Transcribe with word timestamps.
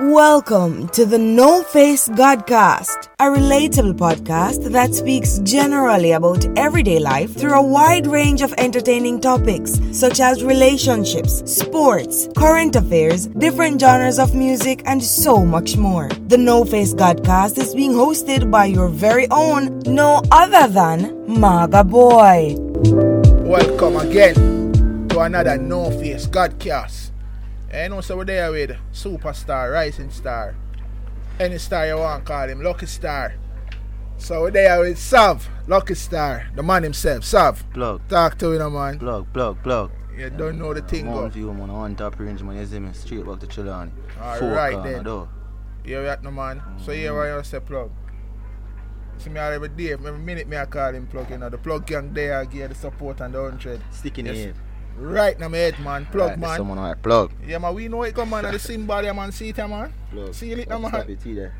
Welcome 0.00 0.86
to 0.90 1.04
the 1.04 1.18
No 1.18 1.64
Face 1.64 2.08
Godcast, 2.08 3.08
a 3.18 3.24
relatable 3.24 3.94
podcast 3.94 4.70
that 4.70 4.94
speaks 4.94 5.40
generally 5.40 6.12
about 6.12 6.46
everyday 6.56 7.00
life 7.00 7.34
through 7.34 7.54
a 7.54 7.66
wide 7.66 8.06
range 8.06 8.40
of 8.40 8.54
entertaining 8.58 9.20
topics 9.20 9.80
such 9.90 10.20
as 10.20 10.44
relationships, 10.44 11.42
sports, 11.52 12.28
current 12.36 12.76
affairs, 12.76 13.26
different 13.26 13.80
genres 13.80 14.20
of 14.20 14.36
music, 14.36 14.82
and 14.84 15.02
so 15.02 15.44
much 15.44 15.76
more. 15.76 16.08
The 16.28 16.38
No 16.38 16.64
Face 16.64 16.94
Godcast 16.94 17.58
is 17.58 17.74
being 17.74 17.92
hosted 17.92 18.52
by 18.52 18.66
your 18.66 18.90
very 18.90 19.26
own, 19.32 19.80
no 19.80 20.22
other 20.30 20.72
than 20.72 21.24
Maga 21.26 21.82
Boy. 21.82 22.54
Welcome 23.42 23.96
again 23.96 25.08
to 25.08 25.18
another 25.18 25.58
No 25.58 25.90
Face 25.90 26.28
Godcast. 26.28 27.07
And 27.70 27.90
you 27.92 27.96
know, 27.96 28.00
so 28.00 28.16
we're 28.16 28.24
there 28.24 28.50
with 28.50 28.76
superstar, 28.92 29.72
rising 29.72 30.10
star. 30.10 30.54
Any 31.38 31.58
star 31.58 31.86
you 31.86 31.96
want, 31.98 32.24
call 32.24 32.48
him, 32.48 32.62
Lucky 32.62 32.86
Star. 32.86 33.34
So 34.16 34.42
we're 34.42 34.50
there 34.50 34.80
with 34.80 34.98
Sav, 34.98 35.48
Lucky 35.68 35.94
Star, 35.94 36.48
the 36.56 36.62
man 36.62 36.82
himself. 36.82 37.22
Sav, 37.24 37.62
Plug, 37.72 38.00
talk 38.08 38.36
to 38.38 38.52
him, 38.52 38.72
man. 38.72 38.98
plug, 38.98 39.32
plug, 39.32 39.62
plug. 39.62 39.92
You 40.16 40.30
don't 40.30 40.58
know 40.58 40.74
the 40.74 40.80
thing, 40.82 41.04
go. 41.06 41.28
View, 41.28 41.52
man. 41.54 41.70
I 41.70 41.74
want 41.74 41.98
top 41.98 42.18
range, 42.18 42.42
man. 42.42 42.56
You 42.56 42.66
see 42.66 42.80
me? 42.80 42.92
Straight 42.92 43.24
back 43.24 43.38
to 43.38 43.46
Chilani. 43.46 43.90
All 44.20 44.36
Four 44.38 44.50
right, 44.50 44.82
then. 44.82 45.04
door. 45.04 45.28
You 45.84 46.04
at 46.06 46.24
no 46.24 46.32
man. 46.32 46.60
So 46.84 46.90
here 46.90 47.36
you 47.36 47.44
say 47.44 47.60
plug. 47.60 47.92
See 49.18 49.30
me 49.30 49.38
every 49.38 49.68
day, 49.68 49.92
every 49.92 50.12
minute 50.18 50.48
me 50.48 50.56
I 50.56 50.66
call 50.66 50.92
him 50.92 51.06
plug, 51.06 51.30
you 51.30 51.38
know. 51.38 51.48
The 51.48 51.58
plug 51.58 51.86
gang 51.86 52.12
there 52.12 52.44
give 52.46 52.68
the 52.70 52.74
support 52.74 53.20
and 53.20 53.32
the 53.32 53.40
100. 53.42 53.80
Stick 53.92 54.18
in 54.18 54.26
Yes. 54.26 54.36
head. 54.36 54.54
Right 54.98 55.38
now, 55.38 55.48
my 55.48 55.56
head, 55.58 55.78
man. 55.80 56.06
Plug, 56.06 56.30
Right, 56.30 56.38
man. 56.38 56.56
Someone 56.56 56.78
alright, 56.78 57.00
plug. 57.02 57.32
Yeah, 57.46 57.58
man, 57.58 57.74
we 57.74 57.88
know 57.88 58.02
it 58.02 58.14
come, 58.14 58.30
man. 58.30 58.44
And 58.44 58.54
the 58.54 58.58
symbol, 58.70 59.02
yeah, 59.02 59.12
man. 59.12 59.30
See 59.32 59.48
it, 59.50 59.56
man. 59.58 59.92
Plug. 60.10 60.34
See 60.34 60.52
it, 60.52 60.68
man. 60.68 60.88
Stop 60.88 61.08
it, 61.08 61.20
there. 61.24 61.54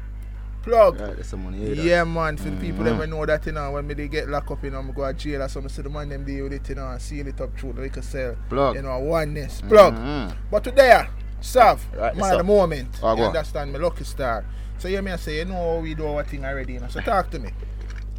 Plug. 0.63 1.01
Right, 1.01 1.15
there's 1.15 1.29
someone 1.29 1.53
here. 1.55 1.73
Yeah, 1.75 2.05
man, 2.05 2.37
for 2.37 2.51
the 2.51 2.57
people 2.57 2.85
that 2.85 3.09
know 3.09 3.25
that, 3.25 3.47
you 3.47 3.53
know, 3.53 3.71
when 3.71 3.87
me 3.87 3.95
they 3.95 4.09
get 4.09 4.29
locked 4.29 4.51
up, 4.51 4.63
you 4.65 4.71
know, 4.71 4.81
I 4.81 4.91
go 4.93 5.07
to 5.07 5.15
jail 5.15 5.43
or 5.43 5.49
something, 5.49 5.69
so 5.71 5.83
the 5.83 5.89
man 5.89 6.09
them 6.09 6.25
deal 6.25 6.45
with 6.45 6.53
it, 6.55 6.69
you 6.69 6.75
know, 6.75 6.89
and 6.89 7.01
seal 7.01 7.27
it 7.29 7.41
up 7.41 7.57
through 7.59 7.75
the 7.75 7.83
liquor 7.83 8.03
sell. 8.03 8.37
Plug. 8.49 8.75
You 8.75 8.83
know, 8.83 8.99
oneness. 8.99 9.61
Plug. 9.63 9.95
Mhm. 9.95 10.35
But 10.51 10.65
today, 10.65 11.07
Sav, 11.41 11.87
Right, 11.95 12.17
man 12.17 12.37
the 12.39 12.43
moment, 12.45 12.99
Oh, 13.03 13.17
you 13.17 13.23
understand 13.23 13.73
me, 13.73 13.79
lucky 13.79 14.03
star. 14.05 14.45
So 14.79 14.89
you 14.89 15.01
may 15.01 15.17
say, 15.17 15.39
you 15.39 15.45
know 15.45 15.79
we 15.81 15.95
do 15.95 16.07
our 16.07 16.25
thing 16.25 16.45
already, 16.45 16.75
you 16.75 16.81
know, 16.81 16.89
so 16.89 17.01
talk 17.01 17.31
to 17.31 17.39
me. 17.39 17.51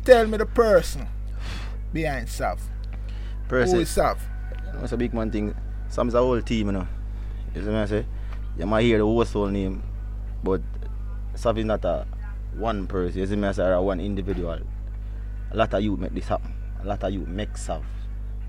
Tell 0.06 0.26
me 0.26 0.38
the 0.38 0.46
person 0.46 1.08
behind 1.92 2.30
Sav. 2.30 2.62
Who 3.50 3.80
is 3.82 3.90
That's 4.76 4.92
a 4.94 4.98
big 4.98 5.14
man 5.14 5.32
thing. 5.32 5.56
Sam's 5.90 6.14
a 6.14 6.20
whole 6.20 6.42
team, 6.42 6.68
you 6.68 6.72
know. 6.74 6.88
You 7.56 7.62
see 7.62 7.68
me 7.70 7.76
I 7.78 7.86
say? 7.86 8.06
You 8.58 8.66
might 8.66 8.84
hear 8.84 8.98
the 9.00 9.06
household 9.08 9.52
name, 9.52 9.84
but 10.44 10.62
Sav 11.36 11.58
is 11.58 11.66
not 11.66 11.84
a 11.86 12.06
one 12.56 12.88
person. 12.88 13.20
You 13.20 13.26
see 13.28 13.36
me 13.36 13.48
I 13.48 13.52
say? 13.54 13.64
Or 13.64 13.74
a 13.74 13.82
one 13.82 14.00
individual. 14.00 14.60
A 15.52 15.58
lot 15.58 15.74
of 15.74 15.82
you 15.84 15.98
make 15.98 16.14
this 16.14 16.28
happen. 16.28 16.54
A 16.84 16.86
lot 16.88 17.04
of 17.04 17.12
you 17.14 17.26
make 17.26 17.58
Sav. 17.58 17.84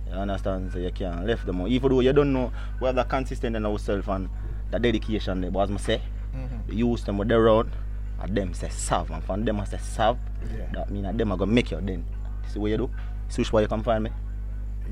You 0.06 0.12
understand? 0.16 0.72
So 0.72 0.78
you 0.78 0.90
can't 0.90 1.26
left 1.26 1.46
them 1.46 1.60
out. 1.60 1.68
Even 1.68 1.90
though 1.90 2.00
you 2.00 2.12
don't 2.12 2.32
know, 2.32 2.52
we 2.80 2.86
have 2.86 2.96
the 2.96 3.04
consistent 3.04 3.56
in 3.56 3.64
ourselves 3.64 4.06
and 4.08 4.28
the 4.70 4.78
dedication 4.78 5.40
there. 5.40 5.50
But 5.50 5.70
as 5.70 5.70
I 5.70 5.76
say, 5.78 6.02
Mhm. 6.34 6.66
the 6.66 6.74
youth 6.76 7.04
them 7.04 7.16
what 7.18 7.28
they 7.28 7.34
run, 7.36 7.72
and 8.20 8.36
them 8.36 8.52
say 8.54 8.68
Sav. 8.68 9.10
And 9.10 9.22
from 9.24 9.44
them 9.44 9.60
I 9.60 9.64
say 9.64 9.78
Sav, 9.78 10.18
Yeah. 10.56 10.66
that 10.74 10.90
mean 10.90 11.04
that 11.04 11.16
them 11.16 11.32
are 11.32 11.36
going 11.38 11.48
to 11.50 11.54
make 11.54 11.70
you 11.70 11.80
then. 11.80 12.04
See 12.48 12.58
what 12.58 12.70
you 12.70 12.76
do? 12.76 12.90
See 13.28 13.40
which 13.42 13.52
way 13.52 13.62
you 13.62 13.68
can 13.68 13.82
find 13.82 14.04
me? 14.04 14.10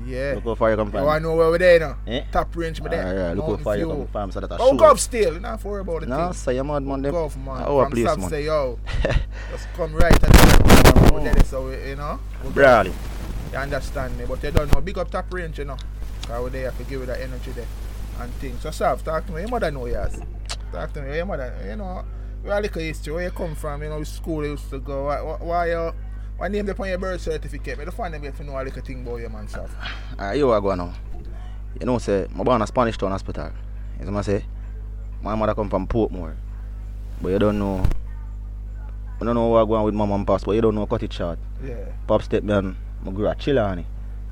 Yeah. 0.05 0.33
Look 0.35 0.43
how 0.45 0.55
far 0.55 0.71
you 0.71 0.77
You 0.77 0.85
find 0.91 1.05
want 1.05 1.23
know 1.23 1.35
where 1.35 1.49
we're 1.49 1.57
there 1.57 1.79
now? 1.79 1.97
Eh? 2.07 2.23
Top 2.31 2.55
range, 2.55 2.81
me 2.81 2.89
there. 2.89 3.05
Alright, 3.05 3.35
look 3.35 3.45
how 3.45 3.49
Mountain 3.51 3.63
far 3.63 3.77
you 3.77 3.85
View. 3.85 3.95
can 3.95 4.07
find 4.07 4.27
me 4.27 4.31
so 4.33 4.39
that 4.39 4.51
I 4.51 4.57
Oh, 4.59 4.69
show 4.71 4.75
go 4.77 4.85
you. 4.85 4.91
up 4.91 4.99
still. 4.99 5.31
You're 5.33 5.39
not 5.41 5.63
worry 5.63 5.81
about 5.81 5.99
the 6.01 6.07
No, 6.07 6.17
thing. 6.25 6.33
say 6.33 6.55
your 6.55 6.63
man, 6.63 6.87
man. 6.87 7.01
Go 7.03 7.29
for 7.29 7.39
man. 7.39 7.61
Our 7.63 7.83
From 7.85 7.91
place, 7.91 8.17
man. 8.17 8.29
say, 8.29 8.45
yo, 8.45 8.79
just 9.51 9.67
come 9.75 9.93
right 9.95 10.23
and 10.23 10.33
then 10.33 11.13
Oh. 11.13 11.19
there, 11.23 11.43
so 11.43 11.67
we- 11.67 11.89
you 11.89 11.95
know. 11.95 12.19
we 12.43 12.49
Brawley. 12.51 12.93
You 13.51 13.57
understand 13.57 14.17
me, 14.17 14.25
but 14.25 14.41
you 14.43 14.51
don't 14.51 14.73
know. 14.73 14.81
Big 14.81 14.97
up 14.97 15.09
top 15.11 15.33
range, 15.33 15.59
you 15.59 15.65
know. 15.65 15.77
Because 16.21 16.43
we're 16.43 16.49
there 16.49 16.71
to 16.71 16.83
give 16.83 16.99
you 17.01 17.05
that 17.07 17.19
energy 17.19 17.51
there 17.51 17.65
and 18.19 18.31
things. 18.35 18.61
So, 18.61 18.69
Sav, 18.71 19.03
talk 19.03 19.25
to 19.25 19.31
me. 19.33 19.41
Your 19.41 19.49
mother 19.49 19.71
know 19.71 19.85
yours. 19.87 20.19
Talk 20.71 20.93
to 20.93 21.01
me. 21.01 21.15
Your 21.15 21.25
mother, 21.25 21.53
you 21.67 21.75
know, 21.75 22.03
we 22.43 22.51
are 22.51 22.61
little 22.61 22.81
history. 22.81 23.13
Where 23.13 23.23
you 23.23 23.31
come 23.31 23.55
from, 23.55 23.81
you 23.83 23.89
know, 23.89 24.03
school 24.03 24.43
you 24.45 24.51
used 24.51 24.69
to 24.69 24.79
go. 24.79 25.05
Why, 25.05 25.21
why, 25.21 25.37
why 25.41 25.69
you, 25.71 25.91
why 26.39 26.47
name 26.47 26.65
them 26.65 26.75
on 26.79 26.87
your 26.87 26.97
birth 26.97 27.21
certificate? 27.21 27.77
Me 27.77 27.83
the 27.85 27.91
find 27.91 28.13
them 28.13 28.21
get 28.21 28.35
to 28.37 28.43
know 28.45 28.59
a 28.59 28.63
little 28.63 28.81
thing 28.81 29.01
about 29.05 29.17
your 29.17 29.29
man, 29.29 29.47
Sav. 29.47 29.69
Alright, 29.75 29.91
ah, 30.17 30.31
you 30.31 30.49
are 30.49 30.61
going 30.61 30.77
now. 30.77 30.93
You 31.79 31.85
know, 31.85 31.97
say, 31.97 32.27
my 32.33 32.43
born 32.45 32.61
a 32.61 32.67
Spanish 32.67 32.97
Town 32.97 33.11
Hospital. 33.11 33.51
You 33.99 34.05
see 34.05 34.11
what 34.11 34.19
I 34.19 34.21
say? 34.21 34.45
My 35.21 35.35
mother 35.35 35.53
come 35.53 35.69
from 35.69 35.85
Portmore. 35.85 36.35
But 37.21 37.29
you 37.29 37.39
don't 37.39 37.59
know. 37.59 37.83
You 39.19 39.25
don't 39.25 39.35
know 39.35 39.47
what 39.47 39.65
going 39.65 39.83
with 39.83 39.93
my 39.93 40.05
mom 40.05 40.21
and 40.21 40.27
pop, 40.27 40.41
but 40.45 40.53
you 40.53 40.61
don't 40.61 40.75
know 40.75 40.85
cut 40.85 41.03
it 41.03 41.11
short. 41.11 41.39
Yeah. 41.61 41.75
Pop 42.07 42.23
step 42.23 42.43
and 42.43 42.77
I 43.05 43.09
grew 43.11 43.27
at 43.27 43.37
Chilani. 43.37 43.83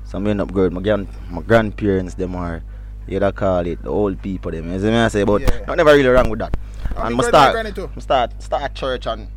So 0.04 0.18
I 0.18 0.26
end 0.26 0.40
up 0.40 0.50
growing 0.50 0.72
my 0.72 0.80
grand 0.80 1.08
my 1.30 1.42
grandparents 1.42 2.14
them 2.14 2.34
are 2.34 2.62
you 3.06 3.20
da 3.20 3.30
call 3.30 3.66
it 3.66 3.82
the 3.82 3.90
old 3.90 4.22
people 4.22 4.50
them. 4.50 4.72
You 4.72 4.80
see 4.80 4.86
me 4.86 4.96
I 4.96 5.08
say 5.08 5.24
but 5.24 5.42
Yeah. 5.42 5.66
not 5.66 5.76
never 5.76 5.92
really 5.92 6.08
wrong 6.08 6.30
with 6.30 6.38
that. 6.38 6.56
And 6.96 7.20
I 7.20 7.28
start. 7.28 7.56
I 7.56 8.00
start 8.00 8.42
start 8.42 8.74
church 8.74 9.06
and 9.06 9.28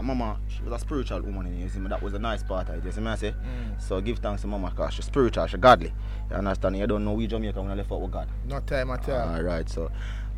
and 0.00 0.06
mama 0.06 0.38
she 0.48 0.62
was 0.62 0.72
a 0.72 0.78
spiritual 0.78 1.20
woman 1.20 1.46
in 1.46 1.60
you 1.60 1.68
see 1.68 1.78
me 1.78 1.88
that 1.88 2.02
was 2.02 2.14
a 2.14 2.18
nice 2.18 2.42
part 2.42 2.68
of 2.70 2.76
it. 2.76 2.84
You 2.84 2.90
see 2.90 3.00
me 3.02 3.08
I 3.08 3.16
say? 3.16 3.32
Mm. 3.32 3.80
So 3.80 4.00
give 4.00 4.18
thanks 4.18 4.40
to 4.42 4.48
mama 4.48 4.70
because 4.70 4.94
she's 4.94 5.04
spiritual, 5.04 5.46
she's 5.46 5.60
godly. 5.60 5.92
You 6.30 6.36
understand? 6.36 6.78
You 6.78 6.86
don't 6.86 7.04
know 7.04 7.12
we 7.12 7.26
Jamaica 7.26 7.60
when 7.60 7.70
I 7.70 7.74
left 7.74 7.92
out 7.92 8.00
with 8.00 8.10
God. 8.10 8.28
No 8.48 8.60
time 8.60 8.90
at 8.90 9.06
all. 9.10 9.36
Alright, 9.36 9.68
so 9.68 9.90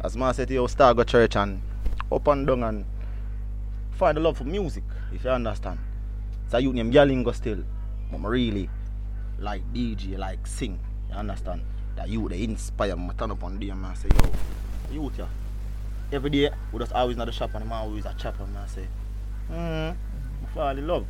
as 0.03 0.17
man 0.17 0.35
said 0.35 0.49
to 0.49 0.55
you, 0.55 0.67
start 0.67 0.97
go 0.97 1.05
church 1.05 1.37
and 1.37 1.63
up 2.11 2.27
and 2.27 2.45
down 2.45 2.65
and 2.65 2.85
find 3.93 4.19
a 4.19 4.21
love 4.21 4.37
for 4.37 4.45
music, 4.45 4.83
if 5.13 5.23
you 5.23 5.31
understand. 5.31 5.79
So 6.49 6.59
you 6.59 6.73
name 6.73 6.93
Yalingo 6.93 7.33
still, 7.33 7.63
but 8.11 8.19
really 8.19 8.69
like 9.39 9.63
DJ, 9.73 10.19
like 10.19 10.45
sing, 10.45 10.79
you 11.09 11.15
understand? 11.15 11.63
That 11.95 12.09
you 12.09 12.29
they 12.29 12.43
inspire 12.43 12.97
me, 12.97 13.11
turn 13.17 13.31
up 13.31 13.45
on 13.45 13.61
them 13.61 13.85
and 13.85 13.97
say, 13.97 14.09
yo, 14.13 15.03
youth 15.03 15.19
yeah. 15.19 15.27
Every 16.11 16.31
day 16.31 16.51
we 16.73 16.81
just 16.81 16.93
always 16.93 17.17
at 17.17 17.27
the 17.27 17.33
shop 17.33 17.55
and 17.55 17.63
I'm 17.63 17.73
always 17.73 18.05
a 18.05 18.15
chopper 18.15 18.43
and 18.43 18.59
I 18.59 18.67
say, 18.67 18.89
I 19.53 19.95
fall 20.55 20.69
in 20.77 20.87
love. 20.87 21.07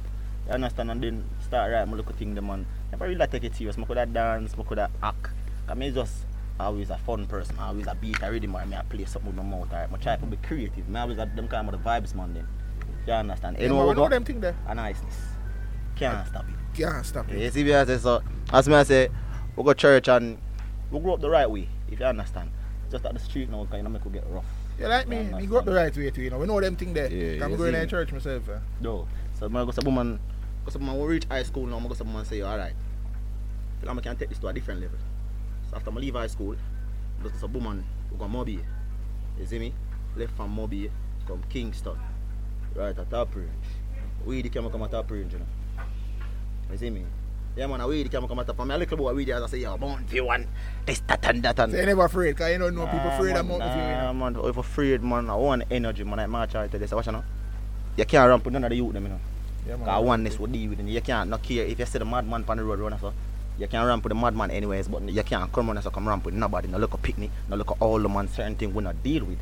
You 0.47 0.53
understand? 0.53 0.91
And 0.91 1.03
then 1.03 1.25
start 1.41 1.73
right, 1.73 1.81
I 1.81 1.85
look 1.85 2.11
at 2.11 2.17
thing 2.17 2.35
them 2.35 2.51
and 2.51 2.67
never 2.91 3.07
really 3.07 3.27
take 3.27 3.45
it 3.45 3.55
serious. 3.55 3.79
I 3.79 3.85
could 3.85 3.97
have 3.97 4.13
dance, 4.13 4.55
I 4.59 4.63
could 4.63 4.79
have 4.79 4.91
act. 5.03 5.29
Cause 5.67 5.77
me 5.77 5.91
just 5.91 6.27
always 6.59 6.91
a 6.91 6.99
fun 6.99 7.27
person, 7.27 7.59
always 7.59 7.87
a 7.87 7.95
beat, 7.95 8.23
I 8.23 8.29
or 8.29 8.33
me 8.41 8.53
I 8.77 8.83
play 8.89 9.05
something 9.05 9.27
with 9.35 9.37
my 9.37 9.43
mouth. 9.43 9.73
Alright, 9.73 9.89
I 9.93 9.97
try 9.97 10.17
to 10.17 10.27
be 10.27 10.37
creative. 10.39 10.89
Me 10.89 10.99
always 10.99 11.19
have 11.19 11.35
them 11.37 11.49
kind 11.49 11.69
of 11.69 11.73
the 11.73 11.89
vibes, 11.89 12.15
man. 12.15 12.35
Then 12.35 12.47
you 13.07 13.13
understand? 13.13 13.57
Yeah, 13.59 13.65
You 13.65 13.69
man, 13.71 13.79
know, 13.79 13.87
we 13.89 13.95
know 13.95 14.03
what? 14.03 14.11
them 14.11 14.25
thing 14.25 14.41
there. 14.41 14.57
a 14.67 14.75
niceness 14.75 15.15
can't 15.97 16.27
stop 16.27 16.45
it. 16.49 16.55
Can't 16.79 17.07
stop 17.07 17.31
it. 17.31 17.39
You 17.39 17.51
see 17.51 17.65
me 17.65 17.75
I 17.75 17.85
say 17.85 17.99
so. 17.99 18.23
As 18.53 18.69
me 18.69 18.75
I 18.75 18.83
say, 18.83 19.09
we 19.55 19.63
go 19.63 19.73
church 19.73 20.09
and 20.09 20.39
we 20.91 20.99
grow 21.01 21.15
up 21.15 21.21
the 21.21 21.31
right 21.31 21.49
way. 21.49 21.69
If 21.91 22.01
you 22.01 22.07
understand, 22.07 22.51
just 22.91 23.05
at 23.05 23.13
the 23.15 23.21
street 23.21 23.51
now, 23.51 23.67
kind 23.71 23.87
of 23.87 23.93
make 23.93 24.05
we 24.05 24.11
get 24.11 24.25
rough. 24.29 24.45
You 24.83 24.89
like 24.89 25.07
me? 25.09 25.23
Me 25.23 25.47
grew 25.47 25.59
up 25.59 25.65
the 25.65 25.73
right 25.73 25.97
way 25.97 26.11
too, 26.11 26.23
you 26.23 26.31
know. 26.31 26.39
We 26.39 26.47
know 26.47 26.61
them 26.61 26.75
thing 26.77 26.93
there. 26.93 27.11
Yeah, 27.11 27.45
I'm 27.45 27.57
going 27.57 27.73
to 27.73 27.87
church 27.87 28.13
myself. 28.13 28.49
eh. 28.49 28.59
No. 28.81 29.07
So 29.39 29.47
I 29.47 29.49
go 29.49 29.71
say 29.71 29.83
woman 29.85 30.19
go 30.65 30.71
say 30.71 30.79
woman 30.79 30.99
we 31.01 31.07
reach 31.07 31.25
high 31.27 31.43
school 31.45 31.67
now, 31.67 31.79
go 31.81 31.95
say 31.95 32.05
woman 32.05 32.25
say 32.25 32.43
alright. 32.43 32.75
Now 33.85 33.93
I 33.97 34.01
can 34.01 34.17
take 34.17 34.29
this 34.29 34.39
to 34.41 34.49
a 34.49 34.53
different 34.53 34.81
level. 34.81 34.99
So 35.71 35.77
after 35.77 35.91
I 35.91 35.95
leave 35.95 36.15
high 36.15 36.27
school, 36.27 36.57
go 37.23 37.31
say 37.41 37.47
woman 37.47 37.85
we 38.11 38.19
go 38.19 38.25
Mobay. 38.27 38.63
You 39.39 39.47
see 39.47 39.59
me? 39.59 39.73
Left 40.17 40.37
from 40.37 40.57
Mobay, 40.57 40.91
come 41.27 41.43
Kingston. 41.49 41.97
Right 42.75 42.97
at 42.99 43.11
top 43.11 43.35
range. 43.37 43.51
We 44.25 44.43
the 44.43 44.49
camera 44.49 44.71
come 44.71 44.83
at 44.83 44.91
top 44.91 45.11
range, 45.11 45.33
you 45.33 45.39
know. 45.39 45.47
You 46.71 46.79
see 46.79 46.91
me? 46.91 47.05
Yeah 47.55 47.67
man, 47.67 47.87
we 47.87 48.03
the 48.03 48.09
camera 48.09 48.29
come 48.29 48.39
at 48.39 48.47
top. 48.47 48.61
I'm 48.61 48.71
a 48.71 48.79
little 48.79 48.97
boy 48.97 49.13
we 49.13 49.27
there, 49.27 49.43
I 49.43 49.47
say, 49.47 49.59
yo, 49.59 49.77
Mount 49.77 50.09
View 50.09 50.31
and 50.31 50.47
this, 50.87 51.01
that 51.01 51.23
and 51.27 51.43
that 51.43 51.59
and 51.59 51.73
So 51.73 51.79
you 51.79 51.85
never 51.85 52.07
afraid, 52.07 52.33
because 52.33 52.51
you 52.51 52.59
don't 52.59 52.75
know 52.75 52.87
people 52.87 53.01
Nah, 53.01 53.17
afraid 53.19 53.37
of 53.37 53.47
man, 53.47 53.59
Mountain 53.59 53.79
View. 53.79 53.95
Nah, 53.95 54.13
man, 54.15 54.37
if 54.49 54.57
afraid, 54.57 55.03
man, 55.03 55.29
I 55.29 55.35
want 55.35 55.65
energy, 55.71 56.03
man. 56.03 56.31
My 56.31 56.47
child 56.47 56.71
tell 56.71 56.81
you, 56.81 56.87
say, 56.87 56.97
watch 56.97 57.09
know. 57.09 57.23
You 57.99 58.07
can't 58.07 58.27
ramp 58.27 58.45
with 58.47 58.55
none 58.55 58.65
of 58.65 58.71
the 58.71 58.77
youth, 58.77 58.95
them, 58.95 59.03
you 59.03 59.11
know. 59.11 59.21
Yeah, 59.69 59.77
man. 59.77 59.85
Cause 59.85 60.05
oneness 60.05 60.39
will 60.39 60.47
deal 60.47 60.71
with 60.71 60.81
it. 60.81 60.87
You 60.87 61.01
can't 61.03 61.29
not 61.29 61.43
care 61.43 61.67
if 61.67 61.79
you 61.79 61.85
see 61.85 61.99
the 61.99 62.07
madman 62.07 62.45
on 62.49 62.57
the 62.57 62.65
road 62.65 62.79
running 62.79 62.99
so. 62.99 63.13
You 63.59 63.69
can 63.69 63.85
ramp 63.85 64.03
with 64.03 64.13
the 64.13 64.15
madman 64.15 64.51
anyways, 64.51 64.89
but 64.89 65.03
you 65.03 65.23
can't 65.23 65.53
come 65.53 65.69
on 65.69 65.83
so 65.83 65.91
come 65.91 66.09
ramp 66.09 66.25
with 66.25 66.35
nobody. 66.35 66.69
No 66.69 66.79
look 66.79 66.95
at 66.95 67.03
picnic, 67.03 67.31
no 67.51 67.57
look 67.57 67.71
at 67.71 67.77
all 67.81 67.99
the 67.99 68.09
man 68.09 68.29
certain 68.29 68.57
thing 68.57 68.73
we 68.73 68.83
not 68.83 69.03
deal 69.03 69.27
with. 69.27 69.39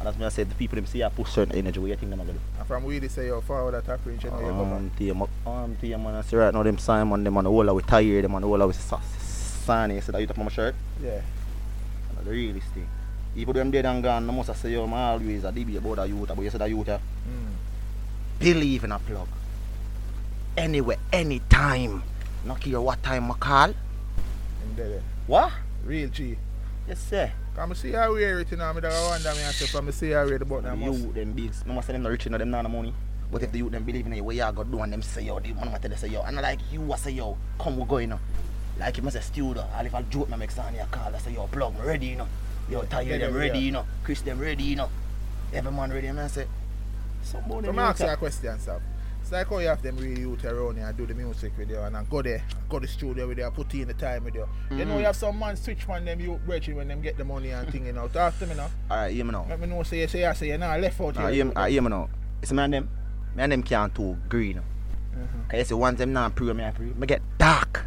And 0.00 0.06
that's 0.06 0.18
why 0.18 0.26
I 0.26 0.28
said 0.30 0.48
the 0.48 0.54
people 0.54 0.76
them 0.76 0.86
see 0.86 1.04
I 1.04 1.10
push 1.10 1.30
certain 1.30 1.54
energy 1.54 1.78
where 1.78 1.90
you 1.90 1.96
think 1.96 2.08
them 2.08 2.22
are 2.22 2.24
gonna 2.24 2.38
do. 2.38 2.44
And 2.58 2.66
from 2.66 2.84
where 2.84 2.98
they 2.98 3.08
say 3.08 3.26
you're 3.26 3.42
forward 3.42 3.74
at 3.74 3.84
top 3.84 4.00
range, 4.06 4.24
you 4.24 4.30
know, 4.30 4.40
you 4.40 4.46
go 4.46 4.64
back. 4.64 4.72
Um, 4.72 4.90
to 4.96 5.04
your, 5.04 5.28
um, 5.46 5.76
to 5.78 5.86
your 5.86 5.98
man, 5.98 6.14
I 6.14 6.22
see 6.22 6.36
right 6.36 6.54
now 6.54 6.62
them 6.62 6.78
Simon, 6.78 7.22
them 7.22 7.36
on 7.36 7.44
the 7.44 7.50
whole 7.50 7.68
of 7.68 7.76
we 7.76 7.82
tired, 7.82 8.24
them 8.24 8.34
on 8.34 8.40
the 8.40 8.48
whole 8.48 8.62
of 8.62 8.68
we 8.68 8.72
sunny. 8.72 10.00
See 10.00 10.10
that 10.10 10.20
you 10.22 10.26
top 10.26 10.38
my 10.38 10.48
shirt? 10.48 10.74
Yeah. 11.02 11.20
And 12.16 12.26
the 12.26 12.30
realest 12.30 12.68
thing. 12.68 12.88
People 13.34 13.52
them 13.52 13.70
dead 13.70 13.84
and 13.84 14.02
gone, 14.02 14.30
I 14.30 14.32
must 14.32 14.56
say 14.56 14.72
yo, 14.72 14.86
man 14.86 15.20
always 15.20 15.44
a 15.44 15.52
debate 15.52 15.76
about 15.76 15.96
the 15.96 16.08
youth, 16.08 16.28
but 16.34 16.40
you 16.40 16.48
see 16.48 16.56
the 16.56 16.66
youth? 16.66 16.86
Mm. 16.86 17.00
believe 18.38 18.84
in 18.84 18.92
a 18.92 18.98
plug. 18.98 19.28
Anywhere, 20.56 20.96
anytime. 21.12 22.02
Not 22.46 22.58
care 22.58 22.80
what 22.80 23.02
time 23.02 23.30
I 23.30 23.34
call. 23.34 23.64
And 23.64 24.76
there, 24.76 24.88
there. 24.88 25.02
What? 25.26 25.52
Real 25.84 26.08
G. 26.08 26.38
Yes, 26.88 27.00
sir. 27.00 27.30
I 27.58 27.72
see 27.74 27.92
how 27.92 28.14
we 28.14 28.20
hear 28.20 28.40
it, 28.40 28.50
you 28.50 28.56
know, 28.56 28.64
I 28.64 28.72
wonder 28.72 28.88
me 29.34 29.42
myself, 29.42 29.86
I 29.86 29.90
see 29.90 30.10
how 30.10 30.22
we 30.22 30.30
hear 30.30 30.38
the 30.38 30.44
button. 30.44 30.66
I 30.66 30.74
must. 30.74 31.14
them 31.14 31.32
bigs. 31.32 31.64
No 31.66 31.80
say 31.80 31.92
them 31.92 32.02
not 32.02 32.10
rich 32.10 32.26
enough, 32.26 32.38
them 32.38 32.50
not 32.50 32.62
no 32.62 32.68
money. 32.68 32.94
But 33.30 33.42
if 33.42 33.52
the 33.52 33.58
youth 33.58 33.72
them 33.72 33.84
believe 33.84 34.06
in 34.06 34.12
it, 34.14 34.20
what 34.20 34.34
you 34.34 34.52
go 34.52 34.64
do 34.64 34.80
and 34.80 34.92
them 34.92 35.02
say 35.02 35.22
yo, 35.22 35.38
the 35.38 35.52
man 35.52 35.70
tell 35.70 35.80
them 35.80 35.96
say 35.96 36.08
yo, 36.08 36.22
and 36.22 36.36
like 36.36 36.60
you 36.72 36.92
I 36.92 36.96
say 36.96 37.10
yo, 37.10 37.36
come 37.58 37.76
we 37.76 37.84
go 37.84 37.98
you 37.98 38.06
know. 38.06 38.20
Like 38.78 38.96
if 38.96 39.06
I 39.06 39.10
say 39.10 39.20
studio, 39.20 39.64
and 39.76 39.86
if 39.86 39.94
I 39.94 40.02
joke 40.02 40.30
me 40.30 40.36
make 40.36 40.50
sound, 40.50 40.74
you 40.74 40.82
call 40.90 41.14
I 41.14 41.18
say 41.18 41.32
yo, 41.32 41.46
plug 41.48 41.74
me 41.74 41.80
ready 41.84 42.06
you 42.06 42.16
know. 42.16 42.28
Yo, 42.70 42.82
Tayo 42.82 43.06
Yeah, 43.06 43.18
them 43.18 43.34
yeah, 43.34 43.40
ready 43.40 43.58
you 43.58 43.72
know. 43.72 43.84
Chris 44.04 44.22
them 44.22 44.38
ready 44.38 44.62
you 44.64 44.76
know. 44.76 44.88
Every 45.52 45.72
man 45.72 45.92
ready, 45.92 46.06
and 46.06 46.20
I 46.20 46.28
say. 46.28 46.46
Somebody 47.22 47.66
So 47.66 47.72
I 47.72 47.82
ask 47.82 48.00
you 48.00 48.06
a 48.06 48.16
question, 48.16 48.58
sir. 48.60 48.80
It's 49.30 49.36
like 49.36 49.46
how 49.48 49.58
you 49.58 49.68
have 49.68 49.80
them 49.80 49.96
really 49.96 50.22
youth 50.22 50.44
around 50.44 50.74
here 50.76 50.86
and 50.88 50.96
do 50.96 51.06
the 51.06 51.14
music 51.14 51.52
with 51.56 51.70
you 51.70 51.78
and 51.78 51.94
then 51.94 52.04
go 52.10 52.20
there, 52.20 52.42
go 52.68 52.80
to 52.80 52.86
the 52.88 52.92
studio 52.92 53.28
with 53.28 53.38
you, 53.38 53.48
put 53.54 53.72
in 53.74 53.86
the 53.86 53.94
time 53.94 54.24
with 54.24 54.34
you. 54.34 54.44
You 54.72 54.84
know 54.84 54.94
Mhm. 54.94 54.98
you 54.98 55.04
have 55.04 55.14
some 55.14 55.38
man 55.38 55.54
switch 55.54 55.84
from 55.84 56.04
them 56.04 56.18
youth 56.18 56.44
brethren 56.44 56.78
when 56.78 56.88
them 56.88 57.00
get 57.00 57.16
the 57.16 57.24
money 57.24 57.50
and 57.50 57.70
thing, 57.70 57.86
you 57.86 57.92
know. 57.92 58.08
Talk 58.08 58.36
to 58.40 58.46
me 58.48 58.56
now. 58.56 58.66
Alright, 58.90 59.14
hear 59.14 59.24
me 59.24 59.30
now. 59.30 59.46
Let 59.48 59.60
me 59.60 59.68
know 59.68 59.84
say 59.84 60.00
you 60.00 60.08
say 60.08 60.24
I 60.26 60.32
say 60.32 60.48
you 60.48 60.58
now 60.58 60.76
left 60.76 61.00
out 61.00 61.16
here. 61.16 61.30
hear 61.30 61.44
me, 61.44 61.52
ah, 61.54 61.66
hear 61.66 61.80
me 61.80 61.90
now. 61.90 62.08
It's 62.42 62.50
me 62.50 62.60
and 62.60 62.74
them. 62.74 62.88
Me 63.36 63.44
and 63.44 63.52
them 63.52 63.62
can't 63.62 63.94
too 63.94 64.18
green. 64.28 64.56
Mhm. 64.56 65.48
Cause 65.48 65.58
you 65.58 65.64
see 65.64 65.74
once 65.74 65.98
them 65.98 66.12
not 66.12 66.34
pray 66.34 66.52
me 66.52 66.64
I 66.64 66.72
pray, 66.72 66.86
me 66.86 67.06
get 67.06 67.22
dark. 67.38 67.84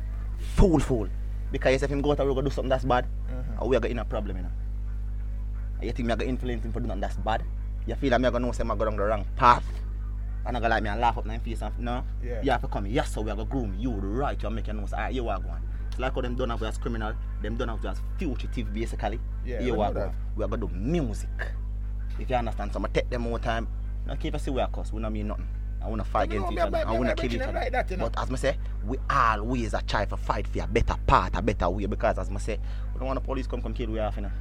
Fool 0.55 0.79
fool. 0.79 1.09
Because 1.51 1.73
you 1.73 1.79
see 1.79 1.83
if 1.83 1.91
him 1.91 1.99
go 2.01 2.11
out 2.11 2.21
and 2.21 2.33
go 2.33 2.41
do 2.41 2.49
something 2.51 2.69
that's 2.69 2.85
bad, 2.85 3.05
Mhm. 3.29 3.67
we 3.67 3.75
are 3.75 3.81
getting 3.81 3.99
a 3.99 4.05
problem, 4.05 4.37
you 4.37 4.43
know. 4.43 4.49
And 5.79 5.87
you 5.87 5.91
think 5.91 6.07
me 6.07 6.13
I 6.13 6.15
go 6.15 6.23
influence 6.25 6.63
him 6.63 6.71
for 6.71 6.79
doing 6.79 6.91
something 6.91 7.01
that's 7.01 7.17
bad? 7.17 7.43
You 7.85 7.95
feel 7.95 8.11
like 8.11 8.21
me 8.21 8.27
I 8.29 8.31
gonna 8.31 8.45
know 8.45 8.53
say 8.53 8.63
I 8.63 8.67
go 8.77 8.85
down 8.85 8.95
the 8.95 9.03
wrong 9.03 9.25
path. 9.35 9.65
And 10.45 10.57
I 10.57 10.59
go 10.59 10.67
like 10.67 10.83
me 10.83 10.89
and 10.89 10.99
laugh 10.99 11.17
up 11.17 11.25
my 11.25 11.37
face 11.37 11.61
and 11.61 11.77
no. 11.79 12.03
Yeah. 12.23 12.41
You 12.41 12.51
have 12.51 12.61
to 12.61 12.67
come 12.67 12.85
here. 12.85 12.95
Yes, 12.95 13.13
so 13.13 13.21
we 13.21 13.31
are 13.31 13.35
gonna 13.35 13.47
groom 13.49 13.75
you 13.79 13.91
right 13.91 14.41
you 14.41 14.49
make 14.49 14.67
you 14.67 14.73
know 14.73 14.85
say 14.85 14.97
alright, 14.97 15.13
you 15.13 15.27
are 15.29 15.39
going. 15.39 15.61
It's 15.89 15.99
like 15.99 16.13
how 16.13 16.21
them 16.21 16.35
done 16.35 16.49
have 16.49 16.63
as 16.63 16.77
criminal, 16.77 17.13
them 17.41 17.55
done 17.55 17.69
have 17.69 17.85
as 17.85 18.01
fugitive 18.17 18.73
basically. 18.73 19.19
Yeah, 19.45 19.61
you 19.61 19.79
are 19.81 19.93
going. 19.93 20.13
We 20.35 20.43
are 20.43 20.47
gonna 20.47 20.67
do 20.67 20.73
music. 20.73 21.29
If 22.19 22.29
you 22.29 22.35
understand, 22.35 22.71
so 22.73 22.77
I'm 22.77 22.83
gonna 22.83 22.93
take 22.93 23.09
them 23.09 23.21
more 23.23 23.39
time. 23.39 23.67
Now 24.05 24.15
keep 24.15 24.35
us 24.35 24.43
see 24.43 24.51
we 24.51 24.59
are 24.61 24.67
cause 24.67 24.91
we 24.91 25.01
don't 25.01 25.13
mean 25.13 25.27
nothing. 25.27 25.47
I 25.81 25.87
wanna 25.87 26.03
fight 26.03 26.23
against 26.23 26.51
each 26.51 26.59
other. 26.59 26.77
I 26.77 26.91
wanna 26.97 27.15
kill 27.15 27.33
each 27.33 27.41
other. 27.41 27.53
like 27.53 27.71
that, 27.71 27.91
you. 27.91 27.97
But 27.97 28.17
as 28.17 28.31
I 28.31 28.35
say, 28.35 28.57
we 28.85 28.97
always 29.09 29.73
a 29.73 29.81
try 29.81 30.05
to 30.05 30.17
fight 30.17 30.47
for 30.47 30.63
a 30.63 30.67
better 30.67 30.95
part, 31.07 31.35
a 31.35 31.41
better 31.41 31.69
way 31.69 31.85
because 31.85 32.17
as 32.17 32.29
I 32.29 32.37
say, 32.37 32.59
we 32.93 32.99
don't 32.99 33.07
want 33.07 33.21
the 33.21 33.25
police 33.25 33.47
come 33.47 33.61
come 33.61 33.73
kill 33.73 33.89
we 33.89 33.99
off, 33.99 34.15
you 34.15 34.23
know. 34.23 34.31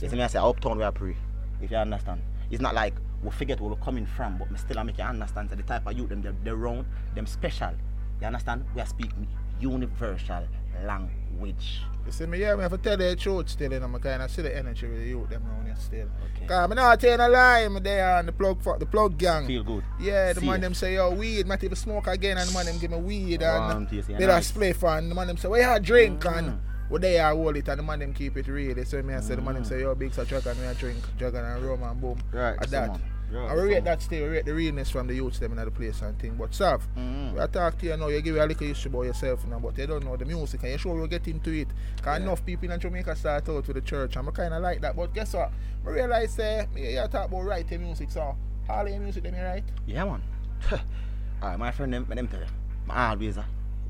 You 0.00 0.08
see 0.08 0.16
me 0.16 0.22
I 0.22 0.26
say 0.28 0.38
uptown 0.38 0.78
we 0.78 0.84
are 0.84 0.92
pray. 0.92 1.16
If 1.60 1.70
you 1.70 1.76
understand. 1.76 2.22
It's 2.50 2.60
not 2.60 2.74
like 2.74 2.94
we 3.22 3.30
forget 3.30 3.60
where 3.60 3.70
we're 3.70 3.76
coming 3.84 4.06
from, 4.06 4.38
but 4.38 4.50
me 4.50 4.58
still 4.58 4.78
I 4.78 4.82
make 4.84 4.98
you 4.98 5.04
understand 5.04 5.50
that 5.50 5.56
the 5.56 5.62
type 5.64 5.86
of 5.86 5.96
youth 5.96 6.08
them 6.10 6.22
they're, 6.22 6.34
they're 6.44 6.56
round, 6.56 6.86
them 7.14 7.26
special. 7.26 7.72
You 8.20 8.26
understand? 8.26 8.64
We 8.74 8.80
are 8.80 8.86
speaking 8.86 9.26
universal 9.60 10.44
language. 10.84 11.82
You 12.06 12.12
see 12.12 12.26
me, 12.26 12.38
yeah, 12.38 12.54
me 12.56 12.62
have 12.62 12.72
to 12.72 12.78
tell 12.78 12.96
the 12.96 13.14
truth 13.16 13.50
still, 13.50 13.72
you 13.72 13.80
know, 13.80 13.90
I 13.94 13.98
kind 13.98 14.22
of 14.22 14.30
see 14.30 14.40
the 14.42 14.56
energy 14.56 14.86
with 14.86 14.98
the 15.00 15.06
youth 15.08 15.28
them 15.28 15.44
around 15.46 15.66
here 15.66 15.74
still. 15.78 16.08
Okay. 16.36 16.46
Cause 16.46 16.56
I'm 16.70 16.74
not 16.74 16.98
telling 17.00 17.20
a 17.20 17.28
lie, 17.28 17.60
I'm 17.60 17.82
there 17.82 18.16
on 18.16 18.26
the 18.26 18.32
plug, 18.32 18.62
for 18.62 18.78
the 18.78 18.86
plug 18.86 19.18
gang. 19.18 19.46
Feel 19.46 19.62
good. 19.64 19.84
Yeah, 20.00 20.32
the 20.32 20.40
man 20.40 20.54
Safe. 20.54 20.60
them 20.62 20.74
say, 20.74 20.94
yo, 20.94 21.10
weed, 21.12 21.46
might 21.46 21.62
even 21.62 21.76
smoke 21.76 22.06
again, 22.06 22.38
and 22.38 22.48
the 22.48 22.54
man 22.54 22.66
them 22.66 22.78
give 22.78 22.90
me 22.92 22.96
weed, 22.98 23.42
and 23.42 23.86
they 23.88 24.26
nice. 24.26 24.50
don't 24.52 24.62
spliff, 24.62 24.98
and 24.98 25.10
the 25.10 25.14
man 25.14 25.26
them 25.26 25.36
say, 25.36 25.48
well, 25.48 25.74
you 25.74 25.80
drink, 25.80 26.20
Mm. 26.22 26.38
and 26.38 26.60
well, 26.90 27.00
they 27.00 27.18
are 27.18 27.34
hold 27.34 27.56
it, 27.56 27.68
and 27.68 27.78
the 27.78 27.82
man 27.82 27.98
them 28.00 28.12
keep 28.14 28.36
it 28.36 28.46
real. 28.48 28.84
So 28.84 29.02
me, 29.02 29.14
I 29.14 29.20
say, 29.20 29.34
the 29.34 29.42
man 29.42 29.54
them 29.54 29.64
Mm. 29.64 29.68
say, 29.68 29.80
yo, 29.80 29.94
big 29.94 30.12
such 30.14 30.28
dragon, 30.28 30.56
we 30.60 30.66
a 30.66 30.74
drink, 30.74 30.98
dragon 31.18 31.44
and 31.44 31.62
rum, 31.64 31.82
and 31.82 32.00
boom. 32.00 32.18
Right, 32.32 32.56
At 32.58 32.64
so 32.64 32.70
that. 32.70 32.88
man. 32.92 33.02
Right, 33.30 33.50
I 33.50 33.54
we 33.56 33.60
rate 33.74 33.84
that 33.84 34.00
still, 34.00 34.22
we 34.22 34.28
rate 34.36 34.46
the 34.46 34.54
realness 34.54 34.88
from 34.88 35.06
the 35.06 35.14
youths 35.14 35.38
them 35.38 35.52
in 35.52 35.62
the 35.62 35.70
place 35.70 36.00
and 36.00 36.18
thing. 36.18 36.34
But, 36.36 36.54
Sav, 36.54 36.88
Mhm. 36.96 37.38
I 37.38 37.46
talk 37.46 37.76
to 37.78 37.86
you 37.86 37.94
now, 37.98 38.08
you 38.08 38.22
give 38.22 38.34
you 38.36 38.42
a 38.42 38.46
little 38.46 38.66
history 38.66 38.88
about 38.90 39.02
yourself 39.02 39.46
now, 39.46 39.58
but 39.58 39.76
you 39.76 39.86
don't 39.86 40.02
know 40.02 40.16
the 40.16 40.24
music 40.24 40.62
and 40.62 40.72
you 40.72 40.78
sure 40.78 40.94
we'll 40.94 41.06
get 41.08 41.28
into 41.28 41.50
it. 41.52 41.68
Because 41.96 42.18
Yeah. 42.20 42.24
enough 42.24 42.42
people 42.46 42.70
in 42.70 42.80
Jamaica 42.80 43.14
start 43.16 43.46
out 43.50 43.66
with 43.66 43.74
the 43.74 43.82
church 43.82 44.16
and 44.16 44.26
I 44.26 44.30
kind 44.32 44.54
of 44.54 44.62
like 44.62 44.80
that. 44.80 44.96
But 44.96 45.12
guess 45.12 45.34
what? 45.34 45.52
I 45.86 45.90
realize 45.90 46.38
uh, 46.38 46.64
me, 46.74 46.94
you 46.94 47.06
talk 47.08 47.26
about 47.28 47.44
writing 47.44 47.82
music, 47.82 48.10
so 48.10 48.34
all 48.66 48.88
your 48.88 48.98
music 49.00 49.24
them 49.24 49.34
you 49.34 49.42
write. 49.42 49.64
Yeah, 49.86 50.04
man. 50.06 50.22
Alright, 51.42 51.58
my 51.58 51.70
friend, 51.70 51.92
them, 51.92 52.06
them 52.08 52.28
tell 52.28 52.40
you. 52.40 52.46
I 52.88 53.10
always 53.10 53.36
uh, 53.36 53.42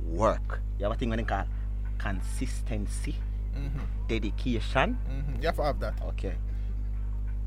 work. 0.04 0.60
You 0.78 0.84
have 0.86 0.92
a 0.92 0.96
thing 0.98 1.10
when 1.10 1.18
they 1.18 1.24
call 1.24 1.44
consistency, 1.98 3.16
Mm-hmm. 3.56 3.78
dedication. 4.06 4.98
Mm-hmm. 5.10 5.40
You 5.40 5.46
have 5.46 5.56
to 5.56 5.62
have 5.64 5.80
that. 5.80 6.00
Okay. 6.02 6.34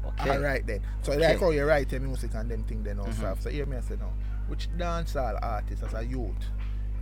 Okay. 0.05 0.29
Alright 0.29 0.67
then. 0.67 0.81
So 1.03 1.13
Okay. 1.13 1.21
like 1.29 1.39
how 1.39 1.51
you 1.51 1.63
write 1.63 1.91
your 1.91 2.01
music 2.01 2.31
and 2.33 2.49
them 2.51 2.63
thing 2.63 2.83
then 2.83 2.99
also. 2.99 3.11
Mhm. 3.11 3.41
So 3.41 3.49
hear 3.49 3.65
me 3.65 3.77
I 3.77 3.81
say 3.81 3.95
now. 3.99 4.11
Which 4.47 4.67
dancehall 4.77 5.39
artist 5.41 5.83
as 5.83 5.93
a 5.93 6.03
youth 6.05 6.35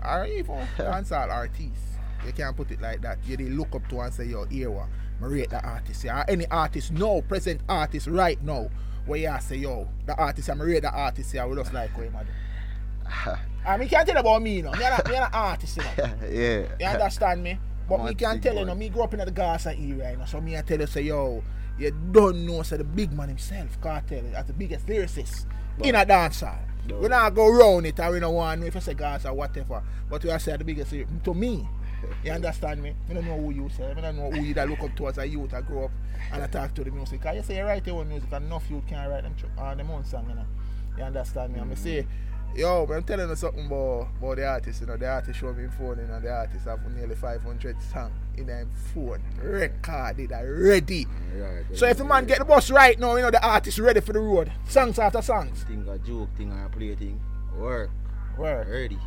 or 0.06 0.26
even 0.26 0.58
dancehall 0.78 1.32
artist, 1.32 1.82
you 2.26 2.34
can't 2.34 2.56
put 2.56 2.70
it 2.72 2.82
like 2.82 3.02
that. 3.02 3.18
You 3.26 3.38
they 3.38 3.46
look 3.46 3.74
up 3.74 3.88
to 3.90 4.00
and 4.02 4.14
say, 4.14 4.26
yo, 4.26 4.46
here 4.46 4.70
what? 4.70 4.88
I 5.22 5.26
rate 5.26 5.50
the 5.50 5.62
artist. 5.66 6.04
Yeah. 6.04 6.24
Any 6.28 6.46
artist 6.48 6.92
no 6.92 7.22
present 7.22 7.62
artist 7.68 8.08
right 8.08 8.42
now, 8.44 8.70
where 9.06 9.20
you 9.20 9.36
say, 9.42 9.56
yo, 9.56 9.88
the 10.06 10.16
artist, 10.16 10.50
I'm 10.50 10.62
rate 10.62 10.82
the 10.84 10.92
artist 10.92 11.32
here, 11.32 11.48
we 11.48 11.56
just 11.56 11.74
like 11.74 11.98
what 11.98 12.06
do. 12.24 12.30
I 13.66 13.78
mean, 13.78 13.90
can't 13.90 14.08
tell 14.08 14.18
about 14.18 14.42
me, 14.42 14.58
you 14.58 14.64
know. 14.64 14.72
Me 14.72 14.84
an 14.86 15.02
me 15.10 15.16
an 15.16 15.30
artist, 15.34 15.78
you 15.78 15.84
know. 15.84 16.10
yeah. 16.30 16.66
You 16.80 16.86
understand 16.86 17.44
me? 17.44 17.60
But 17.90 18.06
me 18.06 18.14
can't 18.14 18.42
tell 18.42 18.56
you, 18.56 18.66
know, 18.66 18.76
me 18.76 18.90
grew 18.90 19.02
up 19.02 19.14
in 19.14 19.20
the 19.20 19.32
Gaza 19.32 19.72
era, 19.72 20.12
you 20.12 20.18
know, 20.18 20.26
so 20.26 20.40
me 20.40 20.56
I 20.56 20.62
tell 20.62 20.80
you, 20.80 20.86
say, 20.86 21.02
yo, 21.02 21.44
you 21.80 21.92
don't 22.12 22.46
know, 22.46 22.62
say, 22.62 22.78
the 22.78 22.84
big 22.84 23.12
man 23.12 23.30
himself, 23.30 23.82
Kartel, 23.82 24.36
as 24.36 24.46
the 24.46 24.54
biggest 24.54 24.86
lyricist 24.86 25.48
in 25.82 25.96
a 25.96 26.06
dancehall. 26.06 26.60
No. 26.88 27.00
We 27.00 27.08
not 27.08 27.34
go 27.34 27.50
round 27.50 27.88
it, 27.88 28.00
or 28.00 28.12
we 28.12 28.20
don't 28.20 28.36
want 28.36 28.58
to 28.58 28.62
know 28.62 28.68
if 28.68 28.76
I 28.76 28.80
say 28.80 28.94
Gaza 28.94 29.30
or 29.30 29.34
whatever, 29.34 29.82
but 30.08 30.24
we 30.24 30.30
are 30.30 30.38
say 30.38 30.56
the 30.56 30.64
biggest, 30.64 30.92
lyric- 30.92 31.24
to 31.24 31.34
me, 31.34 31.68
you 32.24 32.32
understand 32.32 32.82
me? 32.84 32.94
I 33.10 33.14
don't 33.14 33.26
know 33.26 33.38
who 33.38 33.52
you 33.52 33.70
say, 33.70 33.90
I 33.90 34.00
don't 34.00 34.18
know 34.18 34.30
who 34.30 34.40
you 34.40 34.54
that 34.54 34.70
look 34.70 34.82
up 34.82 34.96
to 34.96 35.08
as 35.08 35.18
a 35.18 35.28
youth, 35.28 35.54
I 35.56 35.62
grow 35.62 35.86
up 35.86 35.92
and 36.32 36.44
I 36.44 36.48
talk 36.48 36.76
to 36.76 36.84
the 36.84 36.92
music. 36.92 37.26
I 37.26 37.34
you 37.34 37.44
say 37.44 37.58
you 37.58 37.64
write 37.64 37.86
your 37.88 38.00
own 38.00 38.10
music, 38.10 38.32
and 38.32 38.46
enough 38.46 38.70
you 38.70 38.84
can 38.88 39.10
write 39.10 39.24
them, 39.24 39.36
uh, 39.58 39.74
them 39.74 39.90
own 39.90 40.06
song, 40.06 40.28
you 40.30 40.36
know. 40.36 40.46
You 40.98 41.04
understand 41.06 41.54
me? 41.54 41.60
And 41.60 41.72
I 41.72 41.76
say, 41.76 42.06
yo, 42.56 42.86
but 42.86 42.96
I'm 42.96 43.04
telling 43.04 43.30
you 43.30 43.36
something 43.36 43.66
about, 43.66 44.08
about 44.18 44.36
the 44.38 44.48
artist, 44.48 44.82
you 44.82 44.88
know, 44.88 44.98
the 44.98 45.08
artist 45.08 45.40
show 45.40 45.54
me 45.54 45.68
phone, 45.78 46.00
you 46.00 46.08
know, 46.08 46.20
the 46.20 46.32
artist 46.32 46.66
have 46.66 46.80
nearly 46.96 47.16
500 47.16 47.78
songs 47.82 48.12
in 48.38 48.48
them 48.48 48.70
phone, 48.94 49.22
recorded, 49.42 50.32
and 50.32 50.60
ready. 50.60 51.08
So 51.74 51.86
if 51.86 51.98
the 51.98 52.04
man 52.04 52.26
get 52.26 52.40
the 52.40 52.46
bus 52.46 52.72
right 52.72 53.00
now, 53.00 53.16
you 53.16 53.22
know, 53.22 53.32
the 53.32 53.46
artist 53.46 53.80
ready 53.80 54.02
for 54.02 54.14
the 54.14 54.20
road, 54.20 54.52
songs 54.68 55.00
after 55.00 55.22
songs. 55.22 55.64
Thing 55.64 55.88
a 55.88 55.98
joke, 56.00 56.30
thing 56.38 56.52
a 56.52 56.70
play 56.70 56.96
thing. 56.96 57.20
Work. 57.58 57.90
Work. 58.38 58.68
Ready. 58.68 59.00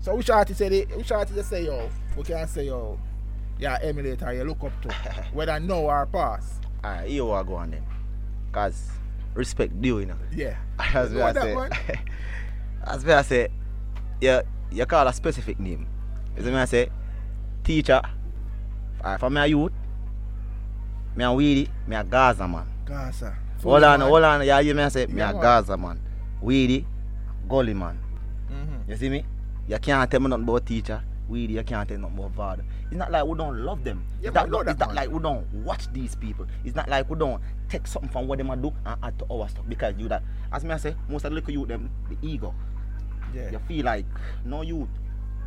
So 0.00 0.14
which 0.14 0.30
artist 0.30 0.58
say, 0.58 0.68
they, 0.68 0.82
which 0.96 1.10
artist 1.12 1.48
say, 1.48 1.64
yo, 1.64 1.88
we 2.16 2.22
can 2.22 2.46
say, 2.46 2.66
yo, 2.66 2.98
yeah, 3.58 3.78
emulate 3.82 4.22
or 4.22 4.32
you 4.32 4.44
look 4.44 4.62
up 4.62 4.82
to, 4.82 4.88
whether 5.32 5.58
now 5.58 5.80
or 5.80 6.06
past. 6.06 6.62
Alright, 6.84 7.08
here 7.08 7.24
we 7.24 7.30
go 7.44 7.54
on 7.54 7.72
then. 7.72 7.82
Cause 8.52 8.90
respect 9.34 9.80
due, 9.80 9.98
you 10.00 10.06
know. 10.06 10.16
Yeah. 10.34 10.56
You 10.94 11.10
me 11.10 11.22
I 11.22 11.32
that 11.32 11.42
say, 11.42 12.00
one? 12.88 12.96
as 12.96 13.04
me 13.04 13.12
I 13.12 13.22
say, 13.22 13.48
you, 14.20 14.40
you 14.70 14.86
call 14.86 15.06
a 15.06 15.12
specific 15.12 15.58
name. 15.60 15.86
As 16.36 16.44
me 16.44 16.54
I 16.54 16.64
say, 16.64 16.90
teacher, 17.64 18.00
alright, 19.00 19.20
for 19.20 19.30
me 19.30 19.40
a 19.40 19.46
youth, 19.46 19.72
me 21.16 21.24
a 21.24 21.32
weedy, 21.32 21.68
me 21.86 21.96
a 21.96 22.04
Gaza 22.04 22.46
man. 22.46 22.66
Gaza. 22.84 23.36
Hold 23.62 23.84
on, 23.84 24.00
hold 24.00 24.24
on, 24.24 24.46
yeah, 24.46 24.60
you 24.60 24.74
me 24.74 24.82
I 24.82 24.88
say, 24.88 25.06
me 25.06 25.18
Yeah, 25.18 25.30
a 25.30 25.32
man. 25.32 25.42
Gaza 25.42 25.76
man. 25.76 26.00
Weedy, 26.40 26.86
gully 27.48 27.74
man. 27.74 27.98
Mm-hmm. 28.50 28.90
You 28.90 28.96
see 28.96 29.08
me? 29.08 29.24
You 29.66 29.78
can't 29.78 30.10
tell 30.10 30.20
me 30.20 30.28
nothing 30.28 30.44
about 30.44 30.64
teacher. 30.66 31.02
Weedy, 31.28 31.54
you 31.54 31.62
can't 31.64 31.86
tell 31.88 31.98
me 31.98 32.02
nothing 32.02 32.18
about 32.18 32.34
father. 32.34 32.64
It's 32.86 32.96
not 32.96 33.10
like 33.10 33.26
we 33.26 33.36
don't 33.36 33.58
love 33.64 33.84
them. 33.84 34.04
Yeah, 34.22 34.28
it's 34.28 34.34
man, 34.34 34.50
not, 34.50 34.64
know 34.64 34.70
it's 34.70 34.80
not 34.80 34.94
like 34.94 35.10
we 35.10 35.18
don't 35.18 35.46
watch 35.64 35.92
these 35.92 36.14
people. 36.14 36.46
It's 36.64 36.74
not 36.74 36.88
like 36.88 37.10
we 37.10 37.18
don't 37.18 37.42
take 37.68 37.86
something 37.86 38.10
from 38.10 38.28
what 38.28 38.38
them 38.38 38.50
a 38.50 38.56
do 38.56 38.72
and 38.86 38.96
add 39.02 39.18
to 39.18 39.26
our 39.30 39.48
stuff. 39.48 39.64
Because 39.68 39.94
you 39.98 40.08
that, 40.08 40.22
as 40.52 40.64
me 40.64 40.70
I 40.70 40.78
say, 40.78 40.94
most 41.08 41.24
of 41.24 41.32
the 41.32 41.34
little 41.34 41.50
youth 41.52 41.68
them, 41.68 41.90
the 42.08 42.16
ego. 42.26 42.54
Yeah. 43.34 43.50
You 43.50 43.58
feel 43.66 43.84
like, 43.84 44.06
no 44.44 44.62
you 44.62 44.88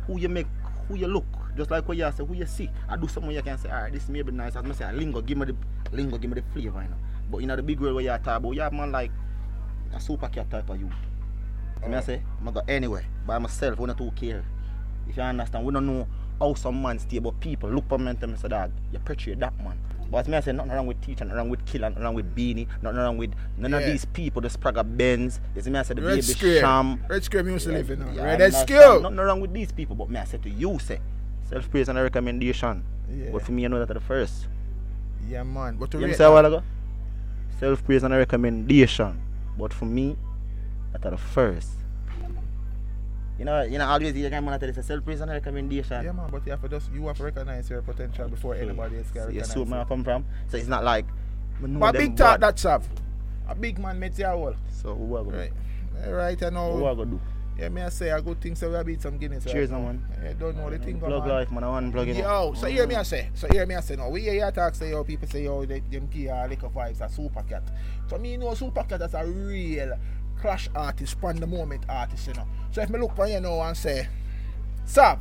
who 0.06 0.18
you 0.18 0.28
make, 0.28 0.46
who 0.88 0.96
you 0.96 1.06
look. 1.06 1.26
Just 1.56 1.70
like 1.70 1.86
what 1.86 1.96
you 1.96 2.10
say, 2.16 2.24
who 2.24 2.34
you 2.34 2.46
see. 2.46 2.70
I 2.88 2.96
do 2.96 3.06
something 3.08 3.30
you 3.30 3.42
can 3.42 3.58
say, 3.58 3.68
alright, 3.68 3.92
this 3.92 4.08
may 4.08 4.22
be 4.22 4.32
nice. 4.32 4.56
As 4.56 4.64
me 4.64 4.72
say, 4.72 4.90
lingo, 4.92 5.20
give 5.20 5.38
me 5.38 5.46
the 5.46 5.56
lingo, 5.92 6.18
give 6.18 6.30
me 6.30 6.40
the 6.40 6.46
flavor, 6.52 6.82
you 6.82 6.88
know. 6.88 6.96
But 7.30 7.38
you 7.38 7.46
know 7.46 7.56
the 7.56 7.62
big 7.62 7.80
world 7.80 7.96
where 7.96 8.04
you 8.04 8.10
talk 8.10 8.38
about, 8.38 8.52
you 8.52 8.60
have 8.60 8.72
man 8.72 8.92
like 8.92 9.10
a 9.94 10.00
super 10.00 10.28
cat 10.28 10.50
type 10.50 10.68
of 10.68 10.80
youth. 10.80 10.92
So 11.80 11.88
me 11.88 11.96
I 11.96 12.00
say, 12.00 12.22
I 12.46 12.50
go 12.50 12.62
anywhere 12.68 13.04
by 13.26 13.38
myself, 13.38 13.78
we 13.78 13.86
not 13.86 13.98
too 13.98 14.10
care. 14.16 14.44
If 15.08 15.16
you 15.16 15.22
understand, 15.22 15.64
we 15.64 15.72
don't 15.72 15.86
know 15.86 16.06
how 16.38 16.54
some 16.54 16.80
man 16.80 16.98
stay, 16.98 17.18
but 17.18 17.38
people 17.40 17.70
look 17.70 17.88
for 17.88 17.98
me 17.98 18.08
and 18.10 18.38
say, 18.38 18.48
dog, 18.48 18.70
you 18.92 18.98
portray 18.98 19.34
that 19.34 19.56
man. 19.58 19.78
But 20.12 20.18
as 20.18 20.28
me 20.28 20.36
I 20.36 20.40
say, 20.40 20.52
nothing 20.52 20.72
wrong 20.72 20.86
with 20.86 21.00
teacher, 21.00 21.24
nothing 21.24 21.38
wrong 21.38 21.48
with 21.48 21.64
killer, 21.64 21.88
nothing 21.88 22.04
wrong 22.04 22.14
with 22.14 22.34
Beenie, 22.34 22.68
nothing 22.82 22.98
wrong 22.98 23.16
with 23.16 23.32
none 23.56 23.72
of 23.72 23.82
these 23.82 24.04
people, 24.04 24.42
the 24.42 24.48
Spragga 24.48 24.84
Benz. 24.84 25.40
You 25.56 25.62
see 25.62 25.70
me 25.70 25.78
I 25.78 25.82
say 25.84 25.94
the 25.94 26.02
Red 26.02 26.10
baby 26.16 26.22
Square. 26.22 26.60
Cham. 26.60 27.02
Red 27.08 27.24
Square 27.24 27.44
music 27.44 27.72
living 27.72 28.00
now. 28.00 28.08
Uh, 28.08 28.12
yeah, 28.12 28.22
Red 28.22 28.26
I 28.26 28.32
Red 28.32 28.42
understand. 28.42 28.68
Square. 28.68 29.00
Nothing 29.00 29.16
wrong 29.16 29.40
with 29.40 29.52
these 29.54 29.72
people, 29.72 29.96
but 29.96 30.10
me 30.10 30.18
I 30.20 30.24
say 30.24 30.36
to 30.36 30.50
you, 30.50 30.78
say, 30.78 31.00
self 31.48 31.70
praise 31.70 31.88
and 31.88 31.98
a 31.98 32.02
recommendation. 32.02 32.84
Yeah. 33.10 33.30
But 33.32 33.42
for 33.42 33.52
me, 33.52 33.64
I 33.64 33.68
know 33.68 33.78
that 33.78 33.88
at 33.90 33.94
the 33.94 34.00
first. 34.00 34.48
Yeah, 35.28 35.44
man. 35.44 35.76
But 35.78 35.90
to 35.92 35.98
You 35.98 36.12
say 36.12 36.24
a 36.24 36.30
while 36.30 36.44
ago? 36.44 36.62
Self 37.58 37.82
praise 37.82 38.02
and 38.02 38.12
a 38.12 38.18
recommendation. 38.18 39.18
But 39.56 39.72
for 39.72 39.86
me, 39.86 40.16
that's 40.92 41.06
at 41.06 41.12
the 41.12 41.16
first. 41.16 41.70
You 43.42 43.46
know, 43.46 43.62
you 43.62 43.76
know, 43.76 43.88
always 43.88 44.14
you 44.14 44.30
can 44.30 44.44
tell 44.46 44.68
you 44.68 44.72
say 44.72 44.82
self 44.82 45.04
praise 45.04 45.20
and 45.20 45.28
recommendation. 45.28 46.04
Yeah, 46.04 46.12
man, 46.12 46.28
but 46.30 46.46
you 46.46 46.52
have 46.52 46.62
to 46.62 46.68
just 46.68 46.92
you 46.92 47.08
have 47.08 47.16
to 47.16 47.24
recognize 47.24 47.68
your 47.68 47.82
potential 47.82 48.28
before 48.28 48.54
anybody 48.54 48.98
else 48.98 49.10
can 49.10 49.22
So 49.22 49.28
you 49.30 49.40
recognize 49.40 49.52
see 49.52 49.60
where 49.64 49.80
I 49.80 49.82
it. 49.82 49.88
come 49.88 50.04
from? 50.04 50.24
So 50.46 50.58
it's 50.58 50.68
not 50.68 50.84
like 50.84 51.06
But 51.60 51.92
big 51.98 52.16
talk 52.16 52.38
that 52.38 52.56
Sav. 52.56 52.88
A 53.48 53.56
big 53.56 53.80
man 53.80 53.98
met 53.98 54.16
your 54.16 54.36
wall. 54.36 54.54
So 54.70 54.94
who 54.94 55.16
are 55.16 55.24
gonna 55.24 55.38
Right. 55.38 55.52
Right, 56.06 56.40
I 56.40 56.50
do? 56.50 56.54
Who 56.54 56.78
know. 56.78 56.86
are 56.86 56.94
gonna 56.94 57.10
do? 57.10 57.20
Yeah, 57.58 57.68
me 57.68 57.82
I 57.82 57.88
say 57.88 58.10
a 58.10 58.22
good 58.22 58.40
thing, 58.40 58.54
so 58.54 58.70
we 58.70 58.84
beat 58.84 59.02
some 59.02 59.18
Guinness. 59.18 59.44
Cheers, 59.44 59.70
right 59.70 59.82
man. 59.82 60.06
Yeah, 60.22 60.32
don't 60.34 60.56
know 60.56 60.70
the 60.70 60.78
thing. 60.78 61.00
Plug 61.00 61.26
man. 61.26 61.28
life, 61.28 61.50
man. 61.50 61.64
I 61.64 61.68
want 61.68 61.92
plug 61.92 62.08
in. 62.08 62.16
Yo, 62.16 62.54
so 62.54 62.66
hear 62.68 62.86
me 62.86 62.94
I 62.94 63.02
say, 63.02 63.28
so 63.34 63.48
hear 63.48 63.66
me 63.66 63.74
I 63.74 63.80
say 63.80 63.96
now, 63.96 64.08
we 64.08 64.20
hear 64.20 64.34
your 64.34 64.52
talk 64.52 64.76
say 64.76 64.90
yo, 64.90 65.02
people 65.02 65.28
say 65.28 65.44
yo, 65.44 65.64
they, 65.64 65.80
them 65.80 66.06
give 66.06 66.30
a 66.30 66.46
liquor 66.48 66.68
vibes 66.68 67.00
a 67.00 67.10
super 67.10 67.42
cat. 67.42 67.64
So 68.06 68.18
me 68.18 68.36
know 68.36 68.54
super 68.54 68.84
cat 68.84 69.00
that's 69.00 69.14
a 69.14 69.26
real 69.26 69.98
clash 70.42 70.68
artist, 70.74 71.12
span 71.12 71.36
the 71.36 71.46
moment 71.46 71.84
artist, 71.88 72.26
you 72.26 72.34
know. 72.34 72.46
So 72.72 72.82
if 72.82 72.90
me 72.90 72.98
look 72.98 73.14
for 73.14 73.28
you 73.28 73.40
now 73.40 73.62
and 73.62 73.76
say, 73.76 74.08
Sav, 74.84 75.18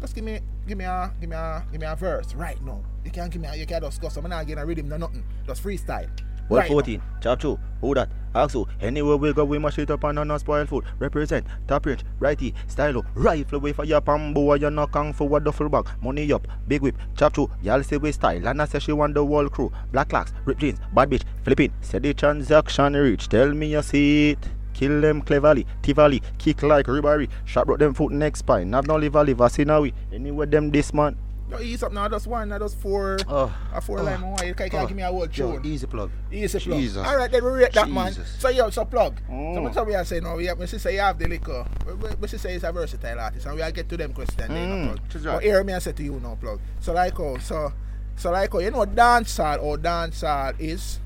just 0.00 0.14
give 0.14 0.22
me 0.22 0.40
give 0.68 0.76
me 0.78 0.84
a 0.84 1.12
give 1.20 1.30
me 1.30 1.36
a 1.36 1.64
give 1.72 1.80
me 1.80 1.86
a 1.86 1.96
verse 1.96 2.34
right 2.34 2.62
now. 2.62 2.82
You 3.04 3.10
can't 3.10 3.32
give 3.32 3.40
me 3.40 3.48
a, 3.48 3.56
you 3.56 3.66
can't 3.66 3.82
just 3.82 4.00
go 4.00 4.10
so 4.10 4.20
I'm 4.20 4.28
not 4.28 4.46
getting 4.46 4.62
a 4.62 4.66
rhythm 4.66 4.88
no 4.88 4.98
nothing. 4.98 5.24
Just 5.46 5.64
freestyle. 5.64 6.08
Well, 6.48 6.60
Right 6.60 6.68
now. 6.68 6.74
14, 6.74 7.02
chap 7.22 7.40
2, 7.40 7.58
who 7.80 7.94
that? 7.94 8.08
Who? 8.52 8.68
Anywhere 8.80 9.16
we 9.16 9.32
go, 9.32 9.44
we 9.44 9.58
must 9.58 9.76
shit 9.76 9.90
up 9.90 10.04
and 10.04 10.28
not 10.28 10.40
spoil 10.40 10.66
food. 10.66 10.84
Represent, 10.98 11.46
top 11.66 11.86
range, 11.86 12.04
righty, 12.18 12.54
style, 12.68 13.04
rifle 13.14 13.56
away 13.56 13.72
for 13.72 13.84
your 13.84 14.00
pambo, 14.00 14.54
you 14.54 14.70
no 14.70 14.86
kung 14.86 15.12
for 15.12 15.36
a 15.36 15.40
duffel 15.40 15.68
bag. 15.68 15.88
Money 16.00 16.32
up, 16.32 16.46
big 16.68 16.82
whip, 16.82 16.96
chap 17.16 17.32
2, 17.32 17.50
y'all 17.62 17.82
say 17.82 17.96
we 17.96 18.12
style. 18.12 18.40
Lana 18.40 18.66
say 18.66 18.78
she 18.78 18.92
want 18.92 19.14
the 19.14 19.24
whole 19.24 19.48
crew. 19.48 19.72
Black 19.92 20.08
clocks, 20.08 20.32
rip 20.44 20.58
jeans, 20.58 20.78
bad 20.94 21.10
bitch, 21.10 21.24
flipping. 21.42 21.72
Say 21.80 21.98
the 21.98 22.14
transaction 22.14 22.94
reach, 22.94 23.28
tell 23.28 23.52
me 23.52 23.72
you 23.72 23.82
see 23.82 24.30
it. 24.30 24.48
Kill 24.72 25.00
them 25.00 25.20
cleverly, 25.20 25.66
Tivoli, 25.82 26.22
kick 26.38 26.62
like 26.62 26.86
Ribery, 26.86 27.28
shot 27.44 27.66
broke 27.66 27.80
them 27.80 27.92
foot 27.92 28.12
next 28.12 28.38
spine. 28.38 28.72
Have 28.72 28.86
no 28.86 28.96
liver 28.96 29.24
liver, 29.24 29.48
see 29.48 29.64
now 29.64 29.82
we. 29.82 29.92
Anywhere 30.12 30.46
them 30.46 30.70
this 30.70 30.94
man. 30.94 31.16
Yo, 31.50 31.58
ease 31.60 31.82
up 31.82 31.92
now, 31.92 32.08
just 32.08 32.26
one, 32.28 32.48
just 32.50 32.78
four, 32.78 33.18
Oh, 33.28 33.52
a 33.74 33.80
four 33.80 33.98
oh, 33.98 34.02
line 34.04 34.20
one. 34.22 34.46
You 34.46 34.54
can't, 34.54 34.70
can't 34.70 34.84
oh. 34.84 34.86
give 34.86 34.96
me 34.96 35.02
a 35.02 35.06
whole 35.08 35.20
Yo, 35.26 35.52
tune. 35.58 35.66
easy 35.66 35.86
plug. 35.86 36.10
Easy 36.30 36.58
plug. 36.60 36.78
Jesus. 36.78 37.04
All 37.04 37.16
right, 37.16 37.30
then 37.30 37.44
we 37.44 37.50
rate 37.50 37.72
that 37.72 37.88
man. 37.90 38.12
So 38.38 38.48
yo, 38.50 38.70
so 38.70 38.84
plug. 38.84 39.18
So 39.26 39.32
Mm. 39.32 39.62
what's 39.62 39.76
what 39.76 39.86
we 39.86 39.94
are 39.94 40.04
saying 40.04 40.22
now? 40.22 40.36
We 40.36 40.46
have, 40.46 40.58
we 40.58 40.66
say 40.66 40.94
you 40.94 41.00
have 41.00 41.18
the 41.18 41.26
liquor. 41.28 41.66
We, 41.86 41.92
we, 42.20 42.28
say 42.28 42.52
he's 42.52 42.62
a 42.64 42.70
versatile 42.70 43.18
artist, 43.18 43.46
and 43.46 43.56
we 43.56 43.62
are 43.62 43.70
get 43.72 43.88
to 43.88 43.96
them 43.96 44.12
questions. 44.12 44.38
then, 44.38 44.50
Mm, 44.50 44.78
you 44.78 44.84
know, 44.86 44.92
which 44.92 45.14
is 45.16 45.22
plug. 45.22 45.26
right. 45.26 45.34
But 45.36 45.42
hear 45.44 45.64
me, 45.64 45.72
I 45.72 45.78
say 45.80 45.92
to 45.92 46.02
you 46.02 46.20
now, 46.20 46.36
plug. 46.40 46.60
So 46.80 46.92
like 46.92 47.18
oh, 47.18 47.38
so 47.38 47.72
so 48.16 48.30
like 48.30 48.54
oh, 48.54 48.58
you 48.60 48.70
know, 48.70 48.84
dancehall 48.86 49.62
or 49.62 49.76
dancehall 49.76 50.54
is. 50.60 51.00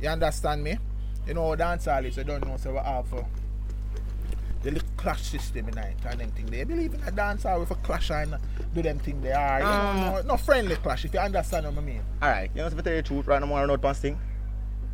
You 0.00 0.08
understand 0.08 0.62
me? 0.62 0.78
You 1.26 1.34
know, 1.34 1.42
dancehall 1.56 2.04
is. 2.04 2.16
You 2.16 2.24
don't 2.24 2.46
know, 2.46 2.56
so 2.56 2.70
we 2.72 2.78
have. 2.78 3.12
Uh, 3.12 3.22
the 4.62 4.70
little 4.70 4.88
clash 4.96 5.22
system 5.22 5.68
in 5.68 5.78
it 5.78 5.96
and 6.06 6.20
them 6.20 6.30
thing. 6.30 6.46
They 6.46 6.64
believe 6.64 6.94
in 6.94 7.02
a 7.02 7.10
dancehall 7.10 7.60
with 7.60 7.70
a 7.70 7.74
clash 7.76 8.10
and 8.10 8.36
do 8.74 8.82
them 8.82 8.98
thing 8.98 9.20
they 9.20 9.32
are. 9.32 9.58
You 9.58 9.64
know, 9.64 10.20
no, 10.20 10.22
no 10.22 10.36
friendly 10.36 10.76
clash 10.76 11.04
if 11.04 11.12
you 11.12 11.20
understand 11.20 11.66
what 11.66 11.76
I 11.76 11.80
mean. 11.80 12.02
Alright, 12.22 12.50
you 12.54 12.62
know 12.62 12.68
to 12.68 12.82
tell 12.82 12.92
you 12.92 13.02
the 13.02 13.08
truth, 13.08 13.26
right 13.26 13.42
now 13.42 13.54
I'm 13.54 13.66
not 13.66 13.96
thing. 13.96 14.18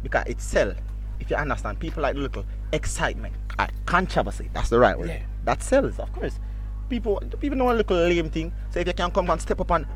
Because 0.03 0.25
it 0.27 0.41
sell. 0.41 0.75
If 1.21 1.31
you 1.31 1.37
understand, 1.37 1.81
people 1.81 2.03
like 2.03 2.15
the 2.15 2.21
little 2.21 2.45
excitement, 2.73 3.35
uh, 3.59 3.67
controversy. 3.87 4.49
That's 4.55 4.69
the 4.69 4.79
right 4.79 4.99
word. 4.99 5.09
Yeah. 5.09 5.23
That 5.45 5.63
sells, 5.63 5.99
of 5.99 6.13
course. 6.13 6.39
People 6.89 7.21
people 7.41 7.59
know 7.59 7.71
a 7.71 7.75
little 7.75 7.97
lame 7.97 8.31
thing. 8.31 8.53
So 8.71 8.81
if 8.81 8.87
you 8.87 8.93
can 8.93 9.11
come 9.11 9.29
and 9.29 9.41
step 9.41 9.61
up 9.61 9.71
and 9.73 9.87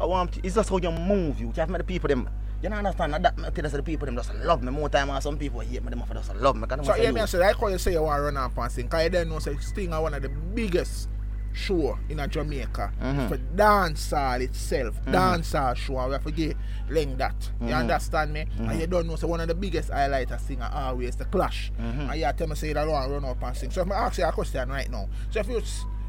I 0.00 0.04
want 0.04 0.32
to, 0.32 0.40
it's 0.42 0.56
just 0.56 0.68
how 0.68 0.78
you 0.78 0.90
move 0.90 1.40
you. 1.40 1.46
You 1.46 1.52
have 1.56 1.70
met 1.70 1.78
the 1.78 1.84
people 1.84 2.08
them 2.08 2.28
you 2.66 2.70
don't 2.70 2.78
understand 2.86 3.14
that, 3.14 3.36
that 3.36 3.54
tell 3.54 3.66
us 3.66 3.72
the 3.72 3.82
people 3.82 4.06
them 4.06 4.16
just 4.16 4.34
love 4.36 4.62
me 4.62 4.70
more 4.72 4.88
time 4.88 5.08
and 5.10 5.22
some 5.22 5.38
people 5.38 5.60
hate 5.60 5.82
me 5.84 5.90
them 5.90 6.02
for 6.06 6.14
just 6.14 6.34
love 6.36 6.56
me. 6.56 6.66
'cause 6.66 6.86
So 6.86 6.92
hear 6.94 7.12
me 7.12 7.20
I 7.20 7.26
say, 7.26 7.38
like 7.38 7.56
how 7.56 7.68
you 7.68 7.78
say 7.78 7.92
you 7.92 8.02
want 8.02 8.18
to 8.18 8.22
run 8.22 8.36
up 8.36 8.58
and 8.58 8.72
sing, 8.72 8.86
because 8.86 9.04
you 9.04 9.10
don't 9.10 9.28
know 9.28 9.38
say 9.38 9.56
Sting 9.60 9.92
are 9.92 10.02
one 10.02 10.14
of 10.14 10.22
the 10.22 10.28
biggest 10.28 11.08
show 11.52 11.98
in 12.10 12.20
a 12.20 12.28
Jamaica 12.28 12.92
Mhm. 13.00 13.28
for 13.28 13.38
dancehall 13.56 14.40
itself, 14.42 14.94
dancehall 15.06 15.74
show, 15.74 15.96
and 15.98 16.08
we 16.08 16.12
have 16.12 16.24
to 16.24 16.30
get 16.32 16.56
link 16.90 17.16
that. 17.16 17.34
You 17.62 17.68
Mhm. 17.68 17.78
understand 17.78 18.32
me? 18.34 18.46
And 18.58 18.78
you 18.80 18.86
don't 18.86 19.06
know 19.06 19.16
say 19.16 19.26
one 19.26 19.40
of 19.40 19.48
the 19.48 19.54
biggest 19.54 19.90
highlighters 19.90 20.40
singer 20.40 20.68
always 20.72 21.16
the 21.16 21.24
Clash. 21.24 21.72
Mhm. 21.80 22.10
And 22.10 22.20
you 22.20 22.30
tell 22.36 22.46
me 22.48 22.54
say 22.56 22.68
you 22.68 22.74
don't 22.74 22.90
want 22.90 23.06
to 23.08 23.14
run 23.14 23.24
up 23.24 23.42
and 23.42 23.56
sing. 23.56 23.70
So 23.70 23.80
if 23.82 23.90
I 23.90 23.94
ask 24.06 24.18
you 24.18 24.24
a 24.24 24.32
question 24.32 24.68
right 24.68 24.90
now, 24.90 25.08
so 25.30 25.40
if 25.40 25.48
you 25.48 25.62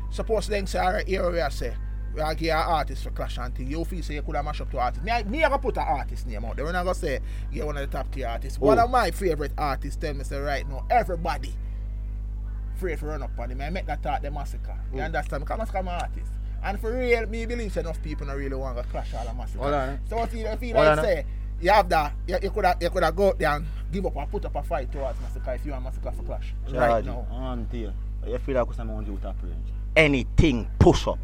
suppose 0.09 0.47
then 0.47 0.67
say, 0.67 0.79
alright, 0.79 1.07
here 1.07 1.29
we 1.31 1.39
are 1.39 1.49
say, 1.49 1.73
we 2.17 2.23
are 2.23 2.33
give 2.35 2.49
an 2.49 2.57
artist 2.57 3.03
for 3.03 3.11
Clash 3.11 3.37
and 3.37 3.53
thing, 3.55 3.67
you 3.69 3.85
feel 3.85 4.01
say 4.01 4.15
you 4.15 4.21
could 4.23 4.35
have 4.35 4.43
mash 4.43 4.59
up 4.59 4.71
to 4.71 4.79
artist. 4.79 5.03
Me, 5.05 5.11
I- 5.11 5.23
me 5.23 5.43
I 5.43 5.49
gonna 5.49 5.59
put 5.61 5.77
an 5.77 5.83
artist 5.87 6.25
name 6.25 6.43
out 6.45 6.55
there. 6.55 6.65
We're 6.65 6.71
not 6.71 6.83
gonna 6.83 6.95
say 6.95 7.19
get 7.53 7.65
one 7.65 7.77
of 7.77 7.89
the 7.89 7.95
top 7.95 8.11
tier 8.11 8.27
artists. 8.27 8.59
One 8.59 8.79
Oh. 8.79 8.85
of 8.85 8.89
my 8.89 9.11
favorite 9.11 9.51
artists 9.57 9.97
tell 10.01 10.13
me 10.15 10.23
say 10.23 10.39
right 10.39 10.67
now, 10.67 10.83
everybody 10.89 11.53
afraid 12.75 12.99
for 12.99 13.07
run 13.07 13.21
up 13.23 13.31
on 13.39 13.51
him. 13.51 13.61
I 13.61 13.69
met 13.69 13.85
that 13.87 14.01
thought 14.01 14.21
the 14.21 14.29
Masicka. 14.29 14.75
You 14.93 15.01
Oh. 15.01 15.05
understand? 15.05 15.43
Because 15.45 15.59
Masicka 15.69 15.83
my 15.83 15.93
artist. 15.99 16.31
And 16.63 16.79
for 16.79 16.91
real, 16.91 17.27
me 17.27 17.45
believe 17.45 17.71
say 17.71 17.81
enough 17.81 18.01
people 18.01 18.25
don't 18.27 18.37
really 18.37 18.55
want 18.55 18.77
to 18.77 18.83
clash 18.83 19.13
all 19.13 19.23
the 19.23 19.29
Masicka. 19.31 19.57
Hold 19.61 19.73
on. 19.73 19.99
So 20.09 20.17
I 20.19 20.25
feel, 20.25 20.47
I 20.47 20.55
feel 20.57 20.75
Hold 20.75 20.87
like 20.87 20.97
on. 20.97 21.03
say 21.03 21.25
you 21.61 21.69
have 21.71 21.89
that, 21.89 22.13
you, 22.27 22.37
you 22.41 22.49
could 22.51 22.65
have 22.65 22.77
you 22.81 22.89
could 22.89 23.03
have 23.03 23.15
go 23.15 23.27
out 23.29 23.37
there 23.39 23.49
and 23.49 23.65
give 23.91 24.05
up 24.05 24.15
and 24.15 24.29
put 24.31 24.43
up 24.45 24.55
a 24.55 24.63
fight 24.63 24.91
towards 24.91 25.19
Masicka 25.19 25.55
if 25.55 25.65
you 25.65 25.71
want 25.71 25.85
Masicka 25.85 26.15
for 26.15 26.23
clash. 26.23 26.53
Right 26.65 26.73
Charge 26.73 27.05
now. 27.05 27.19
it. 27.29 27.33
I'm 27.35 27.65
tell 27.67 27.79
you. 27.79 27.93
You 28.25 28.37
feel 28.39 28.55
like 28.55 28.79
I'm 28.79 28.89
on 28.89 29.05
you 29.05 29.17
top 29.21 29.35
range. 29.43 29.55
Anything 29.95 30.67
push 30.79 31.07
up. 31.07 31.19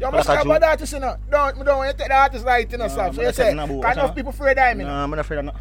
Yo, 0.00 0.10
Like 0.10 0.24
Masicka 0.26 0.42
a 0.44 0.48
bad 0.48 0.62
Jew. 0.62 0.66
artist, 0.68 0.92
you 0.92 0.98
know. 1.00 1.16
Don't, 1.30 1.64
don't 1.64 1.78
want 1.78 1.90
to 1.92 1.96
take 1.96 2.08
the 2.08 2.14
artist 2.16 2.44
right, 2.44 2.70
you 2.70 2.78
know. 2.78 2.84
I'm 2.84 2.90
So 2.90 2.96
not 2.96 3.16
you 3.16 3.32
say, 3.32 3.42
taking 3.44 3.56
no 3.56 3.66
bull, 3.66 3.82
kind 3.82 3.98
of 4.00 4.14
people 4.14 4.30
afraid 4.30 4.58
of 4.58 4.64
him, 4.72 4.80
you 4.80 4.86
No, 4.86 4.92
know. 4.92 5.04
I'm 5.04 5.10
not 5.10 5.18
afraid 5.20 5.38
of 5.38 5.44
no. 5.46 5.52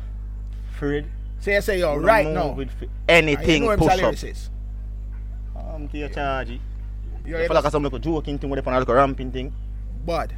Afraid. 0.72 1.06
So 1.40 1.52
you 1.52 1.62
say, 1.62 1.80
yo, 1.80 1.94
Woulda 1.94 2.08
right 2.08 2.28
now. 2.28 2.52
with 2.54 2.72
fi- 2.72 2.90
and 3.08 3.30
you 3.30 3.38
Anything 3.38 3.66
know 3.66 3.78
push 3.78 4.02
up. 4.02 4.16
I'm 5.74 5.88
to 5.88 5.98
your 5.98 6.10
charge. 6.10 6.50
You 6.50 6.60
You 7.26 7.38
feel 7.48 7.54
like 7.56 7.72
some 7.72 7.84
little 7.84 8.00
joking 8.00 8.38
thing 8.40 8.50
with 8.50 8.66
a 8.66 8.94
ramping 8.94 9.32
thing. 9.32 9.54
bad 10.06 10.34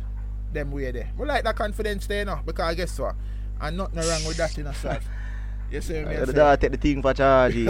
them 0.53 0.71
way 0.71 0.91
there. 0.91 1.09
We 1.17 1.25
like 1.25 1.43
that 1.43 1.55
confidence 1.55 2.07
there, 2.07 2.19
you 2.19 2.25
know, 2.25 2.39
because 2.45 2.75
guess 2.75 2.97
what? 2.99 3.15
And 3.61 3.77
nothing 3.77 3.97
wrong 3.99 4.25
with 4.27 4.37
that 4.37 4.57
in. 4.57 4.65
You 4.65 4.73
see 4.73 4.87
me? 5.71 5.79
sir. 5.81 6.03
The 6.25 6.25
say? 6.27 6.33
dog 6.33 6.59
take 6.59 6.71
the 6.71 6.77
thing 6.77 7.01
for 7.01 7.13
charge. 7.13 7.55
we 7.55 7.63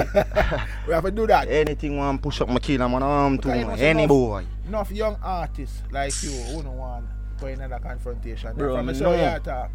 have 0.93 1.03
to 1.03 1.11
do 1.11 1.27
that. 1.27 1.47
Anything 1.47 1.97
want 1.97 2.21
push 2.21 2.41
up 2.41 2.49
my 2.49 2.59
killer 2.59 2.87
man 2.89 3.03
arm 3.03 3.37
to 3.39 3.49
Any 3.51 4.07
boy. 4.07 4.45
Enough 4.67 4.91
young 4.91 5.17
artists 5.23 5.83
like 5.91 6.13
you 6.23 6.31
who 6.31 6.63
don't 6.63 6.77
want 6.77 7.05
for 7.37 7.49
another 7.49 7.79
confrontation. 7.79 8.55
Bro, 8.55 8.75
From 8.77 8.85
the 8.87 8.93
show 8.93 9.39
talk. 9.39 9.71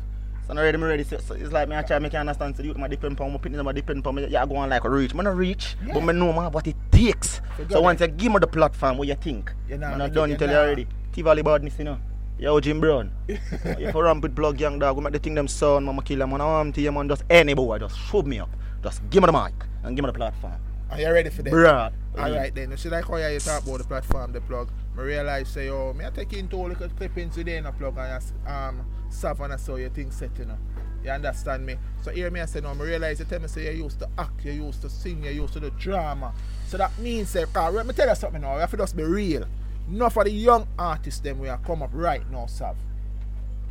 So 0.46 0.54
now 0.54 0.62
ready, 0.62 0.78
me 0.78 0.84
ready. 0.84 1.04
So, 1.04 1.18
so 1.18 1.34
it's 1.34 1.52
like 1.52 1.68
me 1.68 1.76
I 1.76 1.82
try 1.82 1.98
make 2.00 2.12
you 2.12 2.18
understand. 2.18 2.56
So 2.56 2.62
you 2.62 2.74
my 2.74 2.88
depend 2.88 3.20
on 3.20 3.30
my 3.30 3.36
opinion, 3.36 3.64
my 3.64 3.72
depend 3.72 4.04
on 4.06 4.14
me. 4.16 4.26
Yeah, 4.26 4.44
go 4.46 4.56
on 4.56 4.68
like 4.68 4.82
reach. 4.84 5.14
Me 5.14 5.22
not 5.22 5.36
reach, 5.36 5.76
Yeah. 5.86 5.94
but 5.94 6.00
me 6.02 6.12
know 6.12 6.32
man 6.32 6.50
what 6.50 6.66
it 6.66 6.76
takes. 6.90 7.40
So 7.56 7.66
So, 7.68 7.80
once 7.82 8.00
you 8.00 8.08
give 8.08 8.32
me 8.32 8.38
the 8.40 8.46
platform, 8.48 8.98
what 8.98 9.06
you 9.06 9.14
think? 9.14 9.52
You 9.68 9.78
know, 9.78 9.86
I'm 9.86 9.92
make 9.92 9.98
not 9.98 10.10
it- 10.10 10.14
done 10.14 10.36
tell 10.38 10.50
you 10.50 10.56
already. 10.56 10.86
Tivoli 11.12 11.42
badness, 11.42 11.78
you 11.78 11.84
know. 11.84 11.98
Yo, 12.40 12.58
Jim 12.58 12.80
Brown. 12.80 13.10
if 13.28 13.94
you 13.94 14.00
ramp 14.02 14.22
with 14.22 14.34
plug 14.34 14.58
young 14.58 14.78
dog, 14.78 14.96
we 14.96 15.02
make 15.02 15.12
the 15.12 15.18
thing 15.18 15.34
them 15.34 15.46
sound, 15.46 15.84
mama 15.84 16.00
kill 16.00 16.20
them, 16.20 16.30
man. 16.30 16.40
I 16.40 16.46
want 16.46 16.74
to 16.74 16.80
you, 16.80 16.90
man. 16.90 17.06
Just 17.06 17.22
any 17.28 17.52
boy, 17.52 17.78
just 17.78 17.98
shove 17.98 18.26
me 18.26 18.38
up. 18.38 18.48
Just 18.82 19.02
give 19.10 19.22
me 19.22 19.26
the 19.26 19.32
mic 19.32 19.52
and 19.82 19.94
give 19.94 20.02
me 20.02 20.06
the 20.06 20.16
platform. 20.16 20.54
Are 20.90 20.98
you 20.98 21.12
ready 21.12 21.28
for 21.28 21.42
that? 21.42 21.52
Bruh. 21.52 21.92
Alright 22.18 22.54
then, 22.54 22.70
you 22.70 22.78
see 22.78 22.88
like 22.88 23.04
how 23.04 23.16
you 23.16 23.38
talk 23.40 23.62
about 23.62 23.78
the 23.80 23.84
platform, 23.84 24.32
the 24.32 24.40
plug. 24.40 24.70
I 24.96 25.02
realize 25.02 25.50
say, 25.50 25.68
oh, 25.68 25.92
me 25.92 26.06
I 26.06 26.08
take 26.08 26.32
into 26.32 26.56
all 26.56 26.70
the 26.70 26.74
clippings 26.74 27.34
today 27.34 27.58
in 27.58 27.64
the 27.64 27.72
plug 27.72 27.98
and 27.98 28.24
um 28.46 28.86
Savannah 29.10 29.58
so 29.58 29.76
your 29.76 29.90
thing 29.90 30.10
set 30.10 30.30
you 30.38 30.46
know. 30.46 30.56
You 31.04 31.10
understand 31.10 31.66
me? 31.66 31.76
So 32.00 32.10
hear 32.10 32.30
me 32.30 32.40
I 32.40 32.46
say 32.46 32.62
no, 32.62 32.70
I 32.70 32.72
realize 32.72 33.18
you 33.18 33.26
tell 33.26 33.40
me 33.40 33.48
say 33.48 33.76
you 33.76 33.84
used 33.84 33.98
to 33.98 34.08
act, 34.16 34.46
you 34.46 34.52
used 34.52 34.80
to 34.80 34.88
sing, 34.88 35.22
you 35.24 35.30
used 35.30 35.52
to 35.52 35.60
do 35.60 35.70
drama. 35.78 36.32
So 36.68 36.78
that 36.78 36.98
means 36.98 37.28
say, 37.28 37.44
let 37.54 37.86
me 37.86 37.92
tell 37.92 38.08
you 38.08 38.14
something 38.14 38.40
now, 38.40 38.54
you 38.54 38.60
have 38.60 38.70
to 38.70 38.78
just 38.78 38.96
be 38.96 39.02
real. 39.02 39.44
Enough 39.90 40.16
of 40.18 40.24
the 40.24 40.30
young 40.30 40.68
artists 40.78 41.20
them 41.20 41.38
we 41.40 41.48
are 41.48 41.58
come 41.58 41.82
up 41.82 41.90
right 41.92 42.28
now, 42.30 42.46
Sav. 42.46 42.76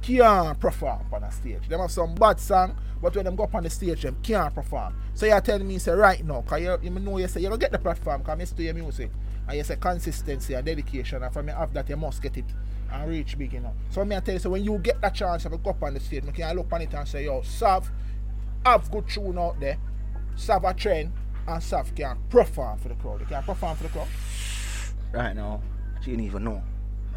Can't 0.02 0.60
perform 0.60 1.06
on 1.14 1.24
a 1.24 1.32
stage. 1.32 1.68
Them 1.68 1.80
have 1.80 1.92
some 1.92 2.16
bad 2.16 2.40
song, 2.40 2.76
but 3.02 3.16
when 3.16 3.26
them 3.26 3.36
go 3.36 3.44
up 3.44 3.56
on 3.56 3.64
the 3.64 3.70
stage, 3.70 4.02
them 4.02 4.18
can't 4.22 4.54
perform. 4.54 4.96
So 5.14 5.26
you're 5.26 5.40
telling 5.42 5.68
me, 5.68 5.78
say, 5.78 5.92
right 5.92 6.24
now, 6.26 6.42
because 6.42 6.62
you, 6.62 6.78
you 6.82 6.90
know 6.90 7.18
you 7.18 7.28
say, 7.28 7.42
you're 7.42 7.50
going 7.50 7.60
to 7.60 7.64
get 7.64 7.72
the 7.72 7.80
platform, 7.80 8.24
listen 8.38 8.58
to 8.58 8.64
your 8.64 8.74
music. 8.74 9.12
And 9.48 9.58
you 9.58 9.64
say 9.64 9.78
consistency 9.78 10.54
and 10.54 10.66
dedication, 10.66 11.24
and 11.24 11.34
from 11.34 11.48
you 11.48 11.54
have 11.54 11.74
that, 11.74 11.90
you 11.90 11.98
must 11.98 12.22
get 12.22 12.38
it 12.38 12.46
and 12.92 13.10
reach 13.10 13.38
big, 13.38 13.54
you. 13.54 13.66
So 13.90 14.04
me 14.06 14.16
I 14.16 14.20
tell 14.20 14.34
you, 14.34 14.40
so 14.40 14.50
when 14.50 14.64
you 14.64 14.78
get 14.80 15.02
that 15.02 15.16
chance 15.16 15.44
to 15.44 15.50
go 15.50 15.70
up 15.70 15.84
on 15.84 15.94
the 15.94 16.00
stage, 16.00 16.24
you 16.24 16.32
can 16.32 16.56
look 16.56 16.72
on 16.72 16.82
it 16.82 16.94
and 16.94 17.08
say, 17.08 17.26
yo, 17.26 17.42
Sav, 17.42 17.90
have 18.66 18.92
good 18.92 19.08
tune 19.08 19.38
out 19.38 19.60
there, 19.60 19.78
Sav 20.36 20.64
a 20.66 20.74
trend, 20.74 21.12
and 21.48 21.64
Sav 21.64 21.94
can 21.96 22.18
perform 22.30 22.78
for 22.78 22.90
the 22.90 22.96
crowd. 22.96 23.22
You 23.22 23.26
can 23.26 23.42
perform 23.44 23.76
for 23.76 23.84
the 23.84 23.90
crowd. 23.90 24.08
Right 25.12 25.36
now, 25.36 25.62
you 26.06 26.16
don't 26.16 26.26
even 26.26 26.44
know. 26.44 26.64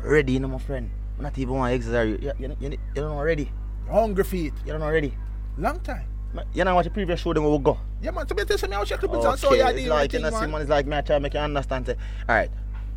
Ready, 0.02 0.34
you 0.34 0.40
know, 0.40 0.48
my 0.48 0.58
friend. 0.58 0.90
I'm 1.16 1.24
not 1.24 1.38
even 1.38 1.54
want 1.54 1.70
to 1.70 1.74
exercise. 1.76 2.08
You, 2.08 2.32
you, 2.38 2.56
you, 2.60 2.70
you, 2.70 2.78
don't 2.94 3.10
know 3.10 3.18
already. 3.18 3.50
Hungry 3.88 4.24
feet. 4.24 4.54
You 4.64 4.72
don't 4.72 4.80
know 4.80 4.86
already. 4.86 5.14
Long 5.58 5.80
time. 5.80 6.06
You 6.54 6.64
know 6.64 6.74
what 6.74 6.84
the 6.84 6.90
previous 6.90 7.20
show 7.20 7.32
then 7.34 7.42
we 7.44 7.50
will 7.50 7.58
go. 7.58 7.78
Yeah, 8.00 8.10
man, 8.10 8.26
to 8.26 8.34
be 8.34 8.44
tell 8.44 8.68
me, 8.68 8.74
I'll 8.74 8.86
check 8.86 9.00
clippings 9.00 9.24
and 9.24 9.38
so 9.38 9.52
you 9.52 9.64
it's 9.66 9.74
the 9.74 9.88
like, 9.88 10.12
you 10.12 10.18
know, 10.18 10.30
see, 10.30 10.46
man. 10.46 10.62
it's 10.62 10.70
like 10.70 10.86
me 10.86 10.96
I 10.96 11.02
try 11.02 11.16
to 11.16 11.20
make 11.20 11.34
you 11.34 11.40
understand. 11.40 11.86
Say, 11.86 11.96
all 12.28 12.34
right, 12.34 12.50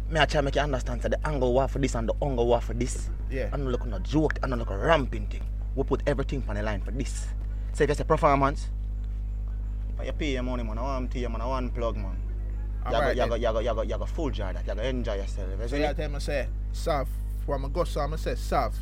me 0.09 0.19
I 0.21 0.25
try 0.25 0.39
to 0.39 0.41
make 0.43 0.55
you 0.55 0.61
understand. 0.61 1.01
Say, 1.01 1.09
the 1.09 1.27
angle 1.27 1.53
war 1.53 1.67
for 1.67 1.79
this 1.79 1.95
and 1.95 2.07
the 2.07 2.13
angle 2.21 2.47
war 2.47 2.61
for 2.61 2.73
this. 2.73 3.09
Yeah. 3.29 3.49
I'm 3.51 3.65
not 3.65 3.71
looking 3.71 3.91
at 3.91 4.03
joke. 4.03 4.39
I'm 4.41 4.51
not 4.51 4.59
looking 4.59 4.75
at 4.75 4.81
ramping 4.81 5.27
thing. 5.27 5.43
We 5.75 5.83
put 5.83 6.01
everything 6.07 6.43
on 6.47 6.55
the 6.55 6.63
line 6.63 6.81
for 6.81 6.91
this. 6.91 7.27
So 7.73 7.83
if 7.83 7.89
you 7.89 7.95
say 7.95 8.05
performance, 8.05 8.69
but 9.97 10.05
you 10.05 10.13
pay 10.13 10.31
your 10.31 10.43
money, 10.43 10.63
man. 10.63 10.77
I 10.77 10.81
want 10.81 11.11
to 11.11 11.19
you, 11.19 11.27
man. 11.27 11.41
I 11.41 11.45
want 11.45 11.73
plug, 11.75 11.97
man. 11.97 12.17
You 12.85 12.91
go, 12.91 12.97
Alright 12.97 13.17
you 13.17 13.27
go, 13.27 13.35
you 13.35 13.41
go, 13.51 13.59
you 13.59 13.73
go, 13.73 13.81
you 13.81 13.97
go 13.97 14.05
full 14.05 14.29
jar 14.29 14.53
that. 14.53 14.67
You 14.67 14.75
go 14.75 14.81
enjoy 14.81 15.15
yourself. 15.15 15.49
You 15.59 15.67
So 15.67 15.75
see? 15.75 15.81
you 15.83 15.93
tell 15.93 16.09
me 16.09 16.19
say, 16.19 16.47
Sav, 16.71 17.07
from 17.45 17.65
a 17.65 17.69
go 17.69 17.83
so 17.83 18.01
I'm 18.01 18.15
say, 18.17 18.35
Sav, 18.35 18.75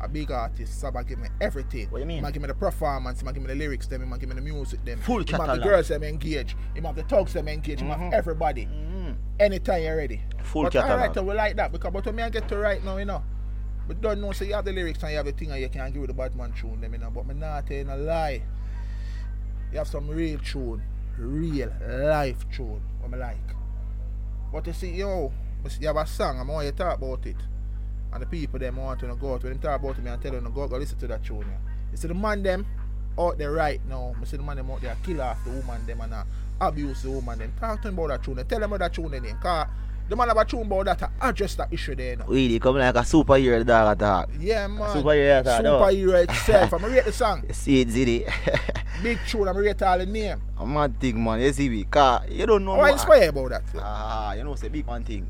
a 0.00 0.08
big 0.08 0.30
artist, 0.30 0.80
Saba 0.80 1.02
give 1.02 1.18
me 1.18 1.28
everything. 1.40 1.88
What 1.90 1.98
you 1.98 2.06
mean? 2.06 2.18
He 2.18 2.22
might 2.22 2.32
give 2.32 2.42
me 2.42 2.46
the 2.48 2.54
performance, 2.54 3.18
he 3.20 3.24
might 3.24 3.34
give 3.34 3.42
me 3.42 3.48
the 3.48 3.56
lyrics, 3.56 3.86
them, 3.88 4.02
he 4.02 4.06
might 4.08 4.20
give 4.20 4.28
me 4.28 4.36
the 4.36 4.40
music, 4.40 4.84
them. 4.84 5.00
Full 5.00 5.24
he 5.24 5.32
might 5.36 5.46
have 5.48 5.56
the 5.58 5.62
girls 5.64 5.88
them 5.88 6.04
engage, 6.04 6.56
he 6.74 6.80
have 6.80 6.94
the 6.94 7.02
thugs 7.02 7.32
them 7.32 7.48
engage, 7.48 7.80
he 7.80 7.86
have 7.86 8.12
everybody. 8.12 8.66
Mhm. 8.66 9.16
Anytime 9.40 9.82
you're 9.82 9.96
ready. 9.96 10.22
Full 10.44 10.64
but 10.64 10.72
catalog. 10.72 11.00
alright, 11.00 11.24
we 11.24 11.34
like 11.34 11.56
that 11.56 11.72
because 11.72 11.92
but 11.92 12.06
when 12.06 12.20
I 12.20 12.30
get 12.30 12.48
to 12.48 12.56
write 12.56 12.84
now, 12.84 12.96
you 12.96 13.04
know. 13.06 13.22
But 13.88 14.00
don't 14.00 14.20
know, 14.20 14.32
so 14.32 14.44
you 14.44 14.54
have 14.54 14.64
the 14.66 14.72
lyrics 14.72 15.02
and 15.02 15.10
you 15.12 15.16
have 15.16 15.26
the 15.26 15.32
thing 15.32 15.50
and 15.50 15.60
you 15.60 15.68
can't 15.68 15.92
give 15.92 16.02
with 16.02 16.08
the 16.10 16.14
Batman 16.14 16.52
tune 16.52 16.80
them, 16.80 16.92
you 16.92 16.98
know. 16.98 17.10
But 17.10 17.26
me 17.26 17.34
not 17.34 17.66
telling 17.66 17.88
a 17.88 17.96
lie. 17.96 18.42
You 19.72 19.78
have 19.78 19.88
some 19.88 20.08
real 20.08 20.38
tune, 20.38 20.82
real 21.18 21.72
life 21.88 22.44
tune, 22.52 22.80
me 23.10 23.18
like. 23.18 23.36
But 24.52 24.66
you 24.66 24.72
see, 24.72 24.90
yo, 24.90 25.32
you 25.80 25.86
have 25.86 25.96
a 25.96 26.06
song, 26.06 26.40
I'm 26.40 26.48
want 26.48 26.66
you 26.66 26.72
to 26.72 26.78
talk 26.78 26.98
about 26.98 27.26
it. 27.26 27.36
And 28.12 28.22
the 28.22 28.26
people 28.26 28.58
them 28.58 28.76
want 28.76 29.00
to 29.00 29.06
go 29.16 29.34
out 29.34 29.42
when 29.42 29.52
them 29.52 29.60
talk 29.60 29.80
about 29.80 30.02
me 30.02 30.10
and 30.10 30.22
tell 30.22 30.32
them 30.32 30.44
to 30.44 30.50
go, 30.50 30.66
go 30.66 30.78
listen 30.78 30.98
to 30.98 31.06
that 31.08 31.24
tune. 31.24 31.40
Yeah. 31.40 31.72
You 31.92 31.96
see 31.96 32.08
the 32.08 32.14
man 32.14 32.42
them 32.42 32.66
out 33.18 33.36
there 33.36 33.52
right 33.52 33.80
now, 33.88 34.14
I 34.20 34.24
see 34.24 34.36
the 34.36 34.42
man 34.42 34.56
them 34.56 34.70
out 34.70 34.80
there 34.80 34.96
kill 35.02 35.20
off 35.20 35.44
the 35.44 35.50
woman 35.50 35.84
them 35.86 36.00
and 36.00 36.14
uh, 36.14 36.24
abuse 36.60 37.02
the 37.02 37.10
woman 37.10 37.38
them. 37.38 37.52
Talk 37.58 37.82
to 37.82 37.88
them 37.88 37.98
about 37.98 38.08
that 38.08 38.22
tune. 38.22 38.36
Tell 38.36 38.60
them 38.60 38.72
about 38.72 38.78
that 38.78 38.94
tune 38.94 39.10
then. 39.10 39.38
Cause 39.40 39.66
the 40.08 40.16
man 40.16 40.28
have 40.28 40.36
a 40.36 40.44
tune 40.44 40.62
about 40.62 40.86
that 40.86 40.98
to 40.98 41.10
address 41.20 41.54
that 41.56 41.72
issue 41.72 41.94
there. 41.94 42.10
You 42.12 42.16
know. 42.16 42.24
Really, 42.26 42.58
come 42.58 42.76
like 42.78 42.94
a 42.94 43.00
superhero 43.00 43.64
dog 43.64 43.96
attack. 43.96 44.28
Yeah 44.40 44.66
man. 44.66 44.88
Superhero 44.96 45.40
attack. 45.40 45.62
Superhero 45.64 46.24
itself. 46.24 46.72
I'm 46.72 46.84
rate 46.84 47.04
the 47.04 47.12
song. 47.12 47.44
You 47.48 47.54
see 47.54 47.80
it, 47.82 47.88
Ziddy. 47.88 48.32
Big 49.02 49.18
tune, 49.28 49.46
I'm 49.48 49.56
rate 49.56 49.82
all 49.82 49.98
the 49.98 50.06
name. 50.06 50.40
a 50.58 50.66
mad 50.66 50.98
thing, 50.98 51.22
man. 51.22 51.40
You 51.40 51.52
see 51.52 51.68
me? 51.68 51.84
Cause 51.84 52.22
you 52.30 52.46
don't 52.46 52.64
know. 52.64 52.72
How 52.74 52.78
I 52.80 52.82
what- 52.82 52.92
inspire 52.92 53.28
about 53.28 53.50
that? 53.50 53.62
Ah, 53.78 54.32
you 54.34 54.44
know, 54.44 54.54
say 54.54 54.68
big 54.68 54.86
one 54.86 55.04
thing. 55.04 55.28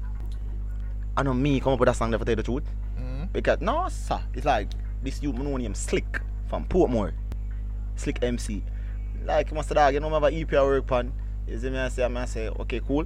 I 1.16 1.22
know 1.22 1.34
me 1.34 1.58
come 1.60 1.72
up 1.72 1.80
with 1.80 1.88
a 1.88 1.94
song 1.94 2.10
there 2.10 2.18
for 2.18 2.24
tell 2.24 2.32
you 2.32 2.36
the 2.36 2.42
truth. 2.44 2.64
Mm. 2.98 3.32
Because 3.32 3.60
no 3.60 3.88
sir, 3.88 4.20
it's 4.34 4.46
like 4.46 4.68
this 5.02 5.20
you 5.22 5.32
know 5.32 5.56
him 5.56 5.74
Slick 5.74 6.20
from 6.48 6.64
Portmore. 6.66 7.12
Slick 7.96 8.22
MC. 8.22 8.62
Like 9.24 9.52
Master 9.52 9.74
Dog, 9.74 9.94
you 9.94 10.00
know 10.00 10.08
me 10.08 10.14
have 10.14 10.24
a 10.24 10.40
EP 10.40 10.54
I 10.54 10.62
work 10.62 10.92
on. 10.92 11.12
You 11.48 11.58
see 11.58 11.70
me 11.70 11.78
I 11.78 11.88
say 11.88 12.04
I 12.04 12.24
say, 12.26 12.48
okay, 12.48 12.80
cool. 12.86 13.04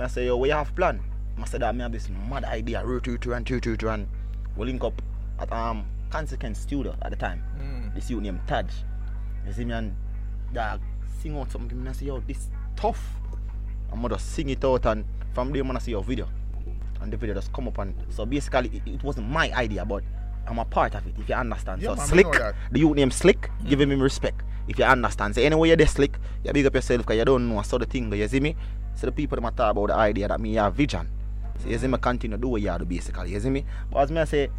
I 0.00 0.06
say, 0.06 0.26
yo, 0.26 0.36
we 0.36 0.50
have 0.50 0.74
plan? 0.74 1.00
Master 1.36 1.58
Dog, 1.58 1.76
me 1.76 1.82
have 1.82 1.92
this 1.92 2.08
mad 2.30 2.44
idea, 2.44 2.84
root 2.84 3.06
root 3.06 3.24
run, 3.26 3.44
root 3.48 3.66
root 3.66 3.82
run. 3.82 4.08
We 4.56 4.66
link 4.66 4.82
up 4.82 5.00
at 5.38 5.52
um 5.52 5.86
Consequence 6.10 6.58
Studio 6.58 6.96
at 7.02 7.10
the 7.10 7.16
time. 7.16 7.42
Mm. 7.60 7.94
This 7.94 8.10
youth 8.10 8.22
named 8.22 8.40
Taj. 8.46 8.66
You 9.46 9.52
see 9.52 9.64
me 9.64 9.72
and 9.72 9.94
dog 10.52 10.80
sing 11.22 11.36
out 11.36 11.50
something 11.50 11.78
and 11.78 11.88
I 11.88 11.92
say, 11.92 12.06
yo, 12.06 12.20
this 12.20 12.48
tough. 12.76 13.02
I'm 13.92 14.02
gonna 14.02 14.18
sing 14.18 14.50
it 14.50 14.64
out 14.64 14.86
and 14.86 15.04
from 15.32 15.52
there 15.52 15.62
I'm 15.62 15.68
gonna 15.68 15.80
see 15.80 15.92
your 15.92 16.02
video. 16.02 16.28
And 17.00 17.12
the 17.12 17.16
video 17.16 17.34
just 17.34 17.52
come 17.52 17.68
up 17.68 17.78
and 17.78 17.94
so 18.10 18.26
basically 18.26 18.82
it, 18.84 18.94
it 18.94 19.02
wasn't 19.04 19.28
my 19.28 19.52
idea 19.52 19.84
but 19.84 20.02
I'm 20.46 20.58
a 20.58 20.64
part 20.64 20.94
of 20.94 21.06
it 21.06 21.14
if 21.18 21.28
you 21.28 21.34
understand. 21.34 21.82
Yeah, 21.82 21.90
so 21.90 21.96
man, 21.96 22.06
Slick, 22.06 22.32
that. 22.32 22.54
the 22.72 22.80
youth 22.80 22.96
name 22.96 23.10
Slick, 23.10 23.50
giving 23.66 23.90
him 23.90 24.02
respect. 24.02 24.42
If 24.68 24.78
you 24.78 24.84
understand. 24.84 25.34
Say 25.34 25.46
anyway 25.46 25.68
you're 25.68 25.76
there 25.76 25.86
Slick, 25.86 26.18
you 26.44 26.52
big 26.52 26.66
up 26.66 26.74
yourself 26.74 27.00
because 27.00 27.16
you 27.16 27.24
don't 27.24 27.48
know 27.48 27.62
so 27.62 27.78
the 27.78 27.86
thing 27.86 28.12
you 28.12 28.28
see 28.28 28.40
me? 28.40 28.54
So 28.94 29.06
the 29.06 29.12
people 29.12 29.40
that 29.40 29.56
talk 29.56 29.70
about 29.70 29.88
the 29.88 29.94
idea 29.94 30.28
that 30.28 30.40
me 30.40 30.54
have 30.54 30.74
vision. 30.74 31.08
So 31.58 31.68
you 31.68 31.78
see 31.78 31.86
me 31.88 31.98
continue 31.98 32.36
do 32.36 32.48
what 32.48 32.60
you 32.60 32.78
do 32.78 32.84
basically, 32.84 33.32
you 33.32 33.40
see 33.40 33.50
me? 33.50 33.64
But 33.90 34.00
as 34.00 34.10
me 34.12 34.20
I 34.20 34.24
say, 34.24 34.50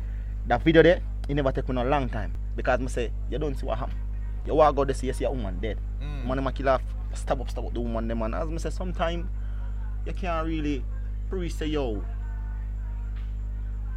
that 0.47 0.63
video 0.63 0.81
there, 0.81 1.01
it 1.27 1.35
never 1.35 1.51
take 1.51 1.69
me 1.69 1.75
no 1.75 1.83
long 1.83 2.09
time. 2.09 2.33
Because 2.55 2.79
me 2.79 2.87
say, 2.87 3.11
you 3.29 3.37
don't 3.37 3.55
see 3.55 3.65
what 3.65 3.77
happen. 3.77 3.95
You 4.45 4.55
walk 4.55 4.77
out 4.77 4.87
there 4.87 4.95
see 4.95 5.07
you 5.07 5.13
see 5.13 5.25
a 5.25 5.29
woman 5.29 5.59
dead. 5.59 5.77
Mm. 6.01 6.25
Man 6.25 6.37
them 6.43 6.53
kill 6.53 6.69
off, 6.69 6.81
stab 7.13 7.39
up, 7.39 7.49
stab 7.49 7.65
up 7.65 7.73
the 7.73 7.79
woman 7.79 8.07
them 8.07 8.21
and 8.23 8.33
as 8.33 8.47
me 8.47 8.57
say 8.57 8.69
sometime 8.71 9.29
you 10.05 10.13
can't 10.13 10.47
really 10.47 10.83
pre 11.29 11.49
say 11.49 11.67
yo 11.67 12.03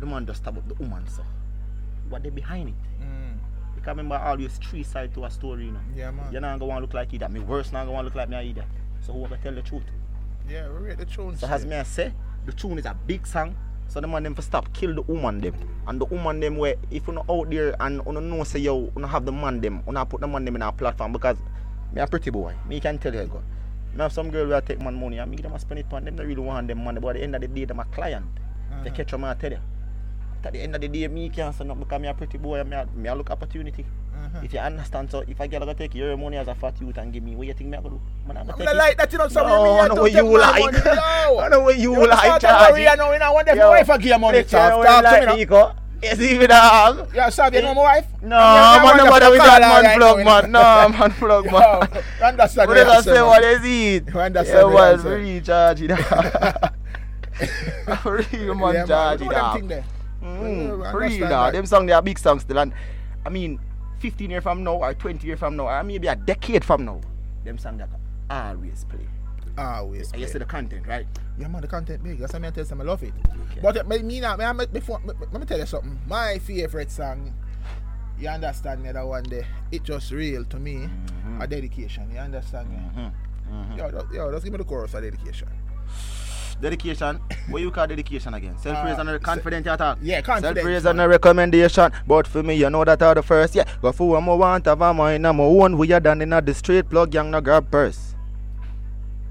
the 0.01 0.07
man 0.07 0.27
just 0.27 0.43
stab 0.43 0.59
up 0.59 0.69
the 0.69 0.75
woman 0.75 1.07
so 1.09 1.25
what 2.09 2.23
they 2.23 2.31
behind 2.31 2.69
it. 2.69 2.75
Mm. 3.03 3.32
Because 3.83 3.97
remember 3.97 4.15
always 4.15 4.59
three 4.59 4.85
side 4.85 5.13
to 5.15 5.25
a 5.25 5.31
story, 5.31 5.65
you 5.67 5.73
know. 5.73 5.81
Yeah 5.97 6.13
man. 6.13 6.31
You're 6.31 6.41
not 6.41 6.61
gonna 6.61 6.79
look 6.81 6.95
like 6.95 7.13
you 7.13 7.19
that. 7.19 7.33
Me 7.33 7.41
worse 7.41 7.73
not 7.73 7.85
gonna 7.87 8.03
look 8.05 8.15
like 8.15 8.29
me 8.29 8.37
either. 8.37 8.65
So 9.01 9.13
who 9.13 9.23
gonna 9.23 9.39
tell 9.43 9.53
the 9.53 9.63
truth? 9.63 9.83
Yeah, 10.49 10.69
we 10.69 10.87
read 10.87 10.99
the 10.99 11.05
tune. 11.05 11.37
So 11.37 11.49
as 11.49 11.67
me 11.67 11.75
I 11.75 11.83
say, 11.83 12.13
the 12.47 12.53
tune 12.53 12.79
is 12.79 12.87
a 12.87 12.95
big 12.95 13.27
song. 13.27 13.57
So 13.89 14.01
the 14.01 14.07
man 14.07 14.23
them 14.23 14.35
for 14.37 14.43
stop 14.43 14.73
kill 14.73 14.95
the 14.95 15.03
woman 15.03 15.41
them. 15.41 15.55
And 15.89 16.01
the 16.01 16.05
woman 16.05 16.39
them 16.39 16.57
where 16.59 16.77
if 16.93 17.09
you 17.09 17.13
not 17.13 17.29
out 17.29 17.51
there 17.51 17.75
and 17.83 18.01
you 18.07 18.13
know 18.21 18.45
say 18.45 18.61
yo, 18.61 18.91
you 18.97 19.05
have 19.05 19.27
the 19.27 19.33
man 19.33 19.61
them, 19.61 19.83
you 19.87 20.05
put 20.05 20.21
the 20.21 20.29
man 20.29 20.45
them 20.45 20.55
in 20.57 20.63
a 20.63 20.71
platform 20.71 21.13
because 21.13 21.39
me 21.93 22.01
a 22.01 22.07
pretty 22.07 22.31
boy. 22.31 22.55
Me 22.69 22.79
can 22.79 22.99
tell 22.99 23.13
you 23.13 23.25
go. 23.27 23.43
Me 23.95 23.99
have 23.99 24.13
some 24.13 24.31
girl 24.31 24.47
where 24.47 24.59
I 24.59 24.61
take 24.61 24.81
man 24.81 24.95
money 24.95 25.19
and 25.19 25.29
me 25.29 25.37
them 25.39 25.53
a 25.55 25.59
spend 25.59 25.81
it 25.81 25.93
on 25.93 26.05
them. 26.05 26.15
They 26.17 26.25
really 26.25 26.41
want 26.41 26.69
them 26.69 26.85
money, 26.85 27.01
but 27.01 27.09
at 27.09 27.15
the 27.17 27.23
end 27.25 27.35
of 27.35 27.41
the 27.41 27.49
day, 27.49 27.65
them 27.65 27.81
a 27.81 27.85
client. 27.87 28.27
They 28.85 28.89
Uh-huh. 28.91 28.97
catch 28.97 29.11
them 29.11 29.25
I 29.25 29.35
tell 29.35 29.51
you. 29.51 29.59
At 30.45 30.53
the 30.55 30.61
end 30.61 30.75
of 30.75 30.81
the 30.81 30.89
day, 30.89 31.07
me 31.07 31.29
can't 31.29 31.55
say 31.55 31.65
nothing 31.65 31.85
because 31.85 32.01
me 32.01 32.09
a 32.09 32.15
pretty 32.15 32.37
boy 32.37 32.59
and 32.59 32.69
me 32.71 32.77
a, 32.77 32.85
me 32.97 33.09
a 33.09 33.15
look 33.15 33.31
opportunity. 33.31 33.87
Uh-huh. 34.13 34.41
If 34.43 34.53
you 34.53 34.59
understand, 34.59 35.11
so 35.11 35.21
if 35.27 35.41
I 35.41 35.47
get 35.47 35.61
to 35.61 35.75
take 35.75 35.95
your 35.95 36.17
money 36.17 36.37
as 36.37 36.49
a 36.49 36.55
fat 36.55 36.75
youth 36.81 36.99
and 36.99 37.13
give 37.13 37.23
me, 37.23 37.37
what 37.37 37.47
you 37.47 37.55
think 37.55 37.71
me 37.71 37.77
I 37.79 37.81
gonna 37.81 37.95
do? 37.95 38.01
Man, 38.27 38.37
I'm 38.39 38.51
I'm 38.51 38.57
gonna 38.59 38.67
take 38.71 38.75
like 38.77 38.97
that, 38.99 39.13
you 39.13 39.19
know, 39.19 39.29
some 39.29 39.47
No, 39.47 39.79
I 39.81 39.89
know 39.89 39.95
what 40.03 40.13
you 40.13 40.39
like. 40.39 40.87
I 40.87 41.49
know 41.49 41.61
what 41.61 41.79
you 41.79 42.07
like, 42.07 42.41
Charlie. 42.41 42.89
I 42.89 42.95
know, 42.97 43.13
you 43.13 43.19
I 43.21 43.31
want 43.31 43.47
them 43.47 43.57
Yo, 43.57 43.71
wife 43.71 43.89
a 43.89 43.99
give 43.99 44.21
money. 44.21 44.43
Talk, 44.43 44.79
you 44.79 44.79
know 44.79 44.85
talk 44.85 45.05
what 45.05 45.11
to 45.11 45.15
you 45.15 45.21
me 45.21 45.27
now. 45.27 45.35
Nico? 45.37 45.75
You 46.03 46.17
see? 46.17 46.35
Yeah, 47.15 47.29
Sav, 47.31 47.55
you 47.55 47.63
know 47.63 47.75
my 47.75 47.83
wife? 47.83 48.07
No, 48.23 48.29
man, 48.31 48.97
no 48.97 49.05
yeah, 49.05 49.11
bother 49.11 49.31
with 49.31 49.39
that 49.39 49.61
man 49.61 49.85
right 49.85 49.97
plug, 49.99 50.25
man. 50.25 50.45
you. 50.47 50.51
No, 50.51 50.89
man 50.99 51.11
plug, 51.13 51.45
man. 51.53 51.89
you 52.19 52.25
understand 52.27 52.69
What 52.69 52.79
I 52.79 52.85
what 52.85 53.05
say? 53.05 53.23
What 53.23 53.45
is 53.45 53.61
it? 53.65 54.09
You 54.13 54.21
understand 54.21 54.59
Yeah, 54.59 54.75
what 54.75 54.83
I 54.83 54.97
man, 54.97 55.03
say? 55.03 55.15
recharge 55.21 55.83
it. 55.83 55.91
Real 58.33 58.55
man, 58.57 58.75
Yeah, 58.75 58.87
charge 58.87 59.21
it. 59.23 59.27
What 59.27 60.02
them. 60.23 60.81
Mm, 60.81 60.87
understand 60.87 61.31
now. 61.31 61.51
Them 61.51 61.67
song 61.67 61.87
they 61.87 61.93
are 61.93 62.03
big 62.03 62.19
songs 62.19 62.43
still 62.43 62.59
and 62.59 62.73
I 63.25 63.29
mean 63.29 63.59
15 64.03 64.31
years 64.31 64.43
from 64.43 64.65
now 64.65 64.75
or 64.75 64.95
20 64.95 65.25
years 65.27 65.39
from 65.39 65.57
now 65.57 65.69
or 65.69 65.85
maybe 65.85 66.09
a 66.09 66.17
decade 66.17 66.65
from 66.65 66.85
now, 66.85 67.01
them 67.45 67.57
songs 67.57 67.79
that 67.79 67.89
always 68.29 68.85
play. 68.85 69.07
Always. 69.57 70.11
And 70.13 70.21
you 70.21 70.27
play. 70.27 70.33
see 70.33 70.39
the 70.39 70.45
content, 70.45 70.87
right? 70.87 71.07
Yeah, 71.39 71.49
man, 71.49 71.61
the 71.61 71.69
content 71.69 72.03
big. 72.03 72.19
That's 72.19 72.33
why 72.33 72.41
I 72.47 72.51
tell 72.51 72.65
you, 72.65 72.81
I 72.81 72.85
love 72.85 73.03
it. 73.03 73.13
But 73.63 73.77
uh, 73.77 73.85
me, 73.85 74.03
me 74.03 74.21
now, 74.21 74.37
me, 74.37 74.67
before, 74.67 74.99
me, 75.01 75.13
let 75.21 75.41
me 75.41 75.47
tell 75.47 75.59
you 75.59 75.67
something. 75.67 76.01
My 76.09 76.39
favorite 76.39 76.91
song, 76.91 77.33
you 78.19 78.29
understand 78.29 78.83
me, 78.83 78.91
that 78.91 79.07
one 79.07 79.25
day, 79.25 79.47
it 79.71 79.85
just 79.85 80.11
real 80.11 80.45
to 80.47 80.59
me, 80.59 80.89
a 81.39 81.47
dedication. 81.47 82.11
You 82.13 82.19
understand 82.19 82.71
me? 82.71 82.77
Mm-hmm. 82.77 83.55
Mm-hmm. 83.55 83.79
Yo, 83.79 84.07
yo, 84.13 84.33
just 84.33 84.45
give 84.45 84.53
me 84.53 84.59
the 84.59 84.65
chorus 84.65 84.95
of 84.95 85.03
dedication. 85.03 85.49
Dedication. 86.63 87.19
what 87.51 87.61
you 87.61 87.71
call 87.71 87.87
dedication 87.89 88.33
again? 88.35 88.57
Self 88.59 88.81
praise 88.83 88.97
Uh, 88.97 89.01
and 89.03 89.23
confident 89.23 89.67
you 89.67 89.77
talk. 89.77 89.99
Yeah, 90.01 90.21
confidence. 90.23 90.55
Self 90.57 90.65
praise 90.65 90.85
and 90.87 91.01
a 91.01 91.09
recommendation. 91.09 91.91
But 92.07 92.27
for 92.29 92.43
me, 92.43 92.55
you 92.55 92.71
know 92.71 92.85
that 92.85 93.03
are 93.03 93.15
the 93.17 93.23
first. 93.23 93.55
Yeah, 93.55 93.65
go 93.83 93.91
for 93.91 94.11
one 94.11 94.23
more 94.23 94.39
want 94.39 94.67
have 94.67 94.81
a 94.81 94.95
mind. 94.95 95.27
I'm 95.27 95.39
one 95.39 95.77
we 95.77 95.93
are 95.93 96.01
done 96.01 96.23
in 96.23 96.31
the 96.31 96.55
street. 96.55 96.89
Plug 96.89 97.13
young 97.13 97.33
no 97.33 97.41
grab 97.41 97.69
purse. 97.71 98.15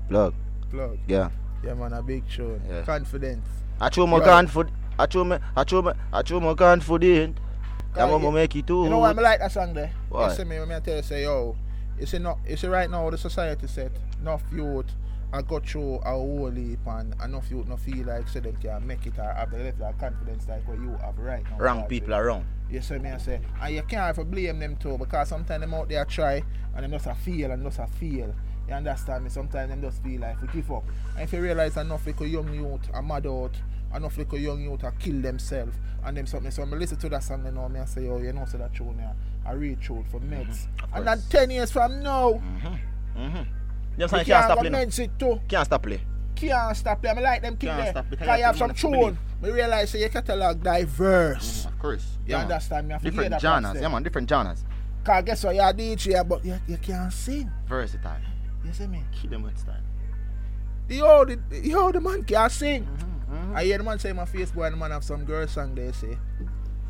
Plug. 0.10 0.34
Plug. 0.70 0.98
Yeah. 1.08 1.30
Yeah, 1.63 1.74
man, 1.76 1.94
a 1.94 2.04
big 2.04 2.24
show. 2.28 2.60
Yeah. 2.70 2.82
Confidence. 2.84 3.48
I 3.80 3.89
chew 3.89 4.06
my 4.06 4.17
Yo. 4.17 4.24
confident. 4.24 4.76
I 5.00 5.06
chew 5.06 5.24
my. 5.24 5.39
I 5.56 5.63
chew 5.63 5.82
my. 5.82 5.94
I 6.12 6.22
chew 6.22 6.39
my 6.41 6.54
Cause 7.94 8.12
one 8.12 8.22
you- 8.22 8.32
make 8.32 8.56
it 8.56 8.67
too. 8.67 8.84
You 8.84 8.89
know 8.89 9.00
why 9.00 9.10
I 9.10 9.13
like 9.13 9.39
that 9.39 9.52
song 9.52 9.74
there? 9.74 9.91
Why? 10.10 10.30
You 10.30 10.36
see 10.36 10.44
me, 10.44 10.60
when 10.60 10.72
I 10.72 10.80
tell 10.80 10.96
you, 10.96 11.04
say, 11.04 11.24
yo, 11.24 11.56
you 12.00 12.06
see, 12.06 12.20
no, 12.20 12.38
you 12.48 12.56
see 12.56 12.67
right 12.67 12.89
now, 12.89 13.10
the 13.10 13.17
society 13.17 13.67
set, 13.67 13.91
enough 14.22 14.44
youth, 14.52 14.86
I 15.34 15.41
got 15.41 15.65
through 15.67 15.96
a 16.04 16.12
whole 16.12 16.52
heap 16.52 16.80
and 16.88 17.13
enough 17.24 17.50
youth 17.50 17.67
no 17.67 17.78
feel 17.78 18.06
like 18.06 18.28
say 18.28 18.41
them 18.41 18.56
can 18.58 18.86
make 18.86 19.06
it 19.06 19.17
or 19.17 19.24
have 19.34 19.50
the 19.52 19.58
level 19.60 19.86
of 19.86 19.98
confidence 19.98 20.46
like 20.50 20.67
what 20.67 20.78
you 20.78 20.91
have 21.02 21.17
right 21.17 21.44
now. 21.50 21.58
Wrong 21.58 21.84
people 21.88 22.13
it- 22.13 22.17
around. 22.20 22.46
You 22.70 22.82
see 22.82 23.00
me, 23.00 23.10
I 23.10 23.17
say, 23.17 23.41
and 23.62 23.76
you 23.76 23.82
can't 23.84 24.10
ever 24.10 24.24
blame 24.24 24.60
them 24.60 24.78
too 24.78 24.98
because 24.98 25.28
sometimes 25.30 25.60
them 25.62 25.74
out 25.74 25.89
there 25.89 26.06
try 26.06 26.41
and 26.76 26.84
them 26.84 26.91
just 26.91 27.06
a 27.08 27.13
feel 27.15 27.52
and 27.52 27.63
just 27.63 27.80
a 27.80 27.88
feel. 27.88 28.34
You 28.67 28.74
understand 28.74 29.26
me? 29.26 29.30
Sometimes 29.30 29.70
them 29.70 29.82
just 29.82 30.02
feel 30.02 30.22
like 30.22 30.41
we 30.41 30.48
give 30.50 30.72
up. 30.72 30.84
And 31.15 31.24
if 31.24 31.34
you 31.34 31.41
realize 31.41 31.76
enough 31.76 32.06
like 32.08 32.22
a 32.22 32.28
young 32.28 32.54
youth 32.54 32.89
are 32.94 33.02
mad 33.02 33.28
out, 33.28 33.52
enough 33.94 34.17
like 34.17 34.32
a 34.32 34.39
young 34.39 34.62
youth 34.62 34.86
are 34.86 34.91
kill 34.91 35.20
themselves 35.22 35.76
and 36.06 36.15
them 36.15 36.26
something. 36.26 36.50
So 36.52 36.63
I 36.63 36.65
listen 36.67 36.98
to 37.00 37.10
that 37.10 37.24
song 37.24 37.44
you 37.46 37.52
know 37.52 37.67
me 37.67 37.80
and 37.82 37.89
say, 37.89 38.08
oh, 38.08 38.20
you 38.20 38.32
know, 38.32 38.46
so 38.46 38.58
that 38.58 38.74
tune 38.74 38.96
yeah, 39.00 39.13
I 39.46 39.52
read 39.52 39.82
tune 39.82 40.06
for 40.06 40.22
meds. 40.22 40.67
of 40.84 40.89
And 40.94 41.08
then 41.08 41.22
10 41.30 41.50
years 41.52 41.72
from 41.74 42.02
now, 42.02 42.34
Mm-hmm. 42.34 43.22
Mm-hmm. 43.22 43.44
We 43.97 44.08
songs 44.08 44.12
can't 44.12 44.27
can't 44.27 44.45
stop 44.45 44.60
playing. 44.60 44.75
it 44.75 45.19
too. 45.19 45.41
Can't 45.47 45.65
stop 45.65 45.84
play. 45.84 46.01
Can't 46.36 46.77
stop. 46.77 47.06
I 47.06 47.13
like 47.13 47.41
them 47.41 47.58
thing 47.58 47.69
Can't 47.69 47.82
there. 47.84 47.91
stop 47.91 48.10
because 48.10 48.19
Because 48.19 48.27
you 48.27 48.38
you 48.39 48.45
have 48.45 48.58
have 48.60 48.75
some 48.80 48.91
tune. 48.91 49.17
We 49.41 49.51
realize 49.51 49.93
your 49.95 50.10
catalog 50.10 50.63
diverse. 50.63 51.65
Of 51.65 51.77
course. 51.80 52.17
You 52.27 52.36
understand 52.36 52.88
me? 52.88 52.93
I 52.95 52.97
Different 52.99 53.41
genres. 53.41 53.73
Yeah, 53.75 53.82
there. 53.82 53.89
man. 53.89 54.04
Different 54.04 54.30
genres. 54.30 54.63
Cause 55.04 55.23
guess 55.25 55.43
what, 55.43 55.56
you're 55.56 55.65
a 55.67 55.73
DJ, 55.73 56.27
but 56.27 56.45
you, 56.45 56.60
you 56.67 56.77
can't 56.77 57.12
sing. 57.12 57.49
Versatile. 57.67 58.19
You 58.63 58.71
see 58.73 58.86
me? 58.88 59.04
Kill 59.12 59.32
them 59.32 59.43
with 59.43 59.58
style. 59.58 59.75
The 60.88 61.01
old, 61.01 61.30
the, 61.30 61.60
the 61.60 61.73
old 61.73 62.01
man 62.04 62.23
can't 62.23 62.51
sing. 62.51 62.84
Mm-hmm. 62.86 63.56
I 63.56 63.63
hear 63.63 63.77
the 63.80 63.84
man 63.84 63.97
say 63.97 64.12
my 64.13 64.25
Facebook, 64.25 64.65
and 64.67 64.73
the 64.75 64.77
man 64.77 64.91
have 64.91 65.04
some 65.04 65.25
girl 65.25 65.47
song 65.47 65.73
they 65.73 65.91
say. 65.91 66.17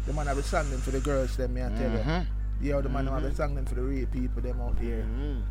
The 0.05 0.13
man 0.13 0.27
have 0.27 0.37
a 0.37 0.43
song 0.43 0.69
them 0.71 0.81
for 0.81 0.91
the 0.91 0.99
girls, 0.99 1.37
them, 1.37 1.53
me 1.53 1.61
I 1.61 1.69
tell 1.69 1.91
you. 1.91 1.97
Mhm. 1.99 2.25
The 2.61 2.73
other 2.73 2.89
man 2.89 3.07
have 3.07 3.23
a 3.23 3.33
song 3.33 3.55
them 3.55 3.65
for 3.65 3.75
the 3.75 3.81
real 3.81 4.07
people, 4.07 4.41
them 4.41 4.59
out 4.59 4.77
here. 4.79 5.05
Mhm. 5.07 5.41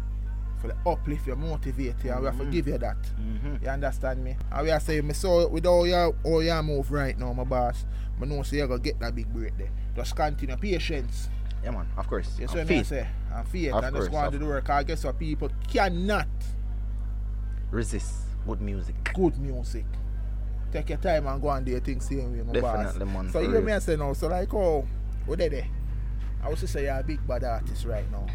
For 0.60 0.68
the 0.68 0.76
uplift 0.86 1.26
you, 1.26 1.36
motivate 1.36 1.94
you, 2.04 2.10
and 2.12 2.20
we 2.20 2.26
have 2.26 2.38
to 2.38 2.44
give 2.46 2.68
you 2.68 2.78
that. 2.78 2.96
Mm-hmm. 3.20 3.64
You 3.64 3.68
understand 3.70 4.22
me? 4.22 4.36
And 4.52 4.62
we 4.64 4.70
are 4.70 4.80
saying, 4.80 5.06
me 5.06 5.14
so 5.14 5.48
with 5.48 5.66
all 5.66 5.86
your 5.86 6.14
all 6.24 6.42
your 6.42 6.62
move 6.62 6.90
right 6.92 7.18
now, 7.18 7.32
my 7.32 7.44
boss, 7.44 7.84
I 8.20 8.24
know 8.26 8.42
so 8.42 8.56
you're 8.56 8.68
gonna 8.68 8.80
get 8.80 8.98
that 9.00 9.14
big 9.14 9.32
break 9.32 9.56
there. 9.56 9.70
Just 9.96 10.14
continue 10.14 10.56
patience. 10.56 11.28
Yeah, 11.64 11.70
man. 11.72 11.86
Of 11.96 12.06
course. 12.08 12.38
You 12.38 12.46
see 12.48 12.58
what 12.58 12.70
I 12.70 12.82
say? 12.82 13.06
And 13.34 13.48
faith 13.48 13.72
Of 13.72 13.84
and 13.84 13.94
course, 13.94 14.08
just 14.08 14.16
of- 14.16 14.32
to 14.32 14.38
the 14.38 14.46
work. 14.46 14.70
I 14.70 14.82
guess 14.82 15.04
what 15.04 15.18
people 15.18 15.50
cannot 15.68 16.28
Resist 17.70 18.14
good 18.46 18.60
music. 18.60 18.94
good 19.14 19.38
music. 19.38 19.84
Take 20.72 20.88
your 20.90 20.98
time 20.98 21.26
and 21.26 21.40
go 21.42 21.50
and 21.50 21.64
do 21.66 21.72
your 21.72 21.80
thing 21.80 22.00
same 22.00 22.32
way, 22.32 22.42
my 22.42 22.52
Definitely, 22.52 23.04
boss. 23.06 23.14
man, 23.14 23.30
So 23.30 23.40
you 23.40 23.50
hear 23.50 23.60
me 23.60 23.72
I 23.72 23.78
say 23.80 23.96
now, 23.96 24.12
so 24.12 24.28
like 24.28 24.52
oh, 24.54 24.86
what 25.26 25.38
they? 25.38 25.68
I 26.42 26.48
was 26.48 26.60
to 26.60 26.66
say 26.66 26.84
you're 26.84 26.98
a 26.98 27.02
big 27.02 27.26
bad 27.26 27.44
artist 27.44 27.84
right 27.84 28.10
now. 28.10 28.26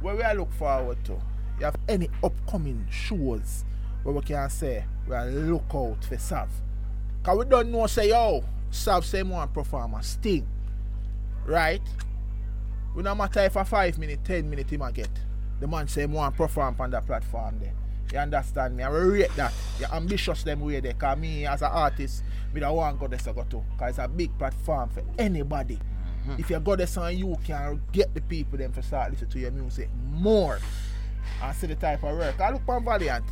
What 0.00 0.16
we 0.16 0.38
look 0.38 0.52
forward 0.52 1.04
to? 1.06 1.12
You 1.58 1.64
have 1.64 1.76
any 1.88 2.08
upcoming 2.22 2.86
shows 2.88 3.64
where 4.04 4.14
we 4.14 4.22
can 4.22 4.48
say 4.48 4.84
we 5.08 5.14
are 5.14 5.26
look 5.26 5.64
out 5.74 6.04
for 6.04 6.16
Sav? 6.16 6.48
Cause 7.24 7.38
we 7.38 7.44
don't 7.46 7.70
know 7.72 7.86
say 7.88 8.10
yo, 8.10 8.44
Sav 8.70 9.04
say 9.04 9.22
one 9.22 9.48
performer, 9.48 10.00
Sting. 10.02 10.46
Right? 11.44 11.82
We 12.94 13.02
no 13.02 13.14
matter 13.14 13.40
if 13.40 13.56
a 13.56 13.64
five 13.64 13.98
minute, 13.98 14.20
ten 14.24 14.48
minute 14.48 14.70
him 14.70 14.82
a 14.82 14.92
get. 14.92 15.10
The 15.60 15.66
man 15.66 15.88
say 15.88 16.06
one 16.06 16.32
perform 16.32 16.76
on 16.78 16.90
that 16.92 17.04
platform 17.06 17.58
there. 17.58 17.72
You 18.12 18.18
understand 18.18 18.76
me? 18.76 18.84
I 18.84 18.88
rate 18.88 19.34
that. 19.36 19.52
You 19.80 19.86
ambitious 19.92 20.44
them 20.44 20.60
way 20.60 20.78
there. 20.80 20.94
Cause 20.94 21.18
me 21.18 21.44
as 21.44 21.62
an 21.62 21.70
artist, 21.72 22.22
me 22.54 22.60
don't 22.60 22.76
want 22.76 23.00
go 23.00 23.08
there 23.08 23.18
to 23.18 23.32
go 23.32 23.42
to. 23.50 23.64
Cause 23.76 23.90
it's 23.90 23.98
a 23.98 24.06
big 24.06 24.36
platform 24.38 24.90
for 24.90 25.02
anybody. 25.18 25.78
If 26.36 26.50
you 26.50 26.60
got 26.60 26.78
there 26.78 27.04
and 27.04 27.18
you 27.18 27.36
can 27.44 27.80
get 27.92 28.12
the 28.14 28.20
people 28.20 28.58
them 28.58 28.72
to 28.72 28.82
start 28.82 29.10
listen 29.10 29.28
to 29.28 29.38
your 29.38 29.50
music 29.50 29.88
more. 30.12 30.58
And 31.42 31.54
see 31.56 31.66
the 31.68 31.74
type 31.76 32.02
of 32.02 32.16
work. 32.16 32.40
I 32.40 32.50
look 32.50 32.62
on 32.68 32.84
Valiant. 32.84 33.24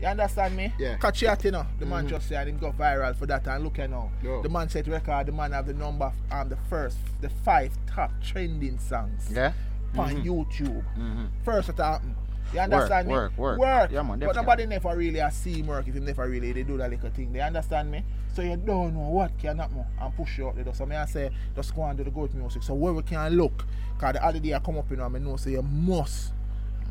You 0.00 0.06
understand 0.06 0.56
me? 0.56 0.72
Yeah. 0.78 0.96
Catch 0.96 1.22
it, 1.22 1.44
you 1.44 1.50
know. 1.50 1.66
The 1.78 1.86
man 1.86 2.08
just 2.08 2.28
said 2.28 2.48
him 2.48 2.58
go 2.58 2.72
viral 2.72 3.14
for 3.16 3.26
that 3.26 3.46
and 3.46 3.62
look 3.64 3.78
at 3.78 3.90
now. 3.90 4.10
Yo. 4.22 4.42
The 4.42 4.48
man 4.48 4.68
said 4.68 4.88
record, 4.88 5.26
the 5.26 5.32
man 5.32 5.52
have 5.52 5.66
the 5.66 5.74
number 5.74 6.12
um 6.30 6.48
the 6.48 6.56
first 6.68 6.98
the 7.20 7.28
five 7.28 7.72
top 7.86 8.10
trending 8.22 8.78
songs 8.78 9.28
Yeah. 9.32 9.52
on 9.96 10.22
YouTube. 10.24 10.84
Mm-hmm. 10.98 11.24
First 11.44 11.68
it 11.70 11.78
happen. 11.78 12.14
You 12.52 12.60
understand 12.60 13.08
me? 13.08 13.14
work, 13.14 13.36
work. 13.36 13.58
Work. 13.58 13.90
Yeah, 13.92 14.02
man, 14.02 14.18
but 14.20 14.36
nobody 14.36 14.66
never 14.66 14.96
really 14.96 15.18
a 15.18 15.30
see 15.30 15.60
him 15.60 15.66
work 15.66 15.86
if 15.88 15.94
you 15.94 16.00
never 16.00 16.28
really 16.28 16.52
they 16.52 16.62
do 16.62 16.76
that 16.78 16.90
little 16.90 17.10
thing. 17.10 17.32
They 17.32 17.40
understand 17.40 17.90
me? 17.90 18.04
So 18.34 18.42
you 18.42 18.56
don't 18.56 18.94
know 18.94 19.08
what 19.08 19.38
can 19.38 19.58
happen 19.58 19.84
and 20.00 20.16
push 20.16 20.38
you 20.38 20.48
out 20.48 20.56
there. 20.56 20.72
So 20.74 20.86
me 20.86 20.96
I 20.96 21.06
say 21.06 21.30
just 21.54 21.74
go 21.74 21.82
and 21.84 21.98
do 21.98 22.04
the 22.04 22.10
good 22.10 22.34
music. 22.34 22.62
So 22.62 22.74
where 22.74 22.92
we 22.92 23.02
can 23.02 23.36
look. 23.36 23.64
Cause 23.98 24.12
the 24.12 24.24
other 24.24 24.38
day 24.38 24.54
I 24.54 24.58
come 24.58 24.78
up 24.78 24.90
you 24.90 24.96
know, 24.96 25.04
I 25.04 25.08
know 25.08 25.36
say 25.36 25.52
you 25.52 25.62
must 25.62 26.32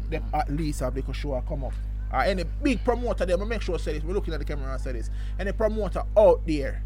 them 0.10 0.24
at 0.34 0.50
least 0.50 0.80
have 0.82 0.94
the 0.94 1.14
show 1.14 1.42
come 1.48 1.64
up. 1.66 1.74
Or 2.12 2.22
any 2.22 2.44
big 2.44 2.84
promoter 2.84 3.26
there, 3.26 3.40
I 3.40 3.46
make 3.46 3.62
sure 3.62 3.76
I 3.76 3.78
say 3.78 3.94
this. 3.94 4.04
We're 4.04 4.14
looking 4.14 4.34
at 4.34 4.40
the 4.40 4.46
camera 4.46 4.72
and 4.72 4.82
say 4.82 4.94
this. 4.94 5.10
Any 5.40 5.52
promoter 5.52 6.04
out 6.18 6.46
there, 6.46 6.84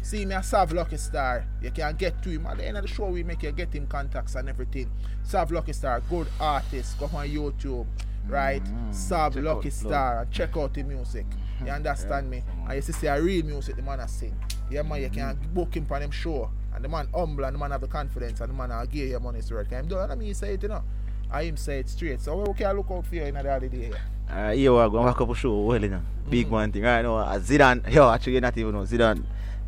see 0.00 0.24
me 0.24 0.34
a 0.34 0.42
Sav 0.42 0.72
Lucky 0.72 0.96
Star, 0.96 1.46
you 1.60 1.70
can 1.70 1.94
get 1.96 2.22
to 2.22 2.30
him. 2.30 2.46
At 2.46 2.58
the 2.58 2.66
end 2.66 2.76
of 2.76 2.82
the 2.82 2.88
show, 2.88 3.06
we 3.06 3.22
make 3.22 3.42
you 3.42 3.52
get 3.52 3.72
him 3.72 3.86
contacts 3.86 4.34
and 4.34 4.48
everything. 4.48 4.90
Sav 5.22 5.52
Lucky 5.52 5.72
Star, 5.72 6.00
good 6.08 6.26
artist, 6.40 6.98
go 6.98 7.06
on 7.06 7.28
YouTube, 7.28 7.86
right? 8.28 8.62
Sav 8.90 9.34
Check 9.34 9.44
Lucky 9.44 9.68
out, 9.68 9.72
Star, 9.72 10.20
and 10.20 10.30
check 10.30 10.56
out 10.56 10.74
the 10.74 10.82
music. 10.82 11.26
You 11.64 11.70
understand 11.70 12.30
me? 12.30 12.42
And 12.66 12.74
you 12.74 12.82
see, 12.82 12.92
say 12.92 13.08
a 13.08 13.20
real 13.20 13.44
music 13.44 13.76
the 13.76 13.82
man 13.82 13.98
has 13.98 14.12
sing. 14.12 14.36
Yeah, 14.70 14.82
man, 14.82 15.02
you 15.02 15.10
can 15.10 15.38
book 15.52 15.76
him 15.76 15.86
for 15.86 15.98
them 15.98 16.10
show. 16.10 16.50
And 16.74 16.84
the 16.84 16.88
man 16.88 17.08
humble 17.14 17.44
and 17.44 17.54
the 17.54 17.58
man 17.58 17.70
have 17.72 17.82
the 17.82 17.86
confidence 17.86 18.40
and 18.40 18.50
the 18.50 18.54
man 18.54 18.70
will 18.70 18.86
give 18.86 19.08
you 19.08 19.20
money's 19.20 19.50
worth. 19.50 19.72
I'm 19.72 19.86
done. 19.86 20.10
I 20.10 20.14
mean, 20.14 20.32
say 20.34 20.54
it, 20.54 20.62
you 20.62 20.68
know. 20.68 20.82
I 21.30 21.44
him 21.44 21.56
say 21.56 21.80
it 21.80 21.88
straight. 21.88 22.20
So 22.20 22.36
we 22.36 22.54
can 22.54 22.76
look 22.76 22.90
out 22.90 23.06
for 23.06 23.14
you 23.14 23.22
in 23.24 23.34
the 23.34 23.40
other 23.40 23.68
day. 23.68 23.90
Yeah. 23.90 24.48
Uh, 24.48 24.52
here 24.52 24.72
we 24.72 24.78
are 24.78 24.88
going 24.88 25.30
a 25.30 25.34
show, 25.34 25.60
well, 25.60 25.82
you 25.82 25.88
know. 25.88 26.02
Big 26.28 26.48
one 26.48 26.72
thing, 26.72 26.82
right 26.82 27.02
now. 27.02 27.16
Uh, 27.16 27.38
Zidane, 27.38 27.92
yo, 27.92 28.10
actually, 28.10 28.34
you 28.34 28.40
not 28.40 28.56
even 28.56 28.72
know. 28.72 28.82
Zidane 28.82 29.22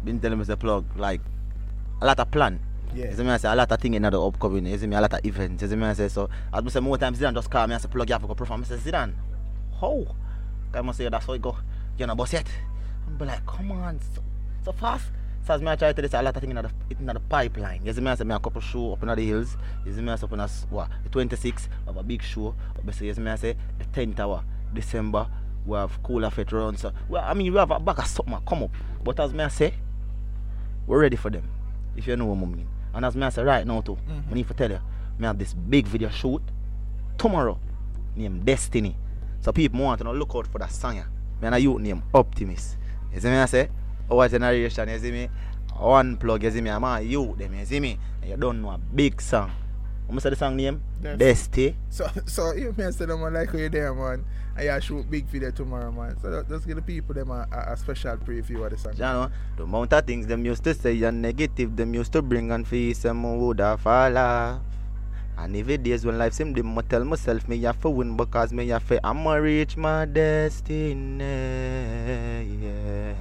been 0.04 0.20
telling 0.20 0.38
me 0.38 0.44
the 0.44 0.56
plug, 0.56 0.84
like, 0.96 1.20
a 2.00 2.06
lot 2.06 2.18
of 2.18 2.30
plan. 2.30 2.58
Yeah. 2.94 3.10
You 3.10 3.16
see 3.16 3.22
me, 3.24 3.30
I 3.30 3.36
say, 3.38 3.50
a 3.50 3.54
lot 3.54 3.70
of 3.70 3.80
things 3.80 3.96
in 3.96 4.02
the 4.02 4.20
upcoming. 4.22 4.66
You 4.66 4.78
see 4.78 4.86
me, 4.86 4.96
a 4.96 5.00
lot 5.00 5.12
of 5.12 5.24
events. 5.24 5.62
You 5.62 5.68
see 5.68 5.76
me, 5.76 5.84
I 5.86 5.92
say, 5.94 6.08
so, 6.08 6.28
as 6.52 6.64
I 6.64 6.68
say, 6.68 6.80
more 6.80 6.96
times 6.98 7.18
Zidane 7.18 7.34
just 7.34 7.50
call 7.50 7.66
me 7.66 7.74
and 7.74 7.82
say, 7.82 7.88
plug, 7.88 8.08
you 8.08 8.12
have 8.14 8.22
to 8.22 8.28
go 8.28 8.34
perform. 8.34 8.62
I 8.62 8.64
say, 8.64 8.76
Zidane, 8.76 9.14
how? 9.80 10.06
I 10.72 10.80
must 10.80 10.98
say, 10.98 11.08
that's 11.08 11.26
how 11.26 11.32
it 11.32 11.42
go. 11.42 11.56
You 11.98 12.06
know, 12.06 12.14
boss 12.14 12.32
yet? 12.32 12.46
I'm 13.06 13.16
be 13.16 13.24
like, 13.24 13.44
come 13.46 13.72
on, 13.72 13.98
so, 14.14 14.22
so 14.64 14.72
fast. 14.72 15.06
So 15.46 15.52
as 15.54 15.60
me 15.60 15.68
I 15.68 15.76
try 15.76 15.92
to 15.92 16.08
say 16.08 16.18
a 16.18 16.22
lot 16.22 16.34
of 16.34 16.40
things 16.40 16.56
in 16.56 16.62
the, 16.62 16.70
in 16.98 17.06
the 17.06 17.20
pipeline. 17.20 17.84
You 17.84 17.92
see 17.92 18.00
me 18.00 18.10
I 18.10 18.14
say 18.14 18.24
me 18.24 18.34
a 18.34 18.38
couple 18.38 18.60
show 18.62 18.94
up 18.94 19.02
in 19.02 19.08
the 19.08 19.16
hills. 19.26 19.56
You 19.84 19.92
see 19.92 20.00
me 20.00 20.10
I 20.10 20.16
say 20.16 20.24
up 20.24 20.32
in 20.32 20.40
s- 20.40 20.66
what, 20.70 20.88
the 21.04 21.10
26th, 21.10 21.68
we 21.68 21.86
have 21.86 21.96
a 21.98 22.02
big 22.02 22.22
show. 22.22 22.54
But 22.82 22.98
you 23.00 23.12
see 23.12 23.20
me 23.20 23.30
I 23.30 23.36
say 23.36 23.56
the 23.78 23.84
10th 23.84 24.18
hour, 24.20 24.42
December, 24.72 25.26
we 25.66 25.76
have 25.76 26.02
Cooler 26.02 26.30
Fete 26.30 26.50
run. 26.52 26.76
So, 26.78 26.92
well, 27.10 27.22
I 27.26 27.34
mean, 27.34 27.52
we 27.52 27.58
have 27.58 27.70
a 27.70 27.78
bag 27.78 27.98
of 27.98 28.06
something 28.06 28.38
come 28.46 28.62
up. 28.62 28.70
But 29.04 29.20
as 29.20 29.34
me 29.34 29.44
I 29.44 29.48
say, 29.48 29.74
we're 30.86 31.00
ready 31.00 31.16
for 31.16 31.28
them. 31.30 31.48
If 31.94 32.06
you 32.06 32.16
know 32.16 32.24
what 32.26 32.42
I 32.42 32.46
mean. 32.50 32.68
And 32.94 33.04
as 33.04 33.16
me 33.16 33.24
I 33.24 33.28
say 33.30 33.42
right 33.42 33.66
now 33.66 33.80
too, 33.80 33.96
Mhm. 34.08 34.30
I 34.30 34.34
need 34.34 34.48
to 34.48 34.54
tell 34.54 34.70
you, 34.70 34.78
me 35.18 35.26
have 35.26 35.38
this 35.38 35.52
big 35.54 35.86
video 35.86 36.08
shoot 36.10 36.42
tomorrow 37.18 37.58
named 38.16 38.44
Destiny. 38.44 38.96
So 39.40 39.52
people 39.52 39.80
want 39.80 40.00
to 40.00 40.10
look 40.12 40.34
out 40.34 40.46
for 40.46 40.58
that 40.58 40.70
song. 40.72 40.96
yeah. 40.96 41.04
Me 41.40 41.46
and 41.46 41.54
a 41.54 41.58
youth 41.58 41.80
named 41.80 42.02
Optimist. 42.14 42.76
You 43.12 43.20
see 43.20 43.28
me 43.28 43.36
I 43.38 43.46
say? 43.46 43.68
Our 44.10 44.28
generation, 44.28 44.88
you 44.88 44.98
see 44.98 45.10
me? 45.12 45.28
One 45.78 46.16
plug, 46.16 46.42
you 46.44 46.50
see 46.50 46.60
me? 46.60 46.70
I'm 46.70 46.84
a 46.84 47.00
youth 47.00 47.36
them, 47.38 47.54
you 47.54 47.64
see 47.66 47.80
me? 47.80 47.98
And 48.22 48.30
you 48.30 48.36
don't 48.36 48.62
know 48.62 48.70
a 48.70 48.78
big 48.78 49.20
song. 49.20 49.50
What 50.06 50.22
say 50.22 50.30
the 50.30 50.36
song 50.36 50.56
name? 50.56 50.82
Destiny. 51.00 51.18
Destiny. 51.18 51.66
Eh? 51.68 51.72
So, 51.88 52.10
so 52.26 52.52
you 52.52 52.74
may 52.76 52.90
say 52.90 53.06
them 53.06 53.22
like 53.22 53.52
you 53.52 53.68
there, 53.68 53.94
man. 53.94 54.24
And 54.56 54.64
you 54.64 54.80
shoot 54.80 55.10
big 55.10 55.26
video 55.26 55.50
tomorrow, 55.50 55.90
man. 55.90 56.16
So 56.20 56.30
that, 56.30 56.48
just 56.48 56.66
give 56.66 56.76
the 56.76 56.82
people 56.82 57.14
them 57.14 57.30
a, 57.30 57.46
a, 57.50 57.72
a 57.72 57.76
special 57.76 58.16
preview 58.18 58.64
of 58.64 58.70
the 58.70 58.78
song. 58.78 58.92
You 58.92 59.00
know, 59.00 59.30
the 59.56 59.62
amount 59.64 59.92
of 59.92 60.06
things 60.06 60.26
them 60.26 60.44
used 60.44 60.62
to 60.64 60.74
say 60.74 61.02
and 61.02 61.22
negative 61.22 61.74
them 61.74 61.94
used 61.94 62.12
to 62.12 62.22
bring 62.22 62.52
and 62.52 62.68
face 62.68 62.98
them 63.00 63.22
would 63.40 63.60
have 63.60 63.80
fall 63.80 64.18
off. 64.18 64.60
And 65.36 65.56
every 65.56 65.78
days 65.78 66.06
when 66.06 66.16
life 66.18 66.34
seem 66.34 66.52
dim, 66.52 66.78
I 66.78 66.82
tell 66.82 67.04
myself 67.04 67.48
me 67.48 67.60
have 67.62 67.80
to 67.80 67.90
win 67.90 68.16
because 68.16 68.52
me 68.52 68.68
have 68.68 68.86
to 68.88 69.04
I'ma 69.04 69.34
reach 69.34 69.76
my 69.76 70.04
destiny. 70.04 71.18
Yeah. 72.62 73.14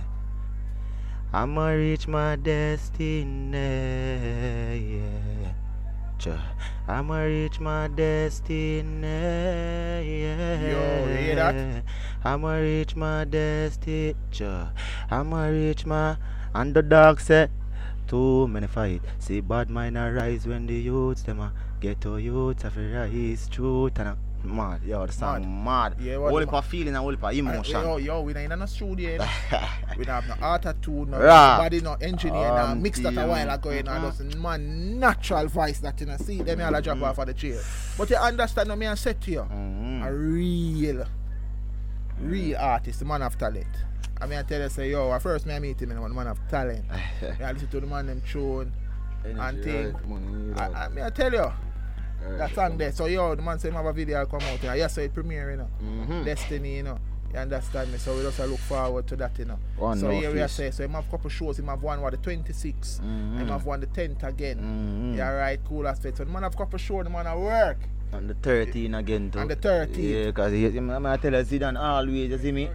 I'ma 1.34 1.70
reach 1.70 2.08
my 2.08 2.36
destiny. 2.36 3.58
Yeah. 4.76 5.63
Cha. 6.24 6.40
I'ma 6.88 7.18
reach 7.28 7.60
my 7.60 7.90
destiny. 7.90 9.02
Yeah. 9.04 10.00
Yo, 10.72 11.08
you 11.10 11.18
hear 11.18 11.36
that? 11.36 11.84
I'ma 12.24 12.54
reach 12.64 12.96
my 12.96 13.26
destiny. 13.26 14.16
I'ma 15.12 15.48
reach 15.48 15.86
my 15.86 16.16
underdog 16.56 17.20
set. 17.20 17.52
Too 18.08 18.48
many 18.48 18.68
fight. 18.68 19.02
See 19.20 19.42
bad 19.42 19.70
mind 19.70 19.98
arise 19.98 20.48
when 20.48 20.66
the 20.66 20.76
youths 20.76 21.24
them 21.24 21.42
a 21.42 21.52
get 21.82 22.00
to 22.02 22.18
youths 22.18 22.64
have 22.64 22.76
to 22.76 22.88
rise 22.88 23.50
truth 23.50 24.00
and 24.00 24.08
a 24.08 24.18
mad. 24.44 24.82
Yo, 24.84 25.06
the 25.06 25.12
song 25.14 25.64
mad. 25.64 25.96
Yeah, 26.00 26.18
what 26.18 26.32
Whole 26.32 26.40
the 26.46 26.48
of 26.52 26.66
feeling 26.66 26.96
and 26.96 27.10
heap 27.10 27.24
of 27.24 27.30
And, 27.30 27.40
emotion. 27.40 27.82
yo, 27.82 27.98
yo, 27.98 28.22
we 28.22 28.34
not 28.34 28.40
in 28.52 28.60
no 28.60 28.66
studio. 28.66 29.26
We 29.98 30.06
don't 30.06 30.22
have 30.24 30.28
no 30.40 30.46
auto 30.46 30.74
tune, 30.82 31.12
no 31.12 31.20
Rah. 31.20 31.58
body, 31.60 31.82
no 31.82 31.94
engineer, 31.96 32.48
no 32.50 32.56
Um, 32.68 32.82
mix 32.82 33.00
that 33.00 33.18
a 33.18 33.28
while 33.28 33.50
ago, 33.50 33.70
you 33.72 33.84
know. 33.84 33.92
Mhm. 33.92 34.18
Just 34.18 34.38
man, 34.38 35.00
natural 35.00 35.48
voice 35.48 35.80
that 35.80 36.00
you 36.00 36.08
know. 36.08 36.18
See, 36.18 36.42
them 36.42 36.62
all 36.62 36.76
a 36.76 36.82
drop 36.82 36.98
Mhm. 36.98 37.04
off 37.04 37.18
of 37.20 37.28
the 37.28 37.34
chair. 37.34 37.60
But 37.98 38.10
you 38.10 38.16
understand, 38.18 38.70
no, 38.70 38.76
me 38.76 38.88
I 38.88 38.96
said 38.96 39.22
to 39.22 39.32
you, 39.32 39.42
Mhm. 39.50 40.06
a 40.06 40.14
real, 40.14 41.06
real 42.22 42.58
artist, 42.58 43.00
the 43.00 43.06
man 43.06 43.22
have 43.22 43.38
talent. 43.38 43.68
I 44.22 44.26
mean, 44.26 44.40
I 44.40 44.44
tell 44.44 44.62
you, 44.62 44.70
say, 44.70 44.92
yo, 44.92 45.12
at 45.12 45.22
first 45.22 45.46
me 45.46 45.54
I 45.56 45.60
meet 45.60 45.82
him, 45.82 45.92
and 45.92 46.04
the 46.04 46.10
man 46.10 46.28
have 46.28 46.40
talent. 46.50 46.86
I 47.44 47.52
listen 47.52 47.68
to 47.70 47.80
the 47.82 47.88
man 47.88 48.08
them 48.08 48.22
tune. 48.30 48.72
and 49.26 49.64
thing. 49.64 49.96
I, 50.58 50.66
I, 50.86 50.88
me 50.90 51.02
I 51.02 51.10
tell 51.10 51.32
you, 51.32 51.50
that 52.38 52.54
song 52.56 52.78
there. 52.78 52.92
So 52.92 53.06
yo, 53.06 53.36
the 53.36 53.42
man 53.42 53.60
say 53.60 53.70
him 53.70 53.76
have 53.76 53.86
a 53.86 53.94
video 53.94 54.26
come 54.26 54.42
out. 54.42 54.62
Yeah, 54.64 54.74
yes, 54.76 54.94
so 54.96 55.02
it 55.02 55.14
premiere, 55.14 55.52
you 55.52 55.58
know. 55.58 55.70
Mhm. 55.84 56.26
Destiny, 56.26 56.78
you 56.78 56.84
know. 56.84 57.00
You 57.34 57.40
understand 57.40 57.92
me? 57.92 57.98
So 57.98 58.16
we 58.16 58.22
just 58.22 58.38
look 58.40 58.60
forward 58.60 59.08
to 59.08 59.16
that, 59.16 59.38
you 59.40 59.46
know. 59.46 59.58
One 59.78 59.98
so 59.98 60.10
here 60.12 60.32
we 60.32 60.40
are 60.40 60.48
say, 60.48 60.70
so 60.72 60.84
him 60.84 60.92
have 60.92 61.10
couple 61.10 61.30
shows, 61.32 61.58
him 61.58 61.68
have 61.68 61.82
one 61.82 62.00
what 62.02 62.12
the 62.12 62.18
26th, 62.18 63.02
Mhm. 63.02 63.38
him 63.40 63.48
have 63.48 63.66
one 63.66 63.80
the 63.80 63.88
10th 63.88 64.24
again. 64.24 64.60
Mhm. 64.60 65.18
Yeah, 65.18 65.30
right, 65.32 65.60
cool 65.68 65.88
aspect. 65.88 66.18
So 66.18 66.26
the 66.26 66.32
man 66.32 66.44
have 66.44 66.56
couple 66.56 66.78
shows, 66.78 67.04
the 67.06 67.10
man 67.10 67.26
at 67.26 67.38
work. 67.38 67.78
On 68.14 68.28
the 68.28 68.36
13 68.36 68.94
again 68.94 69.32
too. 69.32 69.40
On 69.40 69.48
the 69.48 69.56
13. 69.56 70.04
Yeah, 70.04 70.26
because 70.28 70.52
he, 70.52 70.70
he, 70.70 70.78
I 70.78 71.18
tell 71.18 71.34
you, 71.34 71.40
Zidane 71.44 71.80
always, 71.82 72.30
you 72.30 72.38
see 72.38 72.52
me? 72.52 72.70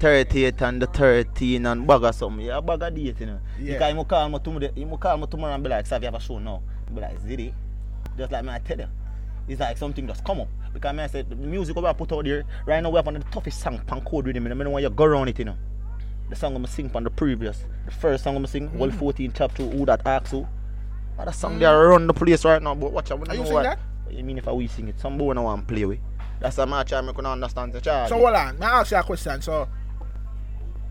38 0.00 0.60
and 0.62 0.82
the 0.82 0.86
13 0.86 1.64
and 1.66 1.86
bag 1.86 2.02
of 2.02 2.14
something. 2.14 2.44
Yeah, 2.44 2.60
bag 2.60 2.82
of 2.82 2.94
date, 2.94 3.20
you 3.20 3.26
know. 3.26 3.38
Yeah. 3.60 3.74
Because 3.74 3.90
he 3.92 3.96
will 3.96 4.04
call 4.04 4.28
me 4.28 4.38
tomorrow, 4.40 4.68
he 4.74 4.84
will 4.84 4.98
call 4.98 5.16
me 5.16 5.26
tomorrow 5.26 5.54
and 5.54 5.62
be 5.62 5.70
like, 5.70 5.86
Sav, 5.86 6.02
you 6.02 6.06
have 6.06 6.14
a 6.16 6.20
show 6.20 6.38
now. 6.38 6.60
Be 6.92 7.00
like, 7.00 7.18
Ziddy. 7.22 7.52
Just 8.16 8.32
like 8.32 8.44
me, 8.44 8.50
I 8.52 8.58
tell 8.58 8.78
you. 8.78 8.86
It's 9.48 9.60
like 9.60 9.76
something 9.78 10.06
just 10.06 10.24
come 10.24 10.40
up. 10.40 10.48
Because 10.72 10.94
me, 10.94 11.02
I 11.02 11.06
said, 11.06 11.30
the 11.30 11.36
music 11.36 11.76
we 11.76 11.82
have 11.84 11.96
put 11.96 12.12
out 12.12 12.24
there, 12.24 12.44
right 12.66 12.82
now 12.82 12.90
we 12.90 12.96
have 12.96 13.06
one 13.06 13.16
of 13.16 13.24
the 13.24 13.30
toughest 13.30 13.60
song 13.60 13.80
pan 13.86 14.00
code 14.02 14.26
with 14.26 14.36
him. 14.36 14.46
I 14.46 14.50
don't 14.50 14.82
you 14.82 14.90
go 14.90 15.04
around 15.04 15.28
it, 15.28 15.38
you 15.38 15.44
know. 15.46 15.56
The 16.28 16.36
song 16.36 16.56
I'm 16.56 16.62
going 16.62 16.66
to 16.66 16.72
sing 16.72 16.88
from 16.90 17.04
the 17.04 17.10
previous. 17.10 17.64
The 17.84 17.92
first 17.92 18.24
song 18.24 18.32
I'm 18.36 18.42
going 18.42 18.46
to 18.46 18.50
sing, 18.50 18.68
Mm-hmm. 18.68 18.78
World 18.78 18.94
14 18.94 19.32
chapter, 19.34 19.62
who 19.64 19.86
that 19.86 20.04
asks 20.06 20.32
who. 20.32 20.46
But 21.16 21.26
the 21.26 21.32
song 21.32 21.58
they 21.58 21.64
are 21.64 21.88
run 21.88 22.06
the 22.06 22.12
place 22.12 22.44
right 22.44 22.60
now, 22.62 22.74
but 22.74 22.92
watch 22.92 23.10
out. 23.10 23.26
Are 23.28 23.32
you 23.34 23.38
know 23.40 23.44
sing 23.44 23.54
what- 23.54 23.62
that? 23.62 23.78
What 24.04 24.14
you 24.14 24.22
mean 24.24 24.38
if 24.38 24.46
I 24.46 24.52
we 24.52 24.66
sing 24.66 24.88
it? 24.88 25.00
Some 25.00 25.18
boy 25.18 25.32
no 25.32 25.42
want 25.42 25.66
to 25.66 25.74
play 25.74 25.84
with. 25.84 25.98
That's 26.40 26.58
a 26.58 26.66
match 26.66 26.92
I 26.92 27.00
can 27.12 27.26
understand 27.26 27.72
the 27.72 27.80
charge. 27.80 28.08
So 28.08 28.16
hold 28.18 28.34
on, 28.34 28.58
may 28.58 28.66
I 28.66 28.80
ask 28.80 28.90
you 28.92 28.98
a 28.98 29.02
question? 29.02 29.40
So, 29.40 29.68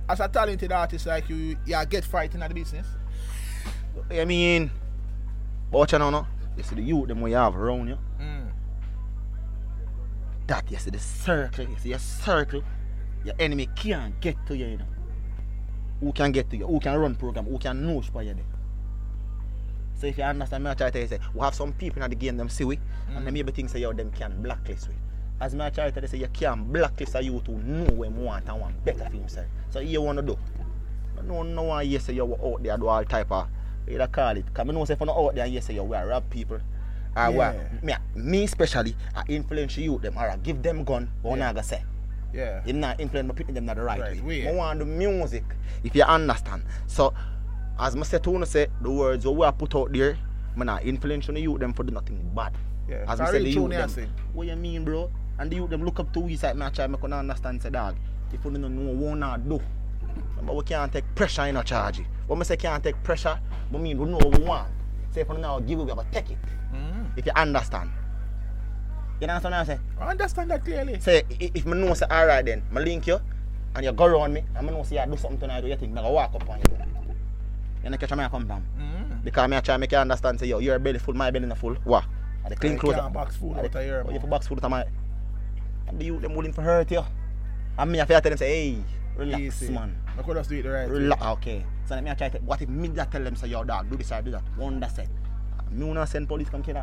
as 0.09 0.19
a 0.19 0.27
talented 0.27 0.71
artist 0.71 1.05
like 1.05 1.29
you, 1.29 1.55
you 1.65 1.85
get 1.85 2.03
fighting 2.03 2.41
at 2.41 2.49
the 2.49 2.55
business. 2.55 2.87
I 4.11 4.25
mean, 4.25 4.71
watch 5.71 5.93
you 5.93 5.99
know, 5.99 6.09
no? 6.09 6.27
You 6.57 6.63
see 6.63 6.75
the 6.75 6.81
youth 6.81 7.07
them 7.07 7.21
we 7.21 7.31
have 7.31 7.55
around 7.55 7.87
you. 7.87 7.97
Mm. 8.19 8.51
That 10.47 10.69
you 10.71 10.77
see 10.77 10.91
the 10.91 10.99
circle, 10.99 11.67
you 11.67 11.75
see 11.77 11.89
your 11.89 11.99
circle. 11.99 12.63
Your 13.23 13.35
enemy 13.39 13.67
can't 13.75 14.19
get 14.21 14.35
to 14.47 14.55
you, 14.55 14.67
you 14.67 14.77
know. 14.77 14.85
Who 15.99 16.11
can 16.11 16.31
get 16.31 16.49
to 16.51 16.57
you? 16.57 16.67
Who 16.67 16.79
can 16.79 16.95
run 16.97 17.15
program? 17.15 17.45
Who 17.45 17.57
can 17.57 17.85
know 17.85 18.01
for 18.01 18.21
you 18.21 18.35
there? 18.35 18.43
So 19.95 20.07
if 20.07 20.17
you 20.17 20.23
understand 20.23 20.63
me, 20.63 20.69
I 20.69 20.73
try 20.73 20.91
to 20.91 20.99
you, 20.99 21.07
say, 21.07 21.19
we 21.33 21.41
have 21.41 21.55
some 21.55 21.73
people 21.73 22.03
in 22.03 22.09
the 22.09 22.15
game 22.15 22.37
them 22.37 22.49
see 22.49 22.65
we, 22.65 22.79
and 23.15 23.25
them 23.25 23.33
maybe 23.33 23.51
think 23.51 23.69
say 23.69 23.79
yo 23.79 23.93
them 23.93 24.11
can 24.11 24.41
blacklist 24.41 24.89
we. 24.89 24.95
As 25.41 25.55
my 25.55 25.69
try 25.69 25.89
to 25.89 26.01
you, 26.01 26.07
say 26.07 26.17
you 26.17 26.27
can 26.27 26.65
blacklist 26.65 27.15
a 27.15 27.23
youth 27.23 27.47
who 27.47 27.57
know 27.57 27.91
what 27.93 28.07
him 28.09 28.23
want 28.23 28.47
and 28.47 28.59
want 28.59 28.85
better 28.85 29.05
for 29.05 29.15
himself. 29.15 29.47
So 29.69 29.79
you 29.79 30.01
wanna 30.01 30.21
do. 30.21 30.37
No 31.23 31.43
no 31.43 31.63
one 31.63 31.87
yes 31.87 32.03
say 32.03 32.13
you 32.13 32.23
out 32.23 32.61
there 32.61 32.77
do 32.77 32.87
all 32.87 33.03
type 33.05 33.31
of 33.31 33.47
you 33.87 33.97
da 33.97 34.07
call 34.07 34.37
it. 34.37 34.45
Cause 34.53 34.65
me 34.65 34.73
know 34.73 34.85
say 34.85 34.93
if 34.93 34.99
you 34.99 35.05
not 35.05 35.17
out 35.17 35.35
there 35.35 35.45
yes 35.45 35.65
say 35.65 35.73
you 35.75 35.83
we 35.83 35.95
are 35.95 36.07
rob 36.07 36.29
people. 36.29 36.59
Or 37.17 37.31
we 37.31 37.39
are- 37.39 37.55
me, 37.81 37.93
me 38.15 38.43
especially 38.43 38.95
I 39.15 39.23
influence 39.29 39.77
you 39.77 39.97
them 39.99 40.17
or 40.17 40.29
I 40.29 40.35
give 40.37 40.61
them 40.61 40.83
gun, 40.83 41.09
but 41.23 41.29
yeah. 41.29 41.35
Yeah. 41.35 41.45
not 41.45 41.55
gonna 41.55 41.63
say. 41.67 41.83
Yeah. 42.33 42.61
Him 42.63 42.79
not 42.81 42.99
influence 42.99 43.27
but 43.27 43.37
putting 43.37 43.53
them 43.55 43.69
in 43.69 43.77
the 43.77 43.81
right, 43.83 43.99
Right 43.99 44.23
way. 44.23 44.43
way. 44.43 44.49
I 44.49 44.51
want 44.51 44.79
the 44.79 44.85
music, 44.85 45.43
if 45.83 45.95
you 45.95 46.03
understand. 46.03 46.63
So, 46.87 47.13
as 47.79 47.95
I 47.95 48.01
said 48.03 48.23
to 48.25 48.31
you, 48.31 48.45
say, 48.45 48.67
the 48.81 48.91
words 48.91 49.25
what 49.25 49.35
we 49.37 49.45
are 49.45 49.53
put 49.53 49.73
out 49.75 49.93
there, 49.93 50.17
I 50.59 50.63
not 50.63 50.85
influence 50.85 51.29
on 51.29 51.35
the 51.35 51.41
youth 51.41 51.59
them 51.59 51.73
for 51.73 51.83
do 51.83 51.93
nothing 51.93 52.29
bad. 52.35 52.53
Yeah. 52.89 53.05
As 53.07 53.21
I 53.21 53.31
said, 53.31 53.41
the 53.43 53.49
youth 53.49 53.55
you 53.55 53.67
them, 53.69 53.89
sing. 53.89 54.09
what 54.33 54.47
you 54.47 54.55
mean, 54.57 54.83
bro? 54.83 55.09
And 55.39 55.49
the 55.51 55.55
youth 55.57 55.69
them 55.69 55.83
look 55.85 55.99
up 56.01 56.11
to 56.13 56.19
we 56.19 56.35
side, 56.35 56.57
me 56.57 56.65
I 56.65 56.69
try 56.69 56.87
can 56.87 57.13
understand, 57.13 57.61
say, 57.61 57.69
dog, 57.69 57.95
if 58.33 58.43
you 58.43 58.51
don't 58.51 58.61
know 58.75 58.91
what 58.91 59.17
not 59.17 59.47
do, 59.47 59.61
remember 60.31 60.53
we 60.53 60.63
can't 60.63 60.91
take 60.91 61.05
pressure 61.15 61.43
in 61.43 61.55
a 61.55 61.63
charge. 61.63 62.01
When 62.27 62.39
I 62.39 62.43
say 62.43 62.57
can't 62.57 62.83
take 62.83 63.01
pressure, 63.03 63.39
I 63.73 63.77
mean 63.77 63.97
we 63.97 64.05
know 64.09 64.17
what 64.17 64.37
we 64.37 64.43
want. 64.45 64.69
Say 65.11 65.23
we 65.23 65.37
now 65.37 65.59
give 65.59 65.79
have 65.79 65.97
to 65.97 66.05
take 66.11 66.31
it. 66.31 66.37
Mm. 66.73 67.17
If 67.17 67.25
you 67.25 67.31
understand. 67.35 67.91
You 69.21 69.27
understand 69.27 69.53
what 69.53 69.61
I 69.61 69.63
say? 69.65 69.79
I 69.99 70.11
understand 70.11 70.51
that 70.51 70.65
clearly. 70.65 70.99
Say 70.99 71.23
if 71.29 71.65
me 71.65 71.77
know 71.77 71.93
say 71.93 72.05
alright 72.11 72.45
then, 72.45 72.63
me 72.71 72.81
link 72.81 73.07
you 73.07 73.19
and 73.75 73.85
you 73.85 73.91
go 73.91 74.05
around 74.05 74.33
me 74.33 74.43
and 74.55 74.67
me 74.67 74.73
know 74.73 74.83
say 74.83 74.99
you 74.99 75.11
do 75.11 75.17
something 75.17 75.39
tonight, 75.39 75.57
I 75.57 75.61
do 75.61 75.67
you 75.67 75.75
think 75.77 75.93
go 75.95 76.11
walk 76.11 76.33
up 76.35 76.49
on 76.49 76.59
you? 76.59 76.77
You 77.83 77.89
know 77.91 77.97
catch 77.97 78.11
me 78.11 78.23
I 78.23 78.29
come 78.29 78.47
down. 78.47 78.65
Mm. 78.77 79.23
Because 79.23 79.49
me 79.49 79.57
I 79.57 79.61
try 79.61 79.77
make 79.77 79.91
you 79.91 79.97
understand 79.97 80.39
say 80.39 80.47
yo, 80.47 80.59
your 80.59 80.79
belly 80.79 80.99
full, 80.99 81.13
my 81.13 81.31
belly 81.31 81.45
not 81.45 81.57
full. 81.57 81.75
What? 81.83 82.03
Are 82.43 82.49
the 82.49 82.55
clean 82.55 82.73
You 82.73 82.79
clothes? 82.79 82.95
can't 82.95 83.13
box 83.13 83.35
food 83.37 83.57
out 83.57 83.65
of 83.65 83.73
here, 83.73 84.03
Oh, 84.07 84.11
you 84.11 84.19
for 84.19 84.27
box 84.27 84.47
food 84.47 84.59
out 84.59 84.65
of 84.65 84.71
my 84.71 84.85
and 85.87 85.99
the 85.99 86.05
youth 86.05 86.21
them 86.21 86.35
willing 86.35 86.51
for 86.53 86.61
hurt 86.63 86.91
you. 86.91 87.03
And 87.77 87.91
me 87.91 88.01
I 88.01 88.05
feel 88.05 88.19
tell 88.19 88.29
them 88.31 88.37
say, 88.37 88.71
hey, 88.73 88.83
relax 89.15 89.41
Easy. 89.41 89.71
man. 89.71 89.95
I 90.17 90.21
could 90.23 90.35
just 90.37 90.49
do 90.49 90.57
it 90.57 90.63
the 90.63 90.69
right. 90.69 90.89
Relax, 90.89 91.21
okay. 91.23 91.65
So 91.87 91.95
let 91.95 92.03
me 92.03 92.09
I 92.11 92.15
try 92.15 92.29
to 92.29 92.37
what 92.39 92.61
if 92.61 92.69
me 92.69 92.87
that 92.89 93.11
tell 93.11 93.23
them 93.23 93.35
say 93.35 93.47
yo 93.47 93.63
dog, 93.63 93.89
do 93.89 93.97
this 93.97 94.11
or 94.11 94.21
do 94.21 94.31
that. 94.31 94.43
One 94.57 94.79
that 94.79 94.95
said. 94.95 95.09
Me 95.71 95.85
wanna 95.85 96.05
send 96.07 96.27
police 96.27 96.49
come 96.49 96.63
kill. 96.63 96.81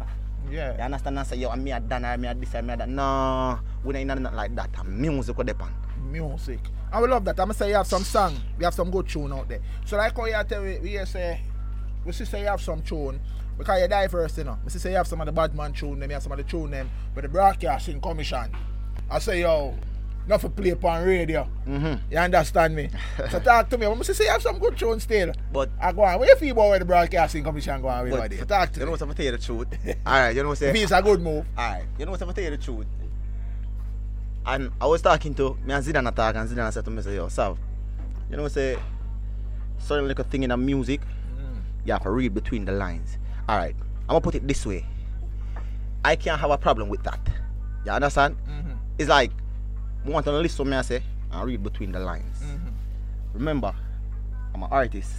You 0.50 0.56
Yeah. 0.58 0.84
understand? 0.84 1.18
And 1.18 1.26
say, 1.26 1.36
yo, 1.36 1.50
and 1.50 1.62
me 1.62 1.70
a 1.72 1.80
done 1.80 2.04
or 2.04 2.16
me 2.16 2.28
a 2.28 2.34
this 2.34 2.54
or 2.54 2.62
me 2.62 2.72
a 2.72 2.76
that. 2.76 2.88
No, 2.88 3.58
we 3.84 3.94
ain't 3.96 4.08
nothing 4.08 4.24
like 4.24 4.54
that. 4.56 4.86
Music 4.86 5.36
will 5.36 5.44
depend. 5.44 5.70
Music. 6.10 6.60
I 6.92 7.00
will 7.00 7.08
love 7.08 7.24
that. 7.24 7.38
I'm 7.40 7.46
gonna 7.46 7.54
say 7.54 7.68
you 7.70 7.76
have 7.76 7.86
some 7.86 8.02
song, 8.04 8.36
you 8.58 8.64
have 8.64 8.74
some 8.74 8.90
good 8.90 9.08
tune 9.08 9.32
out 9.32 9.48
there. 9.48 9.60
So 9.86 9.96
like 9.96 10.16
how 10.16 10.24
you 10.26 10.34
tell 10.48 10.62
me, 10.62 10.78
we 10.82 11.04
say, 11.04 11.40
we 12.04 12.12
see 12.12 12.24
say 12.24 12.40
you 12.40 12.48
have 12.48 12.60
some 12.60 12.82
tune 12.82 13.20
because 13.56 13.78
you're 13.78 13.88
diverse, 13.88 14.36
you 14.38 14.44
know. 14.44 14.58
We 14.64 14.70
see 14.70 14.78
say 14.80 14.90
you 14.90 14.96
have 14.96 15.06
some 15.06 15.20
of 15.20 15.26
the 15.26 15.32
bad 15.32 15.54
man 15.54 15.72
tune, 15.72 15.98
them 16.00 16.10
you 16.10 16.14
have 16.14 16.22
some 16.22 16.32
of 16.32 16.38
the 16.38 16.44
tune 16.44 16.70
them 16.72 16.90
with 17.14 17.22
the 17.22 17.28
broadcasting 17.28 18.00
commission. 18.00 18.50
I 19.10 19.18
say 19.20 19.40
yo, 19.42 19.74
not 20.26 20.40
for 20.40 20.48
play 20.48 20.70
upon 20.70 21.04
radio. 21.04 21.48
Mm-hmm. 21.66 22.12
You 22.12 22.18
understand 22.18 22.76
me? 22.76 22.90
so 23.30 23.40
talk 23.40 23.68
to 23.70 23.78
me. 23.78 23.86
We 23.86 24.04
see 24.04 24.12
say 24.12 24.24
you 24.24 24.30
have 24.30 24.42
some 24.42 24.58
good 24.58 24.76
tune 24.78 25.00
still. 25.00 25.32
But 25.52 25.70
I 25.80 25.92
go 25.92 26.02
on. 26.02 26.18
What 26.18 26.28
you 26.28 26.36
feel 26.36 26.52
about 26.52 26.68
where 26.68 26.78
the 26.78 26.84
broadcasting 26.84 27.42
commission 27.44 27.80
go 27.82 27.88
on 27.88 28.04
with 28.04 28.12
But 28.12 28.30
there? 28.30 28.44
Talk 28.44 28.72
to 28.72 28.80
you 28.80 28.86
know 28.86 28.86
me. 28.86 28.90
what's 28.92 29.02
if 29.02 29.10
I 29.10 29.12
tell 29.14 29.26
you 29.26 29.32
the 29.32 29.38
truth? 29.38 29.68
Alright, 30.06 30.36
you 30.36 30.42
know 30.42 30.48
what's 30.50 30.62
If 30.62 30.74
it's 30.74 30.92
a 30.92 31.02
good 31.02 31.20
move. 31.20 31.46
Alright, 31.58 31.84
you 31.98 32.04
know 32.04 32.12
what's 32.12 32.22
if 32.22 32.28
I 32.28 32.32
tell 32.32 32.44
you 32.44 32.50
the 32.50 32.58
truth? 32.58 32.86
And 34.44 34.70
I 34.80 34.86
was 34.86 35.02
talking 35.02 35.34
to 35.36 35.56
me 35.64 35.72
and 35.72 35.84
Zidane 35.84 36.14
talk 36.14 36.34
and 36.34 36.48
Zidane 36.48 36.72
said 36.72 36.84
to 36.84 36.90
me, 36.90 37.02
say, 37.02 37.14
yo, 37.14 37.28
Sav, 37.28 37.58
you 38.30 38.36
know 38.36 38.44
what 38.44 38.52
say 38.52 38.76
certain 39.78 40.06
little 40.08 40.24
thing 40.24 40.42
in 40.42 40.50
the 40.50 40.56
music, 40.56 41.00
you 41.84 41.92
have 41.92 42.02
to 42.02 42.10
read 42.10 42.34
between 42.34 42.64
the 42.64 42.72
lines. 42.72 43.18
Alright, 43.48 43.74
I'm 44.02 44.08
gonna 44.08 44.20
put 44.20 44.34
it 44.34 44.46
this 44.46 44.64
way. 44.64 44.86
I 46.04 46.16
can't 46.16 46.40
have 46.40 46.50
a 46.50 46.58
problem 46.58 46.88
with 46.88 47.02
that. 47.04 47.20
You 47.84 47.92
understand? 47.92 48.36
Mm-hmm. 48.48 48.72
It's 48.98 49.08
like 49.08 49.30
want 50.10 50.24
to 50.26 50.32
listen 50.32 50.64
to 50.64 50.70
me 50.70 50.76
I 50.76 50.82
say 50.82 51.02
and 51.30 51.46
read 51.46 51.62
between 51.62 51.92
the 51.92 52.00
lines. 52.00 52.38
Mm-hmm. 52.42 52.68
Remember, 53.34 53.74
I'm 54.54 54.62
an 54.62 54.68
artist. 54.70 55.12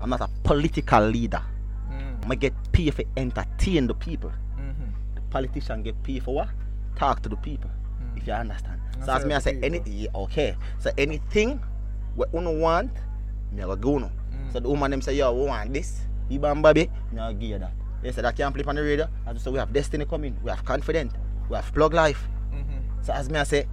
I'm 0.00 0.10
not 0.10 0.20
a 0.20 0.28
political 0.42 1.06
leader. 1.06 1.42
Mm-hmm. 1.90 2.32
I 2.32 2.34
get 2.34 2.54
paid 2.72 2.94
for 2.94 3.04
entertain 3.16 3.86
the 3.86 3.94
people. 3.94 4.32
Mm-hmm. 4.58 5.14
The 5.14 5.20
politician 5.30 5.82
get 5.82 6.00
paid 6.02 6.22
for 6.22 6.34
what? 6.34 6.48
Talk 6.96 7.22
to 7.22 7.28
the 7.28 7.36
people. 7.36 7.70
If 8.16 8.26
you 8.26 8.32
understand. 8.32 8.80
And 8.94 9.04
So 9.04 9.12
as 9.12 9.24
me 9.24 9.34
I 9.34 9.38
say 9.38 9.58
anything 9.62 9.92
yeah, 9.92 10.08
okay. 10.14 10.56
So 10.78 10.90
anything 10.98 11.60
what 12.14 12.28
uno 12.34 12.52
want, 12.58 12.92
me 13.50 13.62
I 13.62 13.74
go 13.76 13.98
no. 13.98 14.06
Mm. 14.06 14.52
So 14.52 14.60
the 14.60 14.68
woman 14.68 14.90
them 14.90 15.00
say, 15.00 15.14
yo, 15.14 15.32
we 15.32 15.46
want 15.46 15.72
this. 15.72 16.02
And 16.30 16.62
Bobby, 16.62 16.90
me 17.10 17.20
I 17.20 17.32
give 17.32 17.50
you 17.50 17.58
that. 17.58 17.72
They 18.02 18.12
said 18.12 18.24
I 18.24 18.32
can't 18.32 18.54
play 18.54 18.64
on 18.64 18.74
the 18.74 18.82
radio. 18.82 19.08
And 19.26 19.40
so 19.40 19.50
we 19.50 19.58
have 19.58 19.72
destiny 19.72 20.04
coming. 20.04 20.36
We 20.42 20.50
have 20.50 20.64
confident. 20.64 21.12
We 21.48 21.56
have 21.56 21.72
plug 21.72 21.94
life. 21.94 22.28
Mm-hmm. 22.52 23.02
So 23.02 23.12
as 23.12 23.30
me 23.30 23.38
I 23.38 23.44
say, 23.44 23.66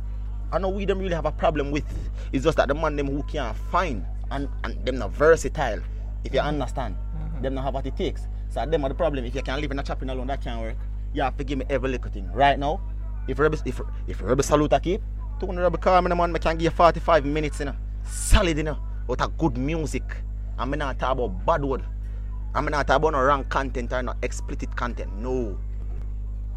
I 0.51 0.57
know 0.57 0.69
we 0.69 0.85
don't 0.85 0.99
really 0.99 1.13
have 1.15 1.25
a 1.25 1.31
problem 1.31 1.71
with. 1.71 1.85
It's 2.31 2.43
just 2.43 2.57
that 2.57 2.67
the 2.67 2.75
man 2.75 2.95
them 2.95 3.07
who 3.07 3.23
can't 3.23 3.55
find 3.71 4.05
and, 4.31 4.49
and 4.63 4.85
them 4.85 4.97
not 4.97 5.11
versatile. 5.11 5.79
If 6.23 6.33
you 6.33 6.39
understand, 6.39 6.95
mm-hmm. 6.95 7.41
them 7.41 7.53
not 7.55 7.65
have 7.65 7.73
what 7.73 7.85
it 7.85 7.95
takes. 7.95 8.27
So 8.49 8.65
them 8.65 8.83
are 8.83 8.89
the 8.89 8.95
problem. 8.95 9.25
If 9.25 9.35
you 9.35 9.41
can't 9.41 9.61
live 9.61 9.71
in 9.71 9.79
a 9.79 9.83
chopping 9.83 10.09
alone, 10.09 10.27
that 10.27 10.41
can't 10.41 10.61
work. 10.61 10.75
You 11.13 11.21
have 11.21 11.37
to 11.37 11.43
give 11.43 11.59
me 11.59 11.65
every 11.69 11.89
little 11.89 12.11
thing. 12.11 12.31
Right 12.31 12.57
now, 12.57 12.81
if 13.27 13.37
rebel 13.39 13.59
if 13.65 13.79
if 14.07 14.21
rebel 14.21 14.43
salute 14.43 14.73
I 14.73 14.79
keep, 14.79 15.01
200 15.39 15.61
rebel 15.61 15.77
car 15.77 16.01
me 16.01 16.09
the 16.09 16.15
man, 16.15 16.31
me 16.31 16.39
can 16.39 16.57
give 16.57 16.63
you 16.63 16.69
45 16.71 17.25
minutes, 17.25 17.59
you 17.59 17.65
know. 17.65 17.75
Solid, 18.03 18.57
you 18.57 18.63
know. 18.63 18.77
With 19.07 19.21
a 19.21 19.27
good 19.27 19.57
music. 19.57 20.03
I'm 20.57 20.71
not 20.71 20.99
talk 20.99 21.13
about 21.13 21.45
bad 21.45 21.63
word. 21.63 21.83
I'm 22.53 22.65
not 22.65 22.87
talk 22.87 22.97
about 22.97 23.13
no 23.13 23.21
wrong 23.21 23.43
content 23.45 23.93
or 23.93 24.03
no 24.03 24.13
explicit 24.21 24.75
content. 24.75 25.15
No. 25.17 25.57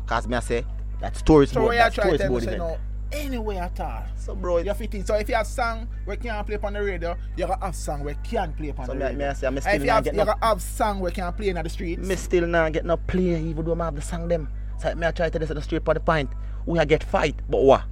Cause 0.07 0.27
me 0.27 0.37
I 0.37 0.41
say 0.41 0.65
that 1.01 1.17
story 1.17 1.47
So 1.47 1.63
what 1.63 1.73
you 1.73 1.79
that 1.79 1.95
try 1.95 2.11
to 2.11 2.19
tell 2.19 2.31
me 2.31 2.37
storyboard 2.37 2.45
say 2.45 2.55
event. 2.55 2.59
no 2.59 2.79
anyway 3.13 3.57
at 3.57 3.79
all. 3.81 4.05
So 4.17 4.35
bro, 4.35 4.59
You 4.59 4.73
fit 4.75 4.95
in. 4.95 5.05
So 5.05 5.15
if 5.15 5.29
you 5.29 5.35
have 5.35 5.47
song 5.47 5.89
we 6.07 6.17
can't 6.17 6.47
play 6.47 6.59
on 6.63 6.73
the 6.73 6.83
radio, 6.83 7.17
you 7.37 7.47
gotta 7.47 7.65
have 7.65 7.75
song 7.77 8.05
we 8.05 8.15
can't 8.25 8.57
play 8.57 8.73
on 8.77 8.87
So 8.87 8.93
the 8.93 8.99
me- 8.99 9.05
radio. 9.05 9.19
me 9.19 9.25
I 9.27 9.33
say, 9.35 9.51
me 9.51 9.57
And 9.57 9.63
still 9.63 9.75
if 9.75 9.81
you 9.83 9.87
not 9.87 9.95
have, 9.95 10.07
you 10.07 10.13
no- 10.13 10.25
gotta 10.25 10.47
have 10.47 10.63
song 10.63 11.01
we 11.01 11.11
can't 11.11 11.37
play 11.37 11.49
in 11.49 11.63
the 11.63 11.69
streets. 11.69 12.07
me 12.07 12.15
still 12.17 12.47
not 12.47 12.73
get 12.73 12.85
no 12.85 12.97
play 12.97 13.41
even 13.43 13.65
though 13.65 13.81
I 13.81 13.85
have 13.85 13.95
the 13.97 14.03
song 14.03 14.29
them. 14.29 14.49
So 14.79 14.95
me 14.95 15.07
I 15.07 15.11
try 15.11 15.31
to 15.31 15.39
this 15.39 15.51
at 15.51 15.57
the 15.57 15.63
street 15.63 15.85
for 15.85 15.95
the 15.95 16.01
point. 16.01 16.31
We 16.67 16.79
a 16.79 16.87
get 16.87 17.03
fight, 17.05 17.37
but 17.49 17.63
what? 17.63 17.83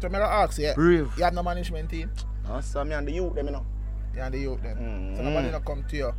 So 0.00 0.08
me 0.08 0.18
gotta 0.18 0.32
ask 0.32 0.58
you, 0.58 0.72
Brave. 0.74 1.10
you 1.16 1.24
have 1.24 1.34
no 1.34 1.42
management 1.42 1.90
team? 1.90 2.10
Uh, 2.48 2.60
so 2.60 2.84
me 2.84 2.94
and 2.94 3.06
the 3.06 3.12
youth 3.12 3.34
them 3.34 3.46
you 3.46 3.52
know. 3.52 3.66
You 4.14 4.22
and 4.22 4.32
the 4.34 4.38
youth 4.38 4.62
them. 4.62 4.76
So 5.16 5.22
Mm. 5.22 5.24
nobody 5.24 5.50
not 5.50 5.64
come 5.64 5.84
to 5.88 5.96
you 5.96 6.12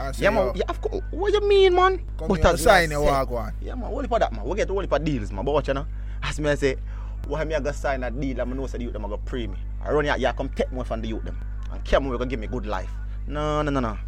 and 0.00 0.14
say 0.16 0.24
Yeah 0.24 0.30
yo, 0.30 0.46
man, 0.46 0.52
yeah, 0.56 0.64
of 0.68 0.80
course. 0.80 1.02
What 1.10 1.32
you 1.32 1.46
mean 1.48 1.74
man? 1.74 2.00
come 2.18 2.28
here 2.34 2.38
as 2.46 2.50
and 2.52 2.60
sign 2.60 2.88
me 2.88 2.94
I 2.96 2.98
your 2.98 3.10
walk 3.10 3.30
one. 3.30 3.52
Yeah 3.60 3.74
man, 3.74 3.92
only 3.92 4.08
for 4.08 4.18
that 4.18 4.32
man. 4.32 4.44
We 4.44 4.56
get 4.56 4.70
only 4.70 4.86
for 4.86 4.98
deals 4.98 5.30
man. 5.32 5.44
But 5.44 5.52
watch 5.52 5.68
you 5.68 5.74
know. 5.74 5.86
As 6.22 6.40
me 6.40 6.48
I 6.48 6.54
say, 6.54 6.76
why 7.26 7.44
me 7.44 7.54
I 7.54 7.60
go 7.60 7.72
sign 7.72 8.02
a 8.02 8.10
deal 8.10 8.40
and 8.40 8.52
I 8.52 8.56
know 8.56 8.66
say 8.66 8.78
the 8.78 8.84
youth 8.84 8.92
them 8.92 9.04
a 9.04 9.08
go 9.08 9.16
pray 9.18 9.46
me. 9.46 9.56
I 9.82 9.90
run 9.92 10.04
here, 10.04 10.16
yeah, 10.16 10.32
come 10.32 10.48
take 10.48 10.72
me 10.72 10.82
from 10.84 11.02
the 11.02 11.08
youth 11.08 11.24
them. 11.24 11.38
And 11.72 11.84
come 11.84 12.08
we 12.08 12.16
gonna 12.16 12.30
give 12.30 12.40
me 12.40 12.46
good 12.46 12.66
life. 12.66 12.90
No, 13.26 13.62
no, 13.62 13.70
no, 13.70 13.80
no. 13.80 13.98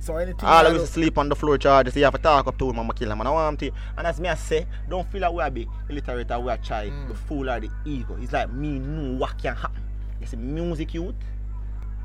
So 0.00 0.16
anything 0.16 0.44
All 0.44 0.62
you 0.62 0.76
of 0.76 0.82
us 0.82 0.90
sleep 0.90 1.18
on 1.18 1.28
the 1.28 1.34
floor 1.34 1.58
charges. 1.58 1.96
You 1.96 2.04
have 2.04 2.14
to 2.14 2.20
talk 2.20 2.46
up 2.46 2.56
to 2.58 2.70
him 2.70 2.78
and 2.78 2.94
kill 2.94 3.10
him. 3.10 3.20
And 3.20 3.28
I 3.28 3.32
want 3.32 3.58
to. 3.60 3.70
And 3.96 4.06
as 4.06 4.20
me 4.20 4.28
I 4.28 4.36
say, 4.36 4.66
don't 4.88 5.10
feel 5.10 5.22
like 5.22 5.32
we 5.32 5.42
are 5.42 5.50
be 5.50 5.68
illiterate 5.88 6.30
or 6.30 6.40
we 6.40 6.50
are 6.52 6.56
try 6.56 6.88
Mm. 6.88 7.08
the 7.08 7.14
fool 7.14 7.50
or 7.50 7.58
the 7.58 7.68
ego. 7.84 8.16
It's 8.20 8.32
like 8.32 8.52
me 8.52 8.78
know 8.78 9.18
what 9.18 9.36
can 9.38 9.56
happen. 9.56 9.82
You 10.20 10.26
see, 10.26 10.36
music 10.36 10.94
youth, 10.94 11.14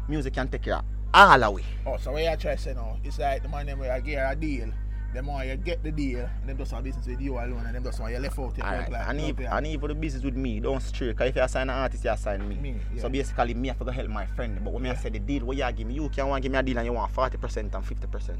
music 0.07 0.33
can 0.33 0.47
take 0.47 0.63
care 0.63 0.77
of 0.77 0.85
all 1.13 1.39
the 1.39 1.51
way. 1.51 1.63
Oh, 1.85 1.97
so 1.97 2.11
what 2.11 2.23
you 2.23 2.35
try 2.37 2.55
to 2.55 2.57
say 2.57 2.73
now? 2.73 2.97
It's 3.03 3.19
like 3.19 3.43
the 3.43 3.49
man 3.49 3.67
them 3.67 3.79
you 3.79 4.01
get 4.01 4.31
a 4.31 4.35
deal. 4.35 4.71
Them 5.13 5.28
want 5.28 5.47
you 5.47 5.56
get 5.58 5.84
the 5.84 5.91
deal 5.91 6.28
and 6.41 6.49
them 6.49 6.58
just 6.58 6.73
want 6.73 6.84
business 6.86 7.06
with 7.06 7.21
you 7.21 7.34
alone 7.36 7.63
and 7.67 7.76
them 7.76 7.84
just 7.84 7.99
want 7.99 8.13
you 8.13 8.19
left 8.19 8.39
out 8.39 8.58
your 8.58 8.65
Alright, 8.65 8.91
like, 8.91 9.08
and, 9.08 9.21
if, 9.21 9.39
and 9.39 9.65
the 9.65 9.95
business 9.95 10.23
with 10.23 10.36
me, 10.36 10.60
don't 10.60 10.82
stray. 10.82 11.10
Because 11.10 11.30
if 11.30 11.36
you 11.36 11.41
assign 11.43 11.69
an 11.69 11.76
artist, 11.76 12.04
you 12.04 12.10
assign 12.10 12.49
me. 12.49 12.56
Me, 12.56 12.76
yeah. 12.95 13.02
So 13.02 13.10
basically, 13.10 13.54
me, 13.54 13.69
I 13.69 13.73
forgot 13.73 13.93
help 13.93 14.10
my 14.10 14.26
friend. 14.26 14.60
But 14.63 14.73
when 14.73 14.82
me 14.82 14.89
I 14.89 14.93
Yeah. 14.93 14.99
say 14.99 15.10
the 15.10 15.19
deal, 15.19 15.45
what 15.45 15.56
you 15.56 15.71
give 15.71 15.86
me, 15.86 15.93
you 15.93 16.10
can't 16.10 16.28
want 16.28 16.41
give 16.41 16.52
me 16.52 16.58
a 16.58 16.63
deal 16.63 16.78
and 16.78 16.88
you 16.88 16.93
want 16.93 17.13
40% 17.13 17.76
and 17.76 17.86
50%. 17.86 18.38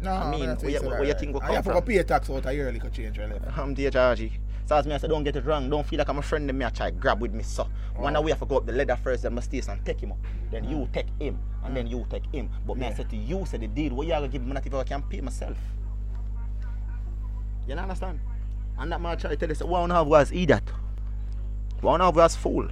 No, 0.00 0.12
I 0.12 0.30
mean, 0.30 0.40
where 0.56 0.70
you- 0.70 0.80
what 0.82 0.98
where 0.98 1.04
you 1.04 1.14
think 1.14 1.34
will 1.34 1.40
come 1.40 1.50
you 1.50 1.56
have 1.56 1.64
to 1.64 1.70
from? 1.70 1.80
go 1.80 1.86
pay 1.86 2.02
tax 2.02 2.30
out 2.30 2.46
a 2.46 2.54
yearly 2.54 2.80
to 2.80 2.90
change 2.90 3.16
your. 3.16 3.28
I'm 3.56 3.74
the 3.74 3.86
HRG. 3.86 4.32
So 4.66 4.76
as 4.76 4.86
me 4.86 4.94
I 4.94 4.98
say, 4.98 5.08
don't 5.08 5.24
get 5.24 5.34
it 5.36 5.44
wrong. 5.44 5.70
Don't 5.70 5.86
feel 5.86 5.98
like 5.98 6.08
I'm 6.08 6.18
a 6.18 6.22
friend 6.22 6.50
of 6.50 6.54
me. 6.54 6.64
I 6.64 6.70
try 6.70 6.90
grab 6.90 7.20
with 7.20 7.32
me, 7.32 7.42
so. 7.42 7.68
One 7.96 8.14
Oh. 8.16 8.20
way 8.20 8.32
I 8.32 8.34
have 8.34 8.40
to 8.40 8.46
go 8.46 8.58
up 8.58 8.66
the 8.66 8.72
ladder 8.72 8.96
first, 8.96 9.22
then 9.22 9.34
my 9.34 9.40
station 9.40 9.70
and 9.70 9.84
take 9.84 10.00
him 10.00 10.12
up. 10.12 10.18
Then 10.50 10.68
you 10.68 10.76
mm. 10.76 10.92
take 10.92 11.06
him, 11.18 11.38
and 11.64 11.76
then 11.76 11.86
mm. 11.86 11.90
you 11.92 12.06
take 12.10 12.26
him. 12.26 12.50
But 12.66 12.76
me 12.76 12.86
I 12.86 12.92
said 12.92 13.08
to 13.10 13.16
you, 13.16 13.46
say 13.46 13.58
the 13.58 13.66
deal, 13.68 13.94
what 13.94 14.06
you 14.06 14.12
gonna 14.12 14.28
give 14.28 14.44
me 14.44 14.52
not 14.52 14.66
if 14.66 14.74
I 14.74 14.84
can 14.84 15.02
pay 15.02 15.20
myself. 15.20 15.56
You 17.68 17.74
know 17.74 17.82
understand? 17.82 18.18
And 18.78 18.90
that 18.90 19.00
man 19.00 19.18
try 19.18 19.30
to 19.30 19.36
tell 19.36 19.50
us, 19.50 19.62
one 19.62 19.90
have 19.90 20.06
was 20.06 20.32
idiot. 20.32 20.62
One 21.82 22.00
have 22.00 22.16
was 22.16 22.34
fool. 22.34 22.66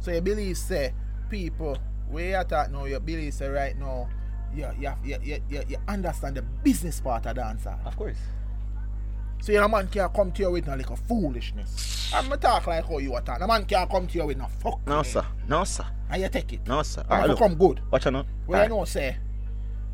So 0.00 0.10
you 0.10 0.20
believe 0.20 0.56
say 0.56 0.94
people 1.28 1.76
where 2.08 2.38
you 2.38 2.44
talk 2.44 2.70
now, 2.70 2.86
you 2.86 2.98
believe 2.98 3.34
say 3.34 3.48
right 3.48 3.78
now, 3.78 4.08
you, 4.54 4.66
you, 4.78 4.92
you, 5.04 5.18
you, 5.48 5.62
you, 5.68 5.76
understand 5.86 6.36
the 6.36 6.42
business 6.42 7.00
part 7.00 7.26
of 7.26 7.36
dancer. 7.36 7.76
Of 7.84 7.96
course. 7.96 8.16
So 9.40 9.52
your 9.52 9.68
man 9.68 9.88
can't 9.88 10.12
come 10.14 10.32
to 10.32 10.42
you 10.42 10.50
with 10.50 10.66
no 10.66 10.74
like 10.74 10.90
a 10.90 10.96
foolishness. 10.96 12.10
I'm 12.14 12.28
going 12.28 12.40
talk 12.40 12.66
like 12.66 12.86
how 12.86 12.98
you 12.98 13.14
are 13.14 13.20
talk. 13.20 13.38
The 13.38 13.46
man 13.46 13.66
can't 13.66 13.90
come 13.90 14.06
to 14.06 14.18
you 14.18 14.26
with 14.26 14.38
no 14.38 14.46
fuck. 14.46 14.84
No, 14.86 15.02
sir. 15.02 15.24
No, 15.46 15.64
sir. 15.64 15.84
And 16.08 16.22
you 16.22 16.28
take 16.30 16.54
it. 16.54 16.66
No, 16.66 16.82
sir. 16.82 17.04
And 17.08 17.30
you 17.30 17.36
come 17.36 17.54
good. 17.54 17.80
Watch 17.90 18.06
out 18.06 18.14
now. 18.14 18.26
Where 18.46 18.62
you 18.62 18.68
know 18.70 18.84
say, 18.86 19.16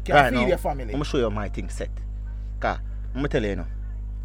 can 0.04 0.14
Right 0.14 0.32
feed 0.32 0.40
now, 0.40 0.46
your 0.46 0.58
family. 0.58 0.84
I'm 0.84 0.92
gonna 0.92 1.04
show 1.04 1.18
you 1.18 1.30
my 1.30 1.48
thing 1.48 1.68
set. 1.68 1.90
Cause 2.60 2.78
I'm 3.14 3.26
tell 3.28 3.42
you, 3.42 3.50
you 3.50 3.56
know, 3.56 3.66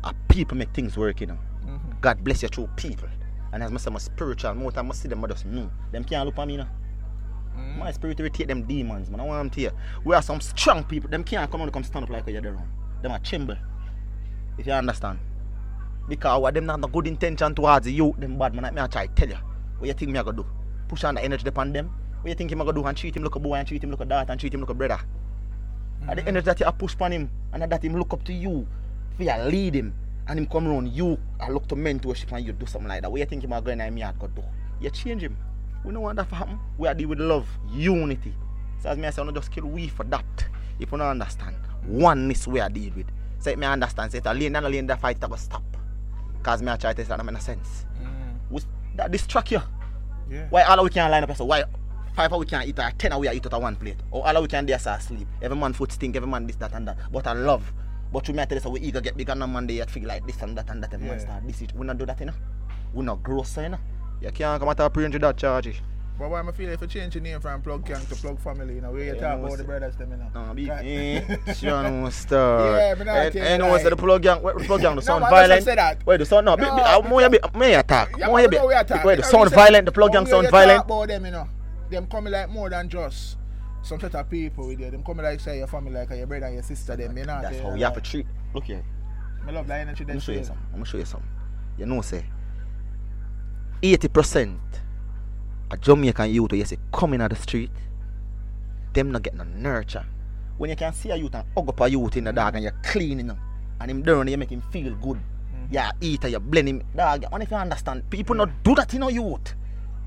a 0.04 0.13
people 0.30 0.58
make 0.58 0.73
things 0.73 0.97
work, 0.97 1.21
you 1.21 1.28
know. 1.28 1.38
Mhm. 1.65 2.02
God 2.02 2.23
bless 2.23 2.41
you 2.43 2.49
through 2.49 2.67
people. 2.75 3.08
And 3.52 3.63
as 3.63 3.71
I 3.71 3.78
say, 3.78 3.91
my 3.91 3.99
spiritual, 3.99 4.56
more 4.56 4.71
time 4.71 4.89
I 4.91 4.93
see 4.93 5.08
them, 5.08 5.23
I 5.23 5.28
just 5.28 5.45
know. 5.45 5.69
Them 5.91 6.04
can't 6.04 6.25
look 6.25 6.38
at 6.38 6.47
me, 6.47 6.54
you 6.54 6.60
know. 6.60 6.67
Mm. 7.58 7.78
My 7.78 7.91
spirit 7.91 8.19
irritate 8.19 8.47
them 8.47 8.63
demons, 8.63 9.10
man. 9.10 9.19
I 9.19 9.23
want 9.23 9.39
them 9.39 9.49
to 9.52 9.60
hear. 9.60 9.71
We 10.04 10.15
are 10.15 10.21
some 10.21 10.39
strong 10.41 10.84
people. 10.84 11.10
Them 11.10 11.23
can't 11.23 11.49
come 11.49 11.62
on 11.62 11.67
and 11.67 11.73
come 11.73 11.84
stand 11.84 12.04
up 12.04 12.10
like 12.10 12.28
you're 12.28 12.41
around. 12.41 12.69
Them 13.02 13.12
are 13.12 13.19
chimble. 13.19 13.58
If 14.58 14.67
you 14.67 14.73
understand. 14.73 15.19
Because 16.08 16.41
what 16.41 16.54
them 16.54 16.65
not 16.65 16.80
no 16.80 16.88
good 16.88 17.08
intention 17.08 17.54
towards 17.54 17.89
you, 17.89 18.15
them 18.17 18.38
bad 18.38 18.54
man. 18.54 18.63
Like 18.63 18.73
me 18.73 18.82
I 18.82 18.88
try 18.88 19.08
to 19.08 19.13
tell 19.13 19.30
you. 19.30 19.38
What 19.78 19.88
you 19.88 19.93
think 19.93 20.12
me 20.12 20.19
I 20.19 20.23
gonna 20.23 20.38
do? 20.38 20.45
Push 20.88 21.04
on 21.04 21.15
the 21.15 21.23
energy 21.23 21.47
upon 21.47 21.73
them? 21.73 21.89
What 22.21 22.30
you 22.30 22.36
think 22.36 22.52
him 22.52 22.62
I 22.62 22.65
gonna 22.65 22.75
do 22.82 22.86
and 22.86 22.97
treat 22.97 23.15
him 23.15 23.23
like 23.23 23.36
a 23.36 23.39
boy 23.39 23.56
and 23.56 23.67
treat 23.67 23.84
him 23.84 23.91
like 23.91 24.02
a 24.02 24.06
daughter 24.06 24.32
and 24.32 24.39
treat 24.39 24.54
him 24.54 24.62
like 24.62 24.69
a 24.69 24.73
brother? 24.73 24.99
And 26.08 26.18
the 26.20 26.28
energy 26.28 26.46
that 26.46 26.60
you 26.60 26.72
push 26.72 26.94
upon 26.94 27.12
him 27.12 27.30
and 27.54 27.64
that 27.72 27.84
him 27.84 27.96
look 27.96 28.14
up 28.14 28.24
to 28.26 28.34
you 28.34 28.68
for 29.18 29.24
you 29.24 29.34
lead 29.44 29.76
him 29.76 29.94
and 30.28 30.40
him 30.40 30.46
come 30.46 30.68
around 30.68 30.90
you 30.90 31.18
I 31.40 31.50
look 31.50 31.68
to 31.68 31.76
mentorship 31.76 32.32
and 32.32 32.46
you 32.46 32.54
do 32.54 32.66
something 32.66 32.88
like 32.88 33.02
that. 33.02 33.12
What 33.12 33.20
you 33.20 33.26
think 33.26 33.44
him 33.44 33.54
are 33.54 33.62
going 33.62 33.80
to 33.80 33.92
me 33.92 34.04
go 34.20 34.28
do? 34.28 34.44
You 34.80 34.90
change 34.90 35.24
him. 35.24 35.38
We 35.84 35.94
don't 35.94 36.02
want 36.02 36.18
that 36.18 36.30
to 36.30 36.36
happen. 36.36 36.60
We 36.78 36.88
are 36.88 36.94
deal 36.94 37.10
with 37.10 37.20
love, 37.20 37.48
unity. 37.70 38.34
So 38.82 38.90
as 38.90 38.98
me 38.98 39.08
I 39.08 39.10
say, 39.10 39.22
I 39.22 39.26
don't 39.26 39.36
just 39.36 39.52
kill 39.52 39.66
we 39.66 39.88
for 39.88 40.04
that. 40.06 40.26
If 40.80 40.92
you 40.92 40.98
don't 40.98 41.02
understand, 41.02 41.56
oneness 41.86 42.48
we 42.48 42.60
are 42.60 42.70
deal 42.70 42.94
with. 42.96 43.08
So 43.40 43.50
if 43.50 43.58
me 43.58 43.66
understand, 43.66 44.12
say 44.12 44.20
it's 44.20 44.28
a 44.28 44.34
lane 44.34 44.56
and 44.56 44.66
a 44.66 44.70
lane 44.70 44.88
that 44.88 45.00
fight 45.00 45.18
will 45.30 45.38
stop. 45.38 45.64
Cause 46.44 46.62
me 46.62 46.72
I 46.72 46.78
try 46.78 46.94
to 46.94 47.02
say 47.04 47.08
that 47.10 47.24
make 47.24 47.34
no 47.34 47.40
sense. 47.40 47.86
Mm. 48.02 48.38
We, 48.50 48.62
that 48.96 49.12
distract 49.12 49.52
you. 49.52 49.62
Yeah. 50.30 50.48
Why 50.50 50.64
all 50.64 50.80
of 50.80 50.84
we 50.84 50.90
can't 50.90 51.12
line 51.12 51.24
up 51.24 51.36
so 51.36 51.46
why 51.46 51.64
five 52.19 52.38
we 52.38 52.45
can 52.45 52.67
eat 52.67 52.77
or 52.77 52.91
ten 52.97 53.13
of 53.13 53.19
we 53.21 53.29
eat 53.29 53.45
out 53.45 53.53
of 53.53 53.62
one 53.62 53.75
plate? 53.77 53.95
Or 54.12 54.27
all 54.27 54.41
we 54.41 54.47
can 54.49 54.65
there 54.65 54.77
so 54.77 54.97
sleep. 54.99 55.27
Every 55.41 55.55
man 55.58 55.71
foot 55.71 55.91
stink, 55.93 56.17
every 56.17 56.27
man 56.27 56.45
this, 56.45 56.58
that 56.58 56.73
and 56.73 56.86
that. 56.88 56.97
But 57.12 57.25
I 57.27 57.34
love. 57.34 57.71
But 58.12 58.27
you 58.27 58.34
may 58.34 58.45
tell 58.45 58.58
us 58.58 58.63
how 58.65 58.71
we 58.71 58.82
eager 58.82 58.99
get 58.99 59.15
bigger 59.15 59.32
and 59.32 59.53
man 59.53 59.67
they 59.67 59.75
yet 59.75 59.89
feel 59.89 60.05
like 60.05 60.25
this 60.27 60.41
and 60.41 60.58
that 60.58 60.69
and 60.69 60.84
that 60.84 60.93
every 60.93 61.08
man 61.08 61.19
start 61.19 61.47
this 61.47 61.62
it. 61.62 61.73
We 61.73 61.86
not 61.86 61.97
do 61.97 62.05
that 62.05 62.19
you 62.19 62.25
know. 62.25 62.34
We 62.93 63.05
not 63.05 63.23
grow 63.23 63.43
so 63.43 63.62
you 63.62 63.69
know. 63.69 63.77
You 64.21 64.32
can't 64.32 64.60
come 64.60 64.67
out 64.67 64.79
of 64.82 64.91
praying 64.91 65.12
to 65.12 65.19
that 65.19 65.38
charge. 65.38 65.82
But 66.17 66.29
why 66.32 66.39
am 66.39 66.49
I 66.49 66.51
feel 66.51 66.67
if 66.69 66.82
you 66.82 66.88
change 66.88 67.15
your 67.15 67.23
name 67.23 67.39
from 67.39 67.62
Plug 67.62 67.86
Gang 67.86 68.05
to 68.08 68.15
Plug 68.15 68.38
Family, 68.41 68.75
you 68.75 68.82
know, 68.82 68.91
where 68.91 69.05
you 69.05 69.13
Yeah, 69.13 69.21
talk 69.21 69.39
about 69.39 69.58
the 69.58 69.63
brothers 69.63 69.95
them, 69.95 70.12
you 70.12 70.17
know. 70.17 70.29
No, 70.47 70.53
be 70.53 70.69
eh, 70.69 71.53
sure 71.53 71.84
no. 71.84 72.10
Yeah, 72.10 72.95
but 72.95 73.05
not 73.05 73.15
and, 73.15 73.36
and 73.38 73.63
what's 73.69 73.86
the 73.86 73.95
plug 73.95 74.21
gang? 74.23 74.43
The 74.43 74.51
plug 74.67 74.82
gang? 74.82 74.97
The 74.97 75.01
sound 75.01 75.21
just 75.21 75.32
violent. 75.32 75.63
say 75.63 75.75
that. 75.75 76.05
Wait, 76.05 76.17
the 76.17 76.25
sound 76.25 76.45
no. 76.45 76.55
No, 76.55 76.75
be- 76.75 76.82
uh, 76.82 77.01
More 77.03 77.21
you 77.21 77.29
be, 77.29 77.39
may 77.55 77.75
attack. 77.75 78.17
Yeah, 78.17 78.27
More 78.27 78.41
you 78.41 78.49
be. 78.49 78.58
attack. 78.58 79.05
Wait, 79.05 79.15
the 79.15 79.23
sound 79.23 79.49
violent. 79.51 79.86
The 79.86 79.93
plug 79.93 80.12
gang 80.12 80.25
sound 80.25 80.49
violent. 80.49 80.79
Talk 80.79 80.86
about 80.88 81.08
them, 81.08 81.23
you 81.23 81.32
know, 81.32 81.47
them 81.89 82.08
coming 82.08 82.32
like 82.34 82.49
more 82.49 82.69
than 82.69 82.89
just 82.89 83.38
some 83.82 83.99
set 83.99 84.15
of 84.15 84.30
people 84.30 84.67
with 84.67 84.80
you. 84.80 84.91
Them 84.91 85.04
coming 85.04 85.23
like 85.23 85.39
say 85.39 85.58
your 85.58 85.67
family, 85.67 85.93
like 85.93 86.10
your 86.10 86.28
brother 86.28 86.45
and 86.45 86.56
your 86.56 86.63
sister. 86.63 86.95
Them, 86.95 87.17
you 87.17 87.25
know. 87.25 87.39
That's 87.41 87.58
they 87.58 87.63
how 87.63 87.73
you 87.75 87.84
have 87.84 87.93
to 87.95 88.02
treat. 88.02 88.25
Look 88.54 88.65
here. 88.65 88.84
I 89.47 89.52
love 89.52 89.67
that 89.67 89.82
energy. 89.82 90.06
Let 90.06 90.15
me 90.15 90.19
show 90.21 90.32
you 90.32 90.43
something. 90.43 90.65
Let 90.71 90.80
me 90.80 90.86
show 90.86 90.97
you 90.97 91.06
something. 91.06 91.30
You 91.78 91.86
know, 91.86 92.02
say, 92.02 92.25
80% 93.82 94.58
a 95.71 95.78
Jamaican 95.78 96.30
youth, 96.32 96.54
you 96.54 96.65
say, 96.65 96.78
coming 96.91 97.21
out 97.21 97.30
the 97.30 97.36
street, 97.36 97.71
them 98.93 99.12
not 99.12 99.21
get 99.21 99.36
no 99.36 99.43
nurture. 99.43 100.06
When 100.58 100.69
you 100.69 100.75
can 100.75 100.91
see 100.93 101.10
a 101.10 101.15
youth 101.15 101.36
and 101.36 101.45
hug 101.56 101.69
up 101.69 101.80
a 101.80 101.89
youth 101.89 102.17
in 102.17 102.25
the 102.25 102.34
dog 102.34 102.56
and 102.56 102.63
you're 102.63 102.75
cleaning 102.84 103.30
him, 103.30 103.39
and 103.80 103.91
him 103.91 104.02
dirty, 104.02 104.32
you 104.32 104.38
make 104.38 104.49
him 104.49 104.62
feel 104.71 104.93
good. 104.95 105.17
Mhm. 105.17 105.67
Yeah, 105.71 105.91
eat 106.02 106.23
you 106.25 106.39
blend 106.39 106.67
him. 106.67 106.84
Dog, 106.95 107.23
and 107.32 107.43
if 107.43 107.52
you 107.52 107.58
understand, 107.58 108.10
people 108.10 108.36
not 108.36 108.49
do 108.63 108.75
that 108.75 108.93
in 108.93 109.04
a 109.04 109.10
youth. 109.10 109.56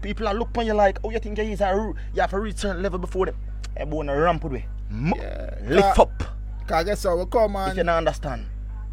People 0.02 0.28
are 0.28 0.34
look 0.34 0.56
on 0.58 0.66
you 0.66 0.74
like, 0.74 0.98
oh, 1.04 1.10
you 1.10 1.18
think 1.18 1.38
he's 1.38 1.60
a 1.60 1.74
ru- 1.74 1.94
you 2.14 2.20
have 2.20 2.30
to 2.30 2.38
reach 2.40 2.56
certain 2.56 2.82
level 2.82 2.98
before 2.98 3.26
them. 3.26 3.36
Everyone 3.76 4.08
a 4.08 4.16
ramp 4.20 4.44
with. 4.44 4.62
Mo- 4.90 5.16
Yeah. 5.16 5.54
Lift 5.62 5.98
up. 5.98 6.22
Cause 6.66 6.84
guess 6.84 7.04
what? 7.04 7.18
We 7.18 7.26
come 7.26 7.56
If 7.56 7.74
you 7.76 7.80
on, 7.80 7.86
don't 7.86 7.96
understand. 7.96 8.46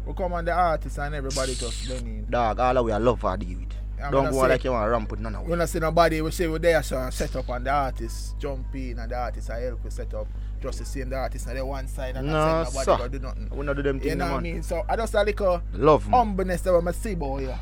we 0.06 0.14
come 0.14 0.32
on 0.32 0.44
the 0.44 0.52
artists 0.52 0.98
and 0.98 1.14
everybody 1.14 1.54
just 1.54 1.86
blending. 1.86 2.24
Dog, 2.30 2.58
all 2.60 2.74
the 2.74 2.82
way 2.82 2.92
I 2.92 2.98
love 2.98 3.20
how 3.22 3.36
deal 3.36 3.58
with. 3.58 3.68
I'm 4.02 4.10
Don't 4.12 4.30
go 4.30 4.42
say- 4.42 4.48
like 4.48 4.64
you 4.64 4.72
want 4.72 4.86
to 4.86 4.90
ramp 4.90 5.10
with 5.10 5.20
none 5.20 5.34
of 5.34 5.46
We 5.46 5.56
not 5.56 5.68
see 5.68 5.78
nobody. 5.78 6.22
We 6.22 6.30
say 6.30 6.48
we're 6.48 6.58
there 6.58 6.82
so 6.82 7.10
set 7.10 7.36
up 7.36 7.48
and 7.50 7.66
the 7.66 7.70
artists 7.70 8.34
jump 8.38 8.74
in 8.74 8.98
and 8.98 9.10
the 9.10 9.16
artists 9.16 9.50
I 9.50 9.60
help 9.60 9.84
we 9.84 9.90
set 9.90 10.14
up. 10.14 10.26
Just 10.62 10.78
to 10.78 10.84
see 10.86 11.02
the 11.02 11.16
artists 11.16 11.46
on 11.48 11.54
the 11.54 11.64
one 11.66 11.86
side 11.86 12.16
and 12.16 12.26
No, 12.26 12.32
not 12.32 12.68
say 12.72 12.82
sir. 12.84 12.92
nobody 12.92 13.18
do 13.18 13.24
nothing. 13.26 13.48
We 13.50 13.66
not 13.66 13.76
do 13.76 13.82
them 13.82 13.98
things. 13.98 14.10
You 14.10 14.16
know 14.16 14.26
what 14.32 14.38
I 14.38 14.40
mean? 14.40 14.62
So 14.62 14.84
I 14.88 14.96
just 14.96 15.12
a 15.14 15.22
little 15.22 15.62
Love, 15.74 16.04
humbleness 16.04 16.60
that 16.62 16.74
I 16.74 16.92
see 16.92 17.12
about 17.12 17.38
you. 17.40 17.54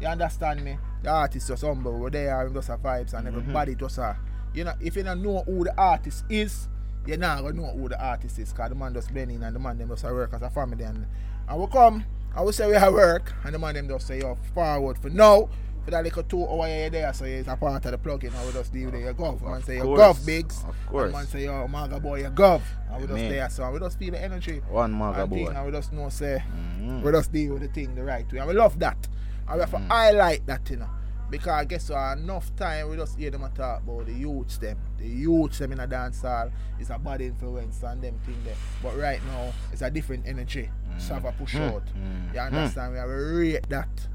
You 0.00 0.06
understand 0.08 0.64
me? 0.64 0.76
The 1.02 1.10
artist 1.10 1.48
just 1.48 1.62
humble. 1.62 1.98
We're 1.98 2.10
there 2.10 2.40
and 2.44 2.54
just 2.54 2.68
a 2.68 2.76
vibes 2.76 3.14
and 3.14 3.26
Mhm. 3.26 3.36
everybody 3.38 3.74
just 3.74 3.98
a 3.98 4.16
you 4.52 4.64
know 4.64 4.72
if 4.80 4.96
you 4.96 5.02
don't 5.02 5.22
know 5.22 5.42
who 5.46 5.64
the 5.64 5.74
artist 5.78 6.24
is, 6.28 6.68
you're 7.06 7.16
not 7.16 7.42
gonna 7.42 7.52
know 7.54 7.70
who 7.72 7.88
the 7.88 8.02
artist 8.04 8.38
is 8.38 8.52
because 8.52 8.68
the 8.68 8.74
man 8.74 8.92
just 8.94 9.12
blend 9.12 9.30
in 9.30 9.42
and 9.42 9.54
the 9.54 9.60
man 9.60 9.78
them 9.78 9.88
just 9.88 10.04
a 10.04 10.08
work 10.12 10.32
as 10.34 10.42
a 10.42 10.50
family 10.50 10.84
and 10.84 11.06
and 11.48 11.60
we 11.60 11.66
come 11.68 12.04
I 12.34 12.42
will 12.42 12.52
say 12.52 12.66
we 12.68 12.74
have 12.74 12.92
work 12.92 13.32
and 13.44 13.54
the 13.54 13.58
man 13.58 13.74
them 13.74 13.88
just 13.88 14.06
say 14.06 14.20
yo 14.20 14.36
forward 14.54 14.98
for 14.98 15.08
now. 15.10 15.48
For 15.82 15.92
that 15.92 16.04
little 16.04 16.22
two 16.24 16.46
hour 16.46 16.68
you're 16.68 16.90
there, 16.90 17.10
so 17.14 17.24
it's 17.24 17.48
a 17.48 17.56
part 17.56 17.82
of 17.86 17.90
the 17.90 17.96
plugin. 17.96 18.34
I 18.36 18.44
will 18.44 18.52
just 18.52 18.70
deal 18.70 18.90
with 18.90 19.00
your 19.00 19.14
gov. 19.14 19.40
Man 19.40 19.62
say 19.62 19.76
you 19.76 19.84
course. 19.84 19.98
gov 19.98 20.26
bigs. 20.26 20.62
Of 20.68 20.76
course. 20.86 21.10
man 21.10 21.26
say 21.26 21.44
yo 21.46 21.66
maga 21.68 21.98
boy 21.98 22.18
you 22.20 22.28
gov. 22.28 22.60
And 22.92 23.00
we 23.00 23.06
just 23.08 23.18
there, 23.30 23.48
so 23.48 23.70
we 23.70 23.78
just 23.78 23.98
feel 23.98 24.10
the 24.10 24.22
energy. 24.22 24.60
One 24.68 24.92
maga 24.92 25.26
thing, 25.26 25.46
boy. 25.46 25.50
and 25.52 25.64
we 25.64 25.72
just 25.72 25.90
know 25.94 26.10
say 26.10 26.42
Mhm. 26.78 27.02
we 27.02 27.10
just 27.12 27.32
deal 27.32 27.54
with 27.54 27.62
the 27.62 27.68
thing 27.68 27.94
the 27.94 28.04
right 28.04 28.30
way. 28.30 28.38
And 28.40 28.48
we 28.48 28.54
love 28.54 28.78
that. 28.80 29.08
And 29.50 29.54
we 29.56 29.60
have 29.60 29.70
to 29.72 29.76
Mm. 29.78 29.88
highlight 29.88 30.46
that, 30.46 30.70
you 30.70 30.76
know. 30.76 30.88
Because 31.28 31.48
I 31.52 31.64
guess 31.64 31.90
uh, 31.90 32.16
enough 32.18 32.54
time 32.56 32.88
we 32.88 32.96
just 32.96 33.16
hear 33.16 33.30
them 33.30 33.42
talk 33.54 33.82
about 33.82 34.06
the 34.06 34.12
youths 34.12 34.58
them. 34.58 34.76
The 34.98 35.06
youths 35.06 35.58
them 35.58 35.72
in 35.72 35.78
a 35.80 35.86
dance 35.86 36.22
hall 36.22 36.50
is 36.80 36.90
a 36.90 36.98
bad 36.98 37.20
influence 37.20 37.82
and 37.84 38.02
them 38.02 38.18
thing 38.26 38.36
there. 38.44 38.56
But 38.82 38.96
right 38.98 39.20
now 39.26 39.52
it's 39.72 39.82
a 39.82 39.90
different 39.90 40.26
energy. 40.26 40.68
So 40.98 41.14
have 41.14 41.24
a 41.26 41.32
push 41.32 41.54
Mm. 41.54 41.72
out. 41.72 41.84
Mm. 41.94 42.34
You 42.34 42.40
understand? 42.40 42.92
We 42.92 42.98
have 42.98 43.08
to 43.08 43.14
rate 43.14 43.68
that. 43.68 44.08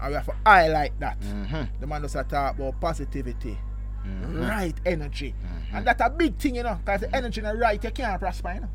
And 0.00 0.08
we 0.08 0.14
have 0.14 0.26
to 0.26 0.34
highlight 0.46 0.98
that. 1.00 1.18
Mhm. 1.20 1.68
The 1.80 1.86
man 1.86 2.02
just 2.02 2.14
a 2.16 2.22
talk 2.24 2.54
about 2.56 2.80
positivity. 2.80 3.58
Mhm. 4.06 4.48
Right 4.48 4.76
energy. 4.86 5.34
Mhm. 5.44 5.76
And 5.78 5.86
that's 5.86 6.00
a 6.00 6.10
big 6.10 6.36
thing, 6.38 6.56
you 6.56 6.62
know, 6.64 6.74
because 6.84 7.00
the 7.02 7.14
energy 7.16 7.40
in 7.40 7.46
the 7.46 7.54
right, 7.56 7.82
you 7.82 7.90
can't 7.90 8.20
prosper, 8.20 8.52
you 8.54 8.60
know. 8.60 8.68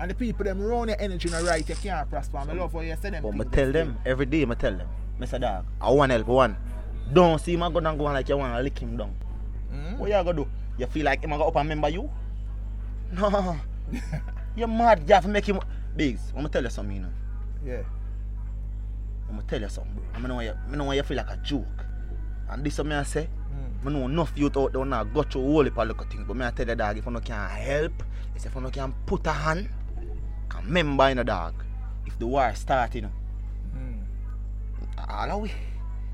And 0.00 0.10
the 0.10 0.14
people 0.14 0.44
them 0.44 0.62
around 0.62 0.88
your 0.88 0.96
energy 1.00 1.28
the 1.28 1.42
right, 1.42 1.68
you 1.68 1.74
can't 1.74 2.08
prosper. 2.08 2.38
I 2.38 2.52
love 2.52 2.72
how 2.72 2.80
you 2.80 2.96
say 3.00 3.10
them. 3.10 3.22
But 3.22 3.48
I 3.48 3.50
tell 3.50 3.72
them 3.72 3.88
them, 3.88 3.98
every 4.06 4.26
day 4.26 4.42
I 4.42 4.54
tell 4.54 4.76
them, 4.76 4.88
Mr. 5.18 5.40
Dog, 5.40 5.64
I 5.80 5.90
want 5.90 6.12
help 6.12 6.26
one. 6.28 6.56
Don't 7.12 7.40
see 7.40 7.54
him 7.54 7.72
go 7.72 7.80
down 7.80 7.98
go 7.98 8.06
on 8.06 8.14
like 8.14 8.28
you 8.28 8.36
want 8.36 8.54
to 8.56 8.62
lick 8.62 8.78
him 8.78 8.96
down. 8.96 9.14
Mm? 9.72 9.98
What 9.98 10.06
you 10.08 10.14
gonna 10.14 10.32
do? 10.34 10.48
You 10.76 10.86
feel 10.86 11.04
like 11.04 11.24
him 11.24 11.30
go 11.30 11.42
up 11.42 11.56
and 11.56 11.68
remember 11.68 11.88
you? 11.88 12.08
No. 13.12 13.56
You're 14.56 14.68
mad, 14.68 15.02
you 15.06 15.14
have 15.14 15.24
to 15.24 15.28
make 15.28 15.46
him 15.46 15.60
Biggs, 15.96 16.30
I'm 16.30 16.36
gonna 16.36 16.48
tell 16.48 16.62
you 16.62 16.70
something, 16.70 16.94
you 16.94 17.02
know. 17.02 17.08
Yeah. 17.64 17.82
I'm 19.28 19.36
gonna 19.36 19.48
tell 19.48 19.60
you 19.60 19.68
something, 19.68 19.94
bro. 19.94 20.04
I 20.14 20.20
know 20.20 20.34
why 20.36 20.44
you, 20.44 20.54
I 20.70 20.76
know 20.76 20.84
why 20.84 20.94
you 20.94 21.02
feel 21.02 21.16
like 21.16 21.30
a 21.30 21.36
joke. 21.38 21.84
And 22.48 22.64
this 22.64 22.74
is 22.74 22.78
what 22.78 22.92
I 22.92 23.02
say. 23.02 23.28
Mm. 23.82 23.86
I 23.86 23.90
know 23.92 24.04
enough 24.04 24.32
youth 24.36 24.56
out 24.56 24.72
there 24.72 24.84
now 24.84 25.02
go 25.02 25.22
through 25.24 25.42
whole 25.42 25.64
heap 25.64 25.76
of 25.76 25.88
little 25.88 26.04
things. 26.04 26.24
But 26.26 26.36
me 26.36 26.46
I 26.46 26.50
tell 26.50 26.66
the 26.66 26.76
dog, 26.76 26.98
if 26.98 27.04
you 27.04 27.10
no 27.10 27.18
can 27.18 27.50
help, 27.50 28.02
if 28.36 28.44
you 28.44 28.60
no 28.60 28.70
can 28.70 28.94
put 29.06 29.26
a 29.26 29.32
hand, 29.32 29.68
remember 30.56 31.04
in 31.08 31.16
the 31.18 31.24
dog. 31.24 31.54
If 32.06 32.18
the 32.18 32.26
war 32.26 32.54
start, 32.54 32.94
you 32.94 33.02
know, 33.02 33.12
Mm. 33.76 34.00
all 35.08 35.40
we. 35.42 35.52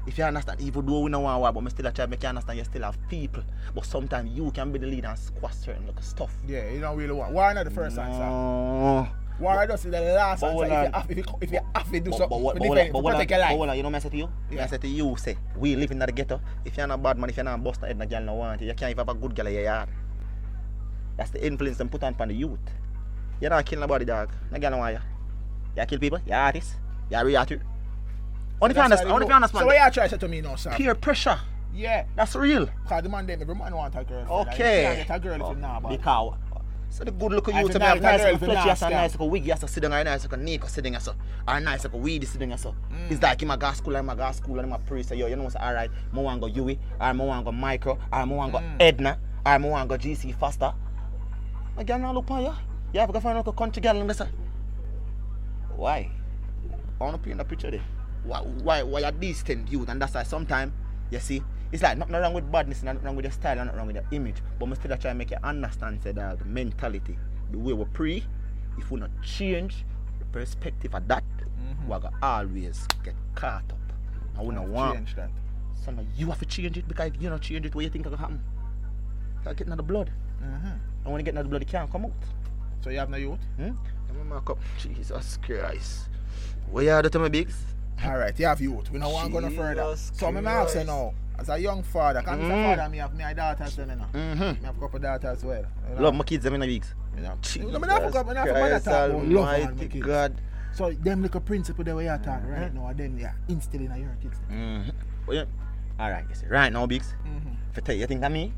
If 0.06 0.18
you 0.18 0.24
understand, 0.24 0.60
even 0.60 0.84
though 0.84 1.00
we 1.00 1.10
don't 1.10 1.22
want 1.22 1.40
war, 1.40 1.50
but 1.52 1.62
me 1.62 1.70
still 1.70 1.86
a 1.86 1.92
try 1.92 2.04
make 2.04 2.22
you 2.22 2.28
understand 2.28 2.58
you 2.58 2.64
still 2.64 2.82
have 2.82 2.98
people. 3.08 3.42
But 3.74 3.86
sometimes 3.86 4.30
you 4.36 4.50
can 4.50 4.70
be 4.70 4.78
the 4.78 4.86
leader 4.86 5.08
and 5.08 5.18
squash 5.18 5.54
certain 5.54 5.86
little 5.86 6.02
stuff. 6.02 6.30
Yeah, 6.46 6.68
you 6.70 6.80
don't 6.80 6.96
really 6.98 7.12
want. 7.12 7.32
Why 7.32 7.54
not 7.54 7.64
the 7.64 7.70
first 7.70 7.96
answer? 7.98 8.18
No. 8.18 9.08
Why 9.38 9.66
just 9.66 9.84
the 9.90 10.00
last 10.00 10.42
But 10.42 10.70
answer? 10.70 11.04
If 11.10 11.16
you, 11.16 11.24
have, 11.24 11.36
if, 11.40 11.52
you, 11.52 11.60
have 11.74 11.90
to 11.90 12.00
do 12.00 12.10
But, 12.10 12.18
something 12.18 12.42
but, 12.42 12.54
but, 12.54 12.66
hold 12.66 12.76
defend, 12.76 12.78
on, 12.78 12.78
but, 12.78 12.84
to 12.86 12.92
hold 12.92 13.06
on, 13.06 13.12
protect 13.12 13.30
your 13.30 13.38
but 13.40 13.66
life. 13.68 13.76
you 13.76 13.82
know 13.82 13.88
what 13.88 13.94
I 13.96 13.98
say 14.00 14.08
to 14.10 14.16
you? 14.16 14.28
Yeah. 14.50 14.62
I 14.62 14.66
say 14.66 14.78
to 14.78 14.88
you, 14.88 15.16
say, 15.16 15.36
we 15.56 15.74
live 15.76 15.90
in 15.90 15.98
the 15.98 16.06
ghetto. 16.12 16.40
If 16.64 16.76
you're 16.76 16.86
not 16.86 17.02
bad 17.02 17.18
man, 17.18 17.30
if 17.30 17.36
you're 17.36 17.44
not 17.44 17.54
a 17.54 17.58
bust 17.58 17.80
head, 17.80 17.98
no 17.98 18.06
girl 18.06 18.20
no 18.22 18.34
want 18.34 18.60
you. 18.60 18.68
You 18.68 18.74
can't 18.74 18.90
even 18.90 19.06
have 19.06 19.16
a 19.16 19.18
good 19.18 19.34
girl 19.34 19.46
in 19.46 19.54
your 19.54 19.62
yard. 19.62 19.88
That's 21.16 21.30
the 21.30 21.44
influence 21.44 21.78
them 21.78 21.88
put 21.88 22.02
on 22.04 22.12
upon 22.12 22.28
the 22.28 22.34
youth. 22.34 22.58
You're 23.44 23.50
not 23.50 23.66
killing 23.66 23.82
nobody, 23.82 24.06
dog. 24.06 24.30
No 24.50 24.58
girl 24.58 24.70
no 24.70 24.78
want 24.78 24.94
you. 24.94 25.00
You 25.76 25.84
kill 25.84 25.98
people, 25.98 26.18
you're 26.26 26.34
artist, 26.34 26.76
you're 27.10 27.22
real 27.26 27.36
artist. 27.36 27.60
Only 28.58 28.70
if 28.70 28.76
you 28.78 28.82
understand, 28.82 29.12
only 29.12 29.26
if 29.26 29.28
you 29.28 29.34
understand. 29.34 29.60
So 29.60 29.66
what 29.66 29.74
you 29.74 29.90
try 29.92 30.04
to 30.04 30.08
say 30.08 30.16
to 30.16 30.28
me 30.28 30.40
now, 30.40 30.56
sir? 30.56 30.70
Peer 30.70 30.94
pressure, 30.94 31.38
Yeah. 31.74 32.06
that's 32.16 32.34
real. 32.36 32.70
Because 32.84 33.02
the 33.02 33.10
man 33.10 33.28
every 33.28 33.54
man 33.54 33.76
want 33.76 33.94
a 33.94 33.98
and 33.98 34.30
Okay. 34.30 34.98
You 35.00 35.04
can't 35.04 35.08
get 35.08 35.16
a 35.16 35.20
girl 35.20 35.50
if 35.50 35.56
you 35.56 35.60
not 35.60 35.82
bad. 35.82 35.88
Because 35.90 36.34
So 36.88 37.04
the 37.04 37.10
good 37.10 37.32
looking 37.32 37.54
I 37.54 37.60
youth 37.60 37.74
me 37.74 37.80
have 37.84 38.00
nice, 38.00 38.20
nice 38.20 38.20
I 38.22 38.32
little 38.32 38.46
feel 38.46 38.56
fletchy 38.56 38.70
as 38.70 38.80
a 38.80 38.84
nice, 38.84 38.92
nice 38.94 39.12
little 39.12 39.28
wiggy 39.28 39.52
as 39.52 39.62
a 39.62 39.68
sit 39.68 39.82
down 39.82 39.92
and 39.92 40.06
nice 40.06 40.22
little 40.22 40.38
Nico 40.38 40.66
sitting 40.66 40.94
as 40.94 41.08
a 41.46 41.60
nice 41.60 41.84
little 41.84 42.00
weedy 42.00 42.24
sitting 42.24 42.50
a. 42.50 42.56
Mm. 42.56 42.74
It's 43.10 43.20
like 43.22 43.42
him 43.42 43.50
a 43.50 43.58
go 43.58 43.72
school 43.72 43.94
him 43.94 44.08
a 44.08 44.16
go 44.16 44.32
school 44.32 44.58
and 44.58 44.72
him 44.72 44.80
a 44.98 45.04
say 45.04 45.16
yo 45.16 45.26
you 45.26 45.36
know 45.36 45.50
say 45.50 45.58
alright 45.58 45.90
mo 46.12 46.22
want 46.22 46.40
go 46.40 46.48
UWI 46.48 46.78
or 46.98 47.12
mo 47.12 47.24
want 47.26 47.44
go 47.44 47.52
Mico 47.52 47.98
or 48.10 48.24
mo 48.24 48.36
want 48.36 48.52
go 48.52 48.58
Mm. 48.60 48.76
Edna 48.80 49.18
or 49.44 49.58
mo 49.58 49.68
want 49.68 49.86
go 49.90 49.98
GC 49.98 50.34
Foster. 50.34 50.72
My 51.76 51.84
girl 51.84 51.98
now 51.98 52.12
look 52.14 52.30
on 52.30 52.42
you. 52.42 52.54
You 52.94 53.00
have 53.00 53.08
to 53.08 53.12
go 53.12 53.18
find 53.18 53.36
out 53.36 53.48
a 53.48 53.52
country 53.52 53.82
girl 53.82 54.00
and 54.00 54.08
they 54.08 54.24
why? 55.74 56.08
I 57.00 57.04
want 57.04 57.20
to 57.20 57.28
paint 57.28 57.40
a 57.40 57.44
picture 57.44 57.68
there. 57.68 57.82
Why, 58.22 58.38
why, 58.38 58.84
why 58.84 59.02
are 59.02 59.10
these 59.10 59.42
things 59.42 59.68
youth? 59.70 59.88
And 59.88 60.00
that's 60.00 60.14
why 60.14 60.22
sometimes, 60.22 60.72
you 61.10 61.18
see, 61.18 61.42
it's 61.72 61.82
like 61.82 61.98
nothing 61.98 62.14
wrong 62.14 62.32
with 62.34 62.52
badness, 62.52 62.84
nothing 62.84 63.02
wrong 63.02 63.16
with 63.16 63.24
your 63.24 63.32
style, 63.32 63.56
nothing 63.56 63.76
wrong 63.76 63.88
with 63.88 63.96
your 63.96 64.04
image. 64.12 64.36
But 64.60 64.68
we 64.68 64.76
still 64.76 64.96
try 64.96 65.10
to 65.10 65.14
make 65.14 65.32
you 65.32 65.38
understand, 65.42 66.04
say 66.04 66.12
that 66.12 66.38
the 66.38 66.44
mentality, 66.44 67.18
the 67.50 67.58
way 67.58 67.72
we 67.72 67.84
pray, 67.86 68.22
if 68.78 68.88
we 68.92 69.00
not 69.00 69.10
change 69.24 69.84
the 70.20 70.24
perspective 70.26 70.94
of 70.94 71.08
that, 71.08 71.24
Mhm. 71.34 71.88
we're 71.88 71.98
gonna 71.98 72.16
always 72.22 72.86
get 73.02 73.16
caught 73.34 73.64
up. 73.72 73.92
I 74.38 74.42
we 74.44 74.54
don't 74.54 74.70
want. 74.70 74.94
Change 74.98 75.16
that. 75.16 75.30
So 75.84 75.90
now 75.90 76.04
you 76.14 76.28
have 76.28 76.38
to 76.38 76.46
change 76.46 76.78
it 76.78 76.86
because 76.86 77.08
if 77.08 77.20
you 77.20 77.28
don't 77.28 77.42
change 77.42 77.66
it, 77.66 77.74
what 77.74 77.82
you 77.82 77.90
think 77.90 78.04
gonna 78.04 78.16
happen? 78.16 78.40
Getting 79.44 79.72
out 79.72 79.78
the 79.78 79.82
blood. 79.82 80.12
Mhm. 80.40 80.78
And 81.04 81.12
when 81.12 81.18
you 81.18 81.24
get 81.24 81.36
out 81.36 81.42
the 81.42 81.48
blood, 81.48 81.62
it 81.62 81.68
can't 81.68 81.90
come 81.90 82.04
out. 82.04 82.12
So 82.84 82.90
you 82.90 82.98
have 82.98 83.08
no 83.08 83.16
youth? 83.16 83.40
Hmm? 83.56 83.70
Let 84.08 84.14
me 84.14 84.24
mark 84.28 84.50
up. 84.50 84.58
Jesus 84.76 85.38
Christ. 85.38 86.10
What 86.70 86.84
you 86.84 86.90
are 86.90 87.00
to 87.00 87.18
my 87.18 87.30
bigs? 87.30 87.56
All 88.04 88.18
right, 88.18 88.38
you 88.38 88.44
have 88.44 88.60
youth. 88.60 88.90
We 88.90 88.98
don't 88.98 89.10
want 89.10 89.28
to 89.28 89.32
go 89.32 89.40
no 89.40 89.48
further. 89.48 89.84
Jesus 89.92 90.12
So 90.14 90.30
me 90.30 90.44
ask 90.44 90.76
you 90.76 90.84
now, 90.84 91.14
as 91.38 91.48
a 91.48 91.56
young 91.56 91.82
father, 91.82 92.20
because 92.20 92.38
mm. 92.38 92.42
Mm. 92.42 92.72
a 92.72 92.76
father, 92.76 92.90
me 92.90 92.98
have 92.98 93.14
my 93.18 93.32
daughters 93.32 93.76
then, 93.76 93.88
you 93.88 93.96
know. 93.96 94.06
Mm-hmm. 94.12 94.60
Me 94.62 94.66
have 94.66 94.76
a 94.76 94.80
couple 94.80 94.98
daughters 94.98 95.38
as 95.38 95.44
well. 95.46 95.64
You 95.88 95.94
know? 95.94 96.02
Love 96.02 96.14
my 96.14 96.24
kids, 96.24 96.44
them 96.44 96.54
in 96.54 96.60
the 96.60 96.66
weeks. 96.66 96.92
You 97.16 97.22
know. 97.22 97.38
Jesus 97.40 97.72
Me 97.72 97.78
not 97.78 98.02
forget, 98.02 98.26
me 98.26 98.34
not 98.34 98.48
forget 98.48 98.68
Christ 98.68 98.84
that 98.84 99.08
talk 99.08 99.10
about 99.16 99.28
love 99.28 99.78
my 99.78 99.86
kids. 99.86 100.06
God. 100.06 100.40
So 100.74 100.90
them 100.90 101.22
little 101.22 101.40
principle 101.40 101.84
that 101.84 101.96
we 101.96 102.06
are 102.06 102.18
talking 102.18 102.48
right 102.50 102.70
Mhm. 102.70 102.74
now, 102.74 102.92
then 102.94 103.16
yeah, 103.16 103.32
instilling 103.48 103.92
in 103.92 104.00
your 104.02 104.16
kids. 104.20 104.36
Mm-hmm. 104.52 104.90
Well, 105.26 105.36
yeah. 105.38 105.44
All 105.98 106.10
right, 106.10 106.24
you 106.28 106.34
see, 106.34 106.46
right 106.48 106.70
now, 106.70 106.84
bigs. 106.84 107.14
Mm-hmm. 107.26 107.54
If 107.72 107.78
I 107.78 107.80
tell 107.80 107.94
you, 107.94 108.02
you 108.02 108.06
think 108.08 108.22
of 108.22 108.30
me, 108.30 108.52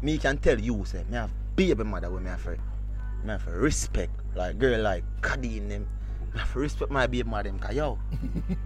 me 0.00 0.16
can 0.16 0.38
tell 0.38 0.58
you, 0.58 0.82
say, 0.86 1.04
me 1.10 1.16
have 1.16 1.30
baby 1.54 1.84
mother 1.84 2.10
with 2.10 2.22
me 2.22 2.30
have 2.30 2.40
me 3.24 3.30
have 3.30 3.44
to 3.44 3.50
respect, 3.52 4.12
like 4.34 4.58
girl 4.58 4.80
like 4.80 5.04
Cadine 5.22 5.68
them. 5.68 5.86
Me 6.32 6.40
have 6.40 6.52
to 6.52 6.58
respect 6.58 6.90
my 6.90 7.06
baby 7.06 7.22
mother 7.28 7.48
them, 7.50 7.58
cause 7.58 7.74
yo, 7.74 7.98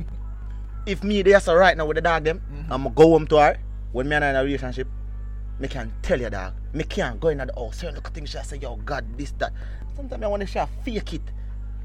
if 0.86 1.02
me 1.04 1.22
there 1.22 1.40
so 1.40 1.54
right 1.54 1.76
now 1.76 1.86
with 1.86 1.96
the 1.96 2.00
dog 2.00 2.24
them, 2.24 2.40
Mhm. 2.52 2.72
I'ma 2.72 2.90
go 2.90 3.10
home 3.10 3.26
to 3.28 3.36
her 3.38 3.56
when 3.92 4.08
me 4.08 4.16
and 4.16 4.24
her 4.24 4.30
in 4.30 4.36
a 4.36 4.44
relationship. 4.44 4.88
Me 5.60 5.66
can 5.68 5.92
tell 6.02 6.20
you 6.20 6.30
dog, 6.30 6.54
me 6.72 6.84
can't 6.84 7.18
go 7.18 7.28
in 7.28 7.40
at 7.40 7.48
the 7.48 7.54
house. 7.54 7.78
Certain 7.78 7.96
little 7.96 8.10
things 8.12 8.30
she 8.30 8.38
say, 8.38 8.58
yo 8.58 8.76
God, 8.76 9.04
this 9.18 9.32
that. 9.38 9.52
Sometimes 9.96 10.22
I 10.22 10.26
want 10.28 10.40
to 10.42 10.46
she 10.46 10.60
fake 10.84 11.14
it. 11.14 11.22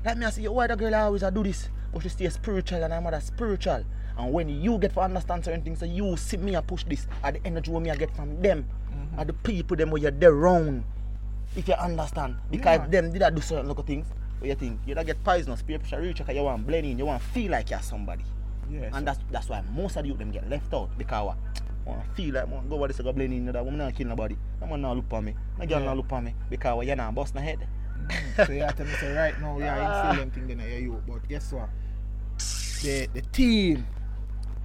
Like 0.06 0.18
me 0.18 0.26
I 0.26 0.30
say, 0.30 0.44
yo, 0.44 0.52
why 0.52 0.68
the 0.68 0.76
girl 0.76 0.94
always 0.96 1.24
a 1.24 1.32
do 1.32 1.42
this? 1.44 1.70
But 1.92 2.04
she 2.04 2.10
stay 2.10 2.30
spiritual 2.30 2.84
and 2.84 2.94
her 2.94 3.02
mother 3.02 3.20
spiritual. 3.20 3.84
And 4.18 4.32
when 4.32 4.48
you 4.50 4.78
get 4.78 4.94
to 4.94 5.00
understand 5.02 5.44
certain 5.44 5.64
things, 5.64 5.80
so 5.80 5.86
you 5.86 6.16
see 6.18 6.38
me 6.38 6.54
a 6.54 6.62
push 6.62 6.84
this 6.84 7.08
at 7.24 7.34
the 7.34 7.48
energy 7.48 7.72
when 7.72 7.82
me 7.84 7.90
I 7.90 7.96
get 7.96 8.16
from 8.16 8.40
them, 8.44 8.66
Mhm. 8.92 9.20
and 9.20 9.30
the 9.30 9.34
people 9.34 9.76
them 9.76 9.90
where 9.90 10.02
you're 10.04 10.12
there 10.12 10.34
round. 10.34 10.84
If 11.56 11.68
you 11.68 11.74
understand, 11.76 12.36
because 12.50 12.80
Yeah. 12.80 12.88
them 12.88 13.12
did 13.12 13.22
I 13.24 13.30
do 13.30 13.42
certain 13.42 13.68
little 13.68 13.84
things, 13.84 14.08
what 14.40 14.48
you 14.50 14.56
think 14.56 14.80
you 14.86 14.96
don't 14.96 15.06
get 15.06 15.24
poisonous, 15.24 15.62
peer 15.62 15.78
pressure 15.80 16.02
reach, 16.02 16.18
because 16.18 16.36
you 16.36 16.44
want 16.44 16.66
blend 16.66 16.86
in, 16.86 16.98
you 16.98 17.06
want 17.06 17.22
feel 17.22 17.52
like 17.52 17.70
you're 17.70 17.80
somebody. 17.82 18.24
Yes. 18.70 18.92
And 18.94 19.06
that's 19.08 19.20
that's 19.32 19.50
why 19.50 19.62
most 19.74 19.96
of 19.98 20.04
the 20.04 20.10
youth 20.10 20.18
them 20.18 20.32
get 20.32 20.50
left 20.50 20.74
out 20.74 20.90
because 20.98 21.26
what? 21.28 21.38
Want 21.86 22.02
feel 22.16 22.34
like 22.34 22.50
man, 22.50 22.68
go 22.70 22.76
over 22.76 22.88
this 22.88 22.98
go 23.00 23.12
blend 23.12 23.34
in 23.34 23.46
that 23.46 23.64
woman 23.64 23.78
not 23.80 23.94
kill 23.94 24.08
nobody. 24.08 24.36
No 24.62 24.68
man 24.68 24.82
not 24.82 24.96
look 24.96 25.12
on 25.12 25.26
me. 25.26 25.36
No 25.60 25.66
girl 25.66 25.80
Yeah. 25.80 25.86
not 25.86 25.98
look 25.98 26.12
on 26.12 26.24
me 26.24 26.34
because 26.50 26.76
what, 26.78 26.88
you 26.88 26.96
not 26.96 27.14
bust 27.14 27.36
my 27.36 27.42
head. 27.42 27.60
Mhm. 28.08 28.46
so 28.48 28.52
you 28.52 28.62
have 28.62 28.76
to 28.78 28.84
me 28.86 28.92
say 29.00 29.14
right 29.16 29.40
now, 29.40 29.58
yeah, 29.60 29.78
Ah. 29.80 30.10
instill 30.10 30.26
them 30.32 30.32
thing 30.32 30.50
in 30.50 30.60
your 30.60 30.80
youth. 30.80 31.02
But 31.08 31.28
guess 31.28 31.52
what? 31.52 31.70
The 32.82 33.08
the 33.14 33.22
team. 33.22 33.86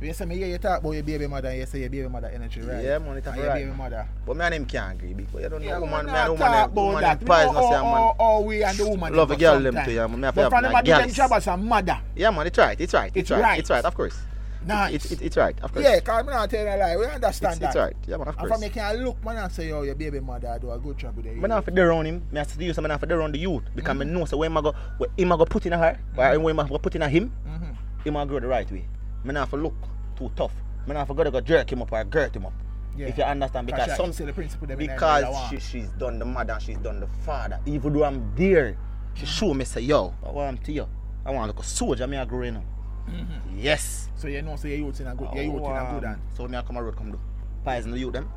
You 0.01 0.13
say 0.13 0.27
me 0.27 0.37
hear 0.37 0.47
you 0.47 0.59
talk 0.59 0.79
about 0.79 0.93
your 0.93 1.03
baby 1.03 1.27
mother, 1.27 1.53
you 1.53 1.67
say 1.67 1.81
your 1.81 1.91
baby 1.91 2.09
mother 2.09 2.29
energy, 2.29 2.61
right? 2.61 2.85
Yeah, 2.85 2.99
man, 2.99 3.17
it's 3.17 3.27
and 3.27 3.37
ah, 3.37 3.43
right. 3.43 3.59
your 3.59 3.67
baby 3.67 3.77
mother. 3.77 4.09
But 4.25 4.37
me 4.37 4.45
and 4.45 4.55
him 4.55 4.65
can't 4.65 4.93
agree 4.97 5.13
because 5.13 5.43
you 5.43 5.49
don't 5.49 5.61
know 5.61 5.69
Yeah, 5.69 5.79
woman, 5.81 6.07
me 6.07 6.13
and 6.13 6.31
woman, 6.31 6.47
about 6.47 6.73
woman 6.73 7.01
that. 7.03 7.19
them 7.21 7.29
We 7.29 7.35
know 7.35 7.53
poisonous, 7.53 7.71
man. 7.71 8.13
how 8.21 8.41
we 8.47 8.63
and 8.63 8.79
the 8.79 8.89
woman 8.89 9.13
Love 9.17 9.31
a 9.33 9.37
girl 9.37 9.61
them 9.61 9.85
too, 9.85 9.91
yeah. 9.91 10.07
Me 10.07 10.23
have 10.23 10.35
But 10.37 10.51
from 10.51 10.63
them 10.63 10.75
a 10.77 10.83
them 10.85 11.11
job 11.11 11.33
as 11.33 11.47
a 11.49 11.57
mother. 11.57 12.01
Yeah, 12.15 12.31
man, 12.31 12.47
it's 12.47 12.59
right, 12.59 12.81
it's 12.81 12.95
right, 12.95 13.11
it's, 13.13 13.17
It's 13.17 13.31
right, 13.33 13.43
right. 13.43 13.59
it's 13.59 13.71
right, 13.71 13.85
of 13.85 13.95
course. 13.97 14.17
Nice. 14.65 14.95
It's, 14.95 15.11
it's, 15.11 15.23
it's 15.23 15.37
right, 15.37 15.59
of 15.63 15.73
course. 15.73 15.85
yeah, 15.85 15.97
because 15.97 16.21
I'm 16.21 16.27
not 16.27 16.49
telling 16.49 16.73
a 16.73 16.77
lie. 16.77 16.97
We 16.97 17.07
understand 17.07 17.55
it's, 17.55 17.61
that. 17.61 17.67
it's 17.69 17.77
right. 17.77 17.97
Yeah, 18.07 18.17
man, 18.19 18.29
of 18.29 18.39
And 18.39 18.49
from 18.49 18.49
course. 18.49 18.63
you 18.63 18.71
can 18.71 19.05
look, 19.05 19.25
man, 19.25 19.37
and 19.39 19.53
say, 19.53 19.73
oh, 19.73 19.83
your 19.83 19.97
baby 19.97 20.21
mother 20.21 20.59
do 20.61 20.71
a 20.71 20.79
good 20.79 20.97
job 20.97 21.17
with 21.17 21.25
the 21.25 21.33
Me 21.33 21.49
not 21.49 21.65
for 21.65 21.93
on 21.93 22.07
him. 22.07 22.23
Me 22.31 22.39
have 22.39 22.57
to 22.57 22.65
use. 22.65 22.79
Me 22.79 22.87
not 22.87 23.01
for 23.01 23.21
on 23.21 23.33
the 23.33 23.39
youth 23.39 23.65
because 23.75 23.97
me 23.97 24.07
mm-hmm. 24.07 24.15
know 24.15 24.25
so 24.27 24.37
when 24.37 24.57
I 24.57 24.61
go, 24.61 24.75
when 24.99 25.33
a 25.33 25.37
go 25.37 25.45
put 25.45 25.67
in 25.67 25.73
mm-hmm. 25.73 25.83
a 25.83 26.29
her, 26.31 26.37
or 26.37 26.41
when 26.41 26.61
I 26.61 26.69
go 26.69 26.79
put 26.79 26.95
in 26.95 27.03
a 27.03 27.09
him, 27.09 27.33
Mm-hmm. 27.49 28.09
him 28.09 28.17
a 28.17 28.27
go 28.27 28.39
the 28.39 28.47
right 28.47 28.71
way. 28.71 28.85
Me 29.25 29.33
not 29.35 29.53
look 29.53 29.75
too 30.17 30.31
tough. 30.37 30.53
Me 30.87 30.95
not 30.95 31.07
for 31.07 31.15
go 31.15 31.25
to 31.25 31.31
go 31.31 31.41
jerk 31.41 31.71
him 31.73 31.83
up 31.83 31.93
or 31.93 32.05
girt 32.05 32.35
him 32.37 32.47
up. 32.47 32.53
Yeah. 32.97 33.07
If 33.09 33.19
you 33.19 33.25
understand, 33.25 33.67
because 33.67 33.97
some 33.97 34.13
say 34.13 34.25
the 34.25 34.33
principle 34.33 34.67
because 34.77 35.51
she, 35.51 35.61
she's 35.61 35.89
done 35.91 36.19
the 36.19 36.25
mother 36.25 36.55
and 36.55 36.63
she's 36.63 36.79
done 36.79 37.01
the 37.01 37.07
father. 37.25 37.61
Even 37.67 37.93
though 37.93 38.05
I'm 38.05 38.35
there, 38.35 38.77
she 39.15 39.27
show 39.27 39.55
me 39.55 39.65
say 39.65 39.83
yo, 39.83 40.15
I 40.25 40.31
want 40.31 40.65
to 40.65 40.73
you. 40.73 40.89
I 41.25 41.31
want 41.31 41.51
to 41.51 41.57
look 41.57 41.65
a 41.65 41.69
soldier. 41.69 42.07
Me 42.07 42.17
a 42.17 42.27
growing 42.27 42.57
up. 42.57 42.65
mm-hmm. 43.09 43.59
Yes. 43.59 44.09
So 44.17 44.27
you 44.29 44.43
know, 44.43 44.57
say 44.57 44.71
your 44.71 44.87
youth 44.87 45.01
in 45.01 45.07
a 45.07 45.15
good, 45.15 45.29
your 45.35 45.45
youth 45.45 45.63
in 45.65 45.77
a 45.77 45.91
good 45.93 46.05
hand. 46.05 46.21
So 46.37 46.49
me 46.49 46.57
a 46.57 46.63
come 46.63 46.77
a 46.77 46.83
road 46.83 46.97
come 46.97 47.13
do. 47.13 47.21
Poison 47.65 47.91
the 47.93 47.99
youth 47.99 48.13
them. 48.15 48.29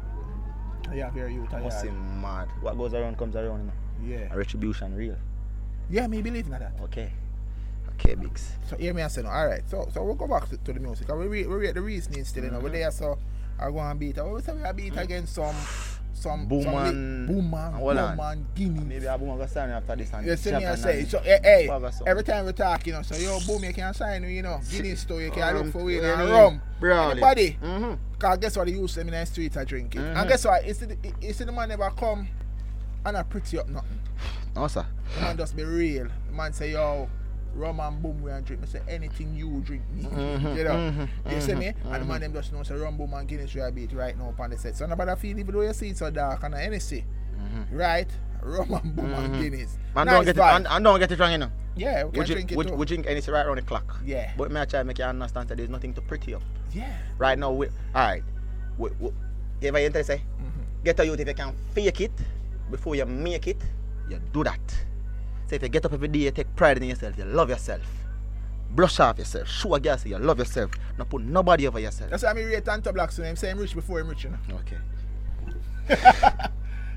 Have 0.94 1.16
your 1.16 1.30
youth. 1.30 1.52
Must 1.52 1.86
Yeah. 1.86 1.92
mad. 1.92 2.50
What 2.62 2.78
goes 2.78 2.94
around 2.94 3.18
comes 3.18 3.36
around. 3.36 3.72
You 4.02 4.14
know. 4.14 4.20
yeah. 4.20 4.34
A 4.34 4.38
retribution 4.38 4.94
real. 4.94 5.16
Yeah, 5.90 6.08
me 6.08 6.22
believe 6.22 6.46
in 6.46 6.52
that. 6.52 6.74
Okay. 6.84 7.12
Okay. 8.06 8.16
So 8.70 8.78
hear 8.78 8.94
me 8.94 9.02
and 9.02 9.12
say 9.12 9.22
no. 9.22 9.30
All 9.30 9.48
right. 9.48 9.62
So 9.70 9.88
so 9.94 10.04
we'll 10.04 10.16
go 10.16 10.28
back 10.28 10.50
to, 10.50 10.58
to 10.58 10.74
the 10.74 10.80
music. 10.80 11.10
And 11.10 11.20
we 11.20 11.28
read 11.28 11.48
we 11.48 11.56
read 11.56 11.76
the 11.76 11.82
reasoning 11.82 12.24
still. 12.26 12.44
You 12.44 12.52
know, 12.52 12.60
we're 12.60 12.70
Mhm. 12.70 12.74
there. 12.74 12.92
So 12.92 13.18
I 13.60 13.70
go 13.70 13.80
and 13.80 14.00
beat. 14.00 14.18
We 14.24 14.42
say 14.42 14.54
we 14.54 14.64
are 14.64 14.74
beat 14.74 14.98
against 14.98 15.34
some 15.36 15.56
some 16.14 16.46
Boom 16.48 16.64
some 16.64 16.74
man- 16.74 17.28
li- 17.28 17.34
boom 17.34 17.50
man, 17.50 17.72
Hold 17.74 17.96
boom 17.98 18.18
man, 18.18 18.46
Guinea. 18.54 18.80
Maybe 18.86 19.08
I 19.08 19.16
will 19.16 19.38
go 19.38 19.46
sign 19.48 19.70
after 19.72 19.96
this 19.96 20.12
and 20.14 20.28
You 20.28 20.36
see 20.36 20.52
me 20.52 20.66
I 20.66 20.76
say, 20.76 21.06
so 21.06 21.20
hey, 21.20 21.40
hey 21.44 21.68
something. 21.68 22.08
every 22.08 22.24
time 22.24 22.46
we 22.46 22.52
talk, 22.54 22.86
you 22.86 22.94
know, 22.94 23.02
so 23.02 23.16
yo, 23.16 23.40
boom, 23.48 23.64
you 23.64 23.74
can 23.74 23.92
sign 23.96 24.22
me, 24.22 24.36
you 24.36 24.44
know, 24.44 24.60
Guinea 24.70 24.96
store, 24.96 25.22
you 25.22 25.32
can 25.32 25.56
Um, 25.56 25.64
look 25.64 25.72
for 25.74 25.80
and 25.80 25.90
yeah. 25.92 26.32
rum. 26.32 26.62
Anybody? 27.12 27.58
Mhm. 27.64 27.98
Cause 28.20 28.38
guess 28.38 28.56
what, 28.58 28.68
they 28.68 28.74
use 28.74 28.94
them 28.94 29.08
in 29.08 29.14
the 29.16 29.26
streets 29.26 29.58
are 29.58 29.66
drinking. 29.66 30.02
Mhm. 30.02 30.16
And 30.18 30.30
guess 30.30 30.46
what, 30.46 30.64
it's 30.64 30.80
the, 30.80 30.96
it's 31.22 31.40
the 31.40 31.52
man 31.52 31.70
never 31.70 31.90
come 31.92 32.28
and 33.06 33.18
I 33.18 33.24
pretty 33.24 33.58
up 33.58 33.68
nothing. 33.70 34.00
No, 34.56 34.68
sir. 34.68 34.86
The 35.16 35.22
man 35.22 35.38
just 35.38 35.56
be 35.56 35.64
real. 35.64 36.08
The 36.28 36.34
man 36.36 36.54
say, 36.54 36.74
yo, 36.74 37.10
rum 37.56 37.80
and 37.80 38.02
boom, 38.02 38.22
we 38.22 38.32
and 38.32 38.46
drink. 38.46 38.62
I 38.64 38.68
say, 38.68 38.82
anything 38.88 39.34
you 39.36 39.62
drink, 39.62 39.84
me. 39.94 40.04
Mhm, 40.04 40.56
You 40.58 40.64
know? 40.64 40.72
mhm, 40.72 41.08
You 41.32 41.42
see 41.42 41.56
me? 41.56 41.74
And 41.86 42.02
the 42.02 42.06
man 42.06 42.22
them 42.22 42.34
just 42.34 42.52
know, 42.54 42.64
say, 42.64 42.76
rum, 42.76 42.98
boom, 42.98 43.14
and 43.14 43.28
Guinness 43.28 43.54
we 43.54 43.62
are 43.62 43.72
beat 43.72 43.92
right 43.94 44.18
now 44.18 44.30
upon 44.30 44.50
the 44.52 44.58
set. 44.58 44.76
So 44.78 44.86
nobody 44.86 45.16
feel, 45.20 45.38
even 45.40 45.54
though 45.54 45.62
you 45.62 45.74
see 45.74 45.90
it 45.90 45.98
so 45.98 46.10
dark 46.10 46.44
and 46.44 46.56
anything, 46.56 47.06
Mhm. 47.38 47.66
right? 47.78 48.10
Rum 48.42 48.74
and 48.74 48.96
boom 48.96 49.14
and 49.14 49.36
Mhm. 49.36 49.42
Guinness. 49.42 49.78
And 49.96 50.06
Nice 50.08 50.16
don't 50.16 50.26
get 50.26 50.38
it, 50.38 50.42
and, 50.42 50.68
and 50.68 50.84
don't 50.84 51.00
get 51.00 51.12
it 51.12 51.20
wrong, 51.20 51.32
you 51.32 51.38
know. 51.38 51.52
Yeah, 51.76 52.04
we 52.04 52.10
We 52.10 52.18
can 52.26 52.26
drink, 52.26 52.52
it 52.52 52.58
we, 52.58 52.66
we 52.66 52.86
drink 52.86 53.06
anything 53.08 53.34
right 53.34 53.46
around 53.46 53.58
the 53.58 53.62
clock. 53.62 53.98
Yeah. 54.06 54.32
But 54.38 54.52
me 54.52 54.60
I 54.60 54.66
try 54.66 54.80
to 54.80 54.86
make 54.86 54.98
you 55.00 55.06
understand 55.06 55.48
that 55.50 55.58
there's 55.58 55.70
nothing 55.70 55.94
to 55.94 56.02
pretty 56.02 56.34
up. 56.36 56.42
Yeah. 56.74 56.92
Right 57.18 57.38
now, 57.40 57.52
we, 57.52 57.68
alright. 57.96 58.24
We, 58.78 58.90
we, 59.00 59.12
if 59.62 59.74
I 59.76 59.84
enter 59.84 60.04
say, 60.04 60.18
Mhm. 60.40 60.84
get 60.84 61.00
a 61.00 61.06
youth 61.06 61.20
if 61.20 61.28
you 61.28 61.34
can 61.34 61.54
fake 61.74 62.02
it 62.02 62.12
before 62.72 62.96
you 62.96 63.06
make 63.06 63.48
it, 63.48 63.62
you 64.10 64.20
do 64.34 64.44
that. 64.44 64.60
So 65.52 65.56
if 65.56 65.64
you 65.64 65.68
get 65.68 65.86
up 65.86 65.92
every 65.92 66.08
day, 66.08 66.20
you 66.20 66.32
take 66.32 66.56
pride 66.56 66.78
in 66.78 66.86
yourself, 66.86 67.18
you 67.18 67.26
love 67.26 67.50
yourself. 67.50 67.82
Brush 68.70 69.02
off 69.02 69.18
yourself, 69.20 69.50
show 69.50 69.74
a 69.76 69.82
girl 69.82 69.98
say 69.98 70.12
you 70.12 70.18
love 70.18 70.40
yourself. 70.40 70.72
Not 70.98 71.10
put 71.10 71.24
nobody 71.24 71.68
over 71.68 71.78
yourself. 71.78 72.10
That's 72.10 72.24
why 72.24 72.30
I'm 72.30 72.38
rate 72.38 72.64
Tanto 72.64 72.94
Black 72.94 73.12
so 73.12 73.22
I'm 73.22 73.36
him 73.36 73.58
rich 73.58 73.76
before 73.76 74.00
I'm 74.00 74.08
rich, 74.08 74.24
you 74.24 74.30
know. 74.30 74.38
Okay. 74.60 74.78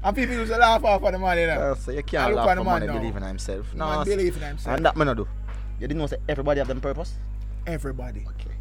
And 0.05 0.15
people 0.15 0.35
used 0.37 0.53
to 0.53 0.59
laugh 0.59 0.85
off 0.85 1.03
of 1.03 1.13
the 1.13 1.19
man, 1.19 1.39
you 1.39 1.47
know. 1.49 1.73
Uh, 1.73 1.75
so 1.75 1.91
you 1.91 2.03
can't 2.05 2.29
look 2.29 2.47
laugh 2.47 2.51
on 2.51 2.59
the 2.59 2.63
man 2.63 2.73
money 2.75 2.87
now. 2.87 2.93
believing 2.93 3.23
in 3.23 3.29
himself. 3.29 3.75
No, 3.75 3.87
man 3.87 4.05
believe 4.05 4.37
in 4.37 4.43
himself. 4.43 4.77
and 4.77 4.87
that 4.87 4.97
man 4.97 5.09
I 5.09 5.15
do. 5.15 5.27
You 5.81 5.89
didn't 5.89 5.99
know 5.99 6.07
say 6.07 6.19
everybody 6.29 6.59
have 6.59 6.69
them 6.69 6.81
purpose? 6.81 7.15
Everybody. 7.67 8.21
Okay. 8.21 8.55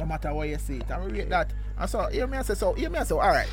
No 0.00 0.06
matter 0.06 0.34
what 0.34 0.48
you 0.48 0.58
see 0.58 0.78
it. 0.78 0.86
We 1.04 1.12
rate 1.20 1.30
that. 1.30 1.52
And 1.78 1.88
so, 1.88 2.08
hear 2.08 2.26
me 2.26 2.38
and 2.38 2.46
say, 2.46 2.54
so, 2.54 2.72
hear 2.72 2.90
me 2.90 2.98
and 2.98 3.06
say, 3.06 3.14
alright. 3.14 3.46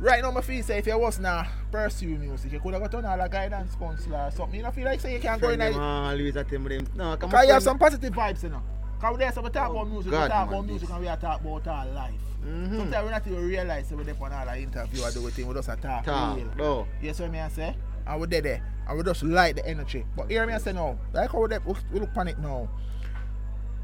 Right 0.00 0.22
now, 0.22 0.30
my 0.30 0.40
feel 0.42 0.62
say 0.62 0.78
if 0.78 0.86
you 0.86 0.96
was 0.96 1.18
now 1.18 1.44
pursue 1.72 2.16
music, 2.18 2.52
you 2.52 2.60
could 2.60 2.72
have 2.72 2.82
got 2.82 2.94
on 2.94 3.04
all 3.04 3.20
a 3.20 3.28
guidance 3.28 3.74
counselor 3.74 4.26
or 4.26 4.30
something. 4.30 4.56
You 4.58 4.62
know, 4.62 4.70
feel 4.70 4.84
like 4.84 5.00
say 5.00 5.14
you 5.14 5.20
can't 5.20 5.40
go 5.40 5.50
in 5.50 5.58
there. 5.58 5.72
them 5.72 5.80
always 5.80 6.36
at 6.36 6.50
with 6.50 6.70
him. 6.72 6.86
No, 6.94 7.16
come 7.16 7.30
Because 7.30 7.46
you 7.46 7.52
have 7.54 7.62
some 7.64 7.78
positive 7.78 8.12
vibes, 8.12 8.42
you 8.44 8.50
know. 8.50 8.62
Because 8.96 9.12
we 9.12 9.18
there, 9.18 9.32
so 9.32 9.42
we 9.42 9.50
talk 9.50 9.68
Oh, 9.70 9.72
about 9.72 9.88
music, 9.90 10.10
God, 10.12 10.22
we 10.22 10.28
talk 10.28 10.38
man, 10.50 10.54
about 10.58 10.66
music 10.66 10.88
this. 10.88 10.96
and 10.96 11.00
we 11.00 11.06
talk 11.16 11.40
about 11.40 11.66
our 11.66 11.86
life. 11.86 12.14
Mhm. 12.44 12.76
Sometimes 12.78 13.04
we 13.04 13.10
not 13.10 13.26
even 13.26 13.46
realize 13.48 13.88
that 13.88 13.96
we're 13.96 14.04
there 14.04 14.14
on 14.20 14.32
all 14.32 14.48
our 14.48 14.56
interview 14.56 15.02
or 15.02 15.10
do 15.10 15.30
thing, 15.30 15.46
we 15.48 15.54
just 15.54 15.66
talk. 15.68 16.04
Talk, 16.04 16.36
real. 16.36 16.46
no. 16.56 16.86
You 17.02 17.12
see 17.12 17.22
what 17.24 17.32
me 17.32 17.40
I 17.40 17.48
say? 17.48 17.76
And 18.06 18.20
we 18.20 18.26
there 18.28 18.40
there. 18.40 18.62
And 18.88 18.96
we 18.98 19.02
just 19.04 19.22
like 19.24 19.56
the 19.56 19.66
energy. 19.66 20.06
But 20.16 20.30
hear 20.30 20.46
me 20.46 20.52
I 20.52 20.58
say 20.58 20.72
now, 20.72 20.96
like 21.12 21.30
how 21.32 21.40
we, 21.42 21.48
there, 21.48 21.60
we, 21.66 21.74
we 21.92 22.00
look 22.00 22.16
on 22.16 22.28
it 22.28 22.38
now. 22.38 22.68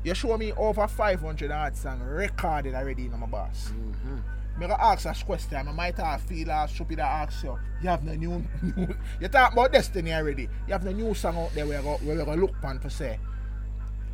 You 0.04 0.14
show 0.14 0.36
me 0.38 0.52
over 0.52 0.86
500 0.86 1.50
art 1.50 1.76
song 1.76 2.00
recorded 2.02 2.74
already 2.74 3.06
in 3.06 3.18
my 3.18 3.26
boss. 3.26 3.72
Mhm. 3.74 4.22
Me 4.58 4.66
go 4.68 4.74
ask 4.74 5.06
a 5.06 5.24
question. 5.24 5.66
I 5.68 5.72
might 5.72 5.96
have 5.96 6.20
feel 6.22 6.50
as 6.50 6.70
stupid 6.70 7.00
I 7.00 7.22
ask 7.24 7.42
you. 7.42 7.58
You 7.82 7.88
have 7.88 8.04
no 8.04 8.14
new, 8.14 8.44
new 8.76 8.94
you 9.20 9.28
talk 9.28 9.52
about 9.52 9.72
destiny 9.72 10.12
already. 10.12 10.48
You 10.66 10.72
have 10.72 10.84
no 10.84 10.92
new 10.92 11.12
song 11.14 11.36
out 11.36 11.52
there 11.54 11.66
where 11.66 11.78
you 11.78 11.84
go, 11.84 11.96
where 11.96 12.16
you 12.16 12.24
go 12.24 12.34
look 12.34 12.60
pan 12.62 12.78
for 12.78 12.88
say. 12.88 13.18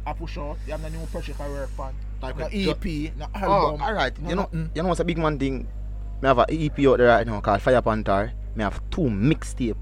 I 0.06 0.12
push 0.14 0.38
out. 0.38 0.56
You 0.66 0.72
have 0.72 0.82
no 0.82 0.88
new 0.88 1.06
project 1.06 1.40
I 1.40 1.48
work 1.48 1.70
on. 1.78 1.94
Like 2.22 2.38
no 2.38 2.46
EP, 2.46 2.84
no 3.16 3.26
Oh, 3.36 3.78
alright. 3.80 4.18
no 4.20 4.28
You 4.30 4.34
know, 4.36 4.42
nothing. 4.42 4.70
you 4.74 4.82
know 4.82 4.88
what's 4.88 5.00
a 5.00 5.04
big 5.04 5.18
man 5.18 5.38
thing? 5.38 5.68
Me 6.22 6.28
have 6.28 6.38
a 6.38 6.46
EP 6.50 6.78
out 6.80 6.98
there 6.98 7.08
right 7.08 7.26
now 7.26 7.40
called 7.40 7.60
Fire 7.62 7.82
Panther. 7.82 8.32
Me 8.54 8.64
have 8.64 8.80
two 8.90 9.02
mixtape 9.02 9.76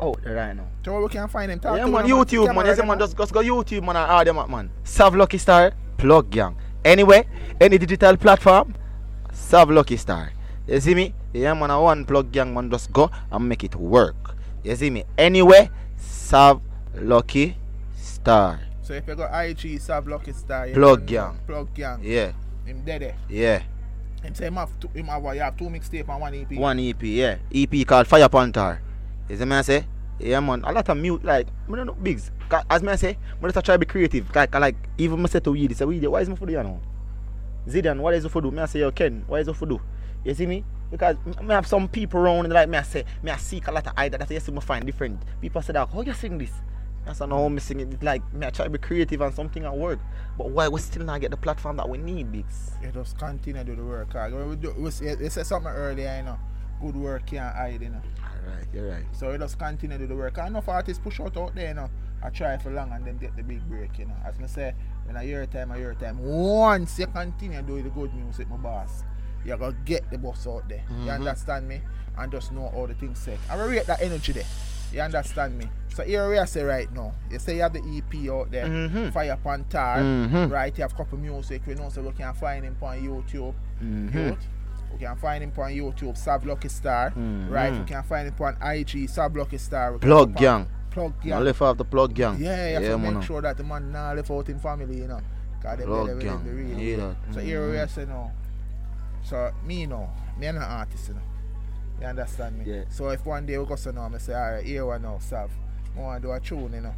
out 0.00 0.20
there 0.22 0.34
right 0.34 0.56
now. 0.56 0.66
So 0.84 0.92
where 0.92 1.02
we 1.02 1.08
can 1.08 1.28
find 1.28 1.50
him. 1.50 1.60
Talk 1.60 1.76
yeah, 1.78 1.86
man, 1.86 2.06
YouTube, 2.06 2.46
man. 2.48 2.58
on, 2.58 2.66
Yes, 2.66 2.78
man. 2.84 2.98
Just, 2.98 3.16
just 3.16 3.32
go 3.32 3.40
YouTube, 3.40 3.82
man, 3.84 3.96
and 3.96 4.10
add 4.10 4.26
them 4.26 4.38
up, 4.38 4.50
man. 4.50 4.70
Sav 4.84 5.14
Lucky 5.14 5.38
Star, 5.38 5.72
Plug 5.96 6.28
Gang. 6.30 6.56
Anyway, 6.84 7.26
any 7.60 7.78
digital 7.78 8.16
platform, 8.16 8.74
Sav 9.40 9.70
Lucky 9.70 9.96
Star. 9.96 10.32
You 10.68 10.78
see 10.80 10.94
me? 10.94 11.12
Yeah, 11.32 11.54
man, 11.54 11.72
I 11.72 11.78
one 11.78 12.04
Plug 12.04 12.30
Gang, 12.30 12.54
man. 12.54 12.70
Just 12.70 12.92
go 12.92 13.10
and 13.32 13.48
make 13.48 13.64
it 13.64 13.74
work. 13.74 14.36
You 14.62 14.76
see 14.76 14.90
me? 14.90 15.04
Anyway, 15.18 15.70
Sav 15.96 16.60
Lucky 16.94 17.56
Star. 17.96 18.60
So 18.82 18.92
if 18.94 19.08
you 19.08 19.16
go 19.16 19.26
IG, 19.26 19.80
Sav 19.80 20.06
Lucky 20.06 20.32
Star. 20.32 20.68
you 20.68 20.74
Plug 20.74 21.04
Gang. 21.06 21.40
Plug 21.46 21.74
Gang. 21.74 21.98
Yeah, 22.02 22.32
Him 22.64 22.84
dead 22.84 23.14
yeah. 23.28 23.62
Him 24.22 24.34
say 24.34 24.46
him 24.46 24.54
have 24.54 24.78
two, 24.78 24.88
him 24.94 25.06
have, 25.06 25.22
you 25.34 25.40
have 25.40 25.56
two 25.56 25.64
mixtape 25.64 26.08
and 26.08 26.20
one 26.20 26.34
EP. 26.34 26.52
One 26.52 26.78
EP, 26.78 27.02
yeah. 27.02 27.36
EP 27.52 27.86
called 27.86 28.06
Fire 28.06 28.28
Panther. 28.28 28.80
You 29.28 29.36
see 29.36 29.44
me 29.44 29.56
I 29.56 29.62
say? 29.62 29.84
Yeah 30.20 30.38
man, 30.40 30.62
a 30.64 30.70
lot 30.70 30.88
of 30.88 30.96
mute 30.96 31.24
like 31.24 31.48
I 31.66 31.74
don't 31.74 31.86
know 31.86 31.94
bigs. 31.94 32.30
As 32.68 32.82
me 32.82 32.92
I 32.92 32.96
say, 32.96 33.16
I 33.42 33.48
just 33.48 33.64
try 33.64 33.74
to 33.74 33.78
be 33.78 33.86
creative. 33.86 34.32
Like 34.34 34.54
I 34.54 34.58
like 34.58 34.76
even 34.98 35.20
me 35.20 35.28
say 35.28 35.40
to 35.40 35.50
Weedy, 35.50 35.74
say 35.74 35.86
Weedy, 35.86 36.06
why 36.06 36.20
is 36.20 36.28
me 36.28 36.36
for 36.36 36.46
do 36.46 36.52
you 36.52 36.62
know? 36.62 36.80
Zidan, 37.68 38.00
what 38.00 38.14
is 38.14 38.24
it 38.24 38.28
for 38.30 38.40
do? 38.40 38.50
Me 38.50 38.60
I 38.60 38.66
say 38.66 38.80
yo 38.80 38.90
Ken, 38.90 39.24
what 39.26 39.40
is 39.40 39.48
it 39.48 39.54
for 39.54 39.66
do? 39.66 39.80
You 40.24 40.34
see 40.34 40.46
me? 40.46 40.64
Because 40.90 41.16
me 41.24 41.48
have 41.54 41.66
some 41.66 41.88
people 41.88 42.20
around 42.20 42.46
and 42.46 42.52
like 42.52 42.68
me 42.68 42.78
I 42.78 42.82
say, 42.82 43.04
me 43.22 43.30
I 43.30 43.36
seek 43.36 43.68
a 43.68 43.72
lot 43.72 43.86
of 43.86 43.96
ideas 43.96 44.18
that 44.26 44.34
you 44.34 44.40
see 44.40 44.52
me 44.52 44.60
find 44.60 44.84
different. 44.84 45.22
People 45.40 45.62
say 45.62 45.72
that, 45.72 45.88
how 45.88 46.00
you 46.00 46.12
sing 46.14 46.38
this? 46.38 46.52
I 47.06 47.12
say 47.12 47.26
no, 47.26 47.48
me 47.48 47.60
sing 47.60 47.80
it 47.80 48.02
like 48.02 48.22
me 48.34 48.46
I 48.46 48.50
try 48.50 48.64
to 48.64 48.70
be 48.70 48.78
creative 48.78 49.20
and 49.20 49.34
something 49.34 49.64
at 49.64 49.76
work. 49.76 49.98
But 50.36 50.50
why 50.50 50.68
we 50.68 50.80
still 50.80 51.04
not 51.04 51.20
get 51.20 51.30
the 51.30 51.36
platform 51.36 51.76
that 51.76 51.88
we 51.88 51.98
need, 51.98 52.32
bigs? 52.32 52.72
You 52.82 52.90
just 52.90 53.18
continue 53.18 53.62
to 53.62 53.64
do 53.64 53.76
the 53.76 53.84
work. 53.84 54.14
We 54.14 54.56
do, 54.56 54.74
we, 54.76 54.84
you 54.84 55.30
said 55.30 55.46
something 55.46 55.72
earlier, 55.72 56.16
you 56.16 56.24
know. 56.24 56.38
Good 56.80 56.96
work 56.96 57.26
can't 57.26 57.54
hide, 57.54 57.82
you 57.82 57.90
know. 57.90 58.00
Alright, 58.22 58.66
you're 58.72 58.88
right. 58.88 59.04
So 59.12 59.30
we 59.30 59.38
just 59.38 59.58
continue 59.58 59.98
to 59.98 60.04
do 60.04 60.08
the 60.08 60.16
work. 60.16 60.38
And 60.38 60.48
enough 60.48 60.68
artists 60.68 61.02
push 61.02 61.20
out 61.20 61.36
out 61.36 61.54
there, 61.54 61.68
you 61.68 61.74
know. 61.74 61.90
I 62.22 62.30
try 62.30 62.56
for 62.58 62.70
long 62.70 62.92
and 62.92 63.04
then 63.06 63.18
get 63.18 63.36
the 63.36 63.42
big 63.42 63.66
break, 63.68 63.98
you 63.98 64.06
know. 64.06 64.16
As 64.24 64.38
me 64.38 64.46
say, 64.46 64.74
when 65.10 65.16
I 65.16 65.24
hear 65.24 65.44
time, 65.46 65.72
I 65.72 65.78
hear 65.78 65.92
time. 65.94 66.20
Once 66.20 66.96
you 67.00 67.06
continue 67.08 67.60
doing 67.62 67.82
the 67.82 67.90
good 67.90 68.14
music, 68.14 68.48
my 68.48 68.56
boss, 68.56 69.02
you 69.44 69.56
gotta 69.56 69.74
get 69.84 70.08
the 70.08 70.16
boss 70.18 70.46
out 70.46 70.68
there. 70.68 70.84
You 70.88 71.06
Mhm. 71.10 71.14
understand 71.16 71.66
me? 71.66 71.80
And 72.16 72.30
just 72.30 72.52
know 72.52 72.66
all 72.76 72.86
the 72.86 72.94
things 72.94 73.18
said. 73.18 73.38
I 73.50 73.56
rate 73.56 73.86
that 73.88 74.00
energy 74.02 74.32
there. 74.32 74.44
You 74.92 75.00
understand 75.00 75.58
me? 75.58 75.68
So 75.88 76.04
here 76.04 76.28
we 76.28 76.38
are 76.38 76.46
say 76.46 76.62
right 76.62 76.92
now. 76.92 77.12
You 77.28 77.40
say 77.40 77.56
you 77.56 77.62
have 77.62 77.72
the 77.72 77.80
EP 77.80 78.28
out 78.30 78.52
there, 78.52 78.66
Mhm. 78.66 79.12
Fire 79.12 79.36
Panther, 79.42 80.00
Mhm. 80.00 80.48
right? 80.52 80.76
You 80.78 80.82
have 80.82 80.96
couple 80.96 81.18
music. 81.18 81.62
We 81.66 81.74
know 81.74 81.88
so 81.88 82.02
we 82.02 82.12
can 82.12 82.32
find 82.34 82.64
him 82.64 82.76
on 82.80 82.98
YouTube. 83.00 83.54
Mhm. 83.82 84.14
Youth. 84.14 84.46
We 84.92 84.98
can 84.98 85.16
find 85.16 85.42
him 85.42 85.52
on 85.56 85.70
YouTube, 85.70 86.16
Sav 86.16 86.46
Lucky 86.46 86.68
Star. 86.68 87.10
Mhm. 87.10 87.50
Right, 87.50 87.72
we 87.72 87.84
can 87.84 88.02
find 88.04 88.28
him 88.28 88.34
on 88.40 88.56
IG, 88.60 89.08
Sav 89.08 89.34
Lucky 89.34 89.58
Star. 89.58 89.92
We 89.94 89.98
can 89.98 90.08
Plug 90.90 91.12
Gang. 91.20 91.28
Yeah. 91.30 91.38
Left 91.38 91.62
off 91.62 91.76
the 91.76 91.84
plug 91.84 92.14
gang. 92.14 92.36
Yeah, 92.40 92.68
you 92.68 92.74
have 92.74 92.82
yeah 92.82 92.88
to 92.90 92.98
man. 92.98 93.14
make 93.14 93.22
sure 93.24 93.40
that 93.42 93.56
the 93.56 93.62
man 93.64 93.92
not 93.92 94.16
left 94.16 94.30
out 94.30 94.48
in 94.48 94.58
family, 94.58 94.98
you 94.98 95.06
know. 95.08 95.20
Cause 95.62 95.78
they 95.78 95.84
Plug 95.84 96.06
better 96.06 96.18
gang. 96.20 96.44
the 96.44 96.52
real. 96.52 96.96
That. 97.28 97.34
So 97.34 97.40
here 97.40 97.70
we 97.70 97.76
are 97.76 97.86
saying 97.88 98.08
now. 98.08 98.32
So 99.22 99.50
me 99.64 99.86
know, 99.86 100.10
me 100.38 100.46
an 100.46 100.58
artist, 100.58 101.08
you 101.08 101.14
know. 101.14 101.20
You 102.00 102.06
understand 102.06 102.58
me? 102.58 102.64
Yeah. 102.66 102.84
So 102.88 103.08
if 103.10 103.24
one 103.26 103.44
day 103.46 103.58
we 103.58 103.66
go 103.66 103.76
so 103.76 103.90
now, 103.90 104.10
I 104.12 104.18
say, 104.18 104.34
alright, 104.34 104.64
here 104.64 104.86
one 104.86 105.02
now, 105.02 105.18
Sav. 105.18 105.50
I 105.96 106.00
want 106.00 106.22
to 106.22 106.28
do 106.28 106.32
a 106.32 106.40
tune, 106.40 106.72
you 106.72 106.80
know. 106.80 106.94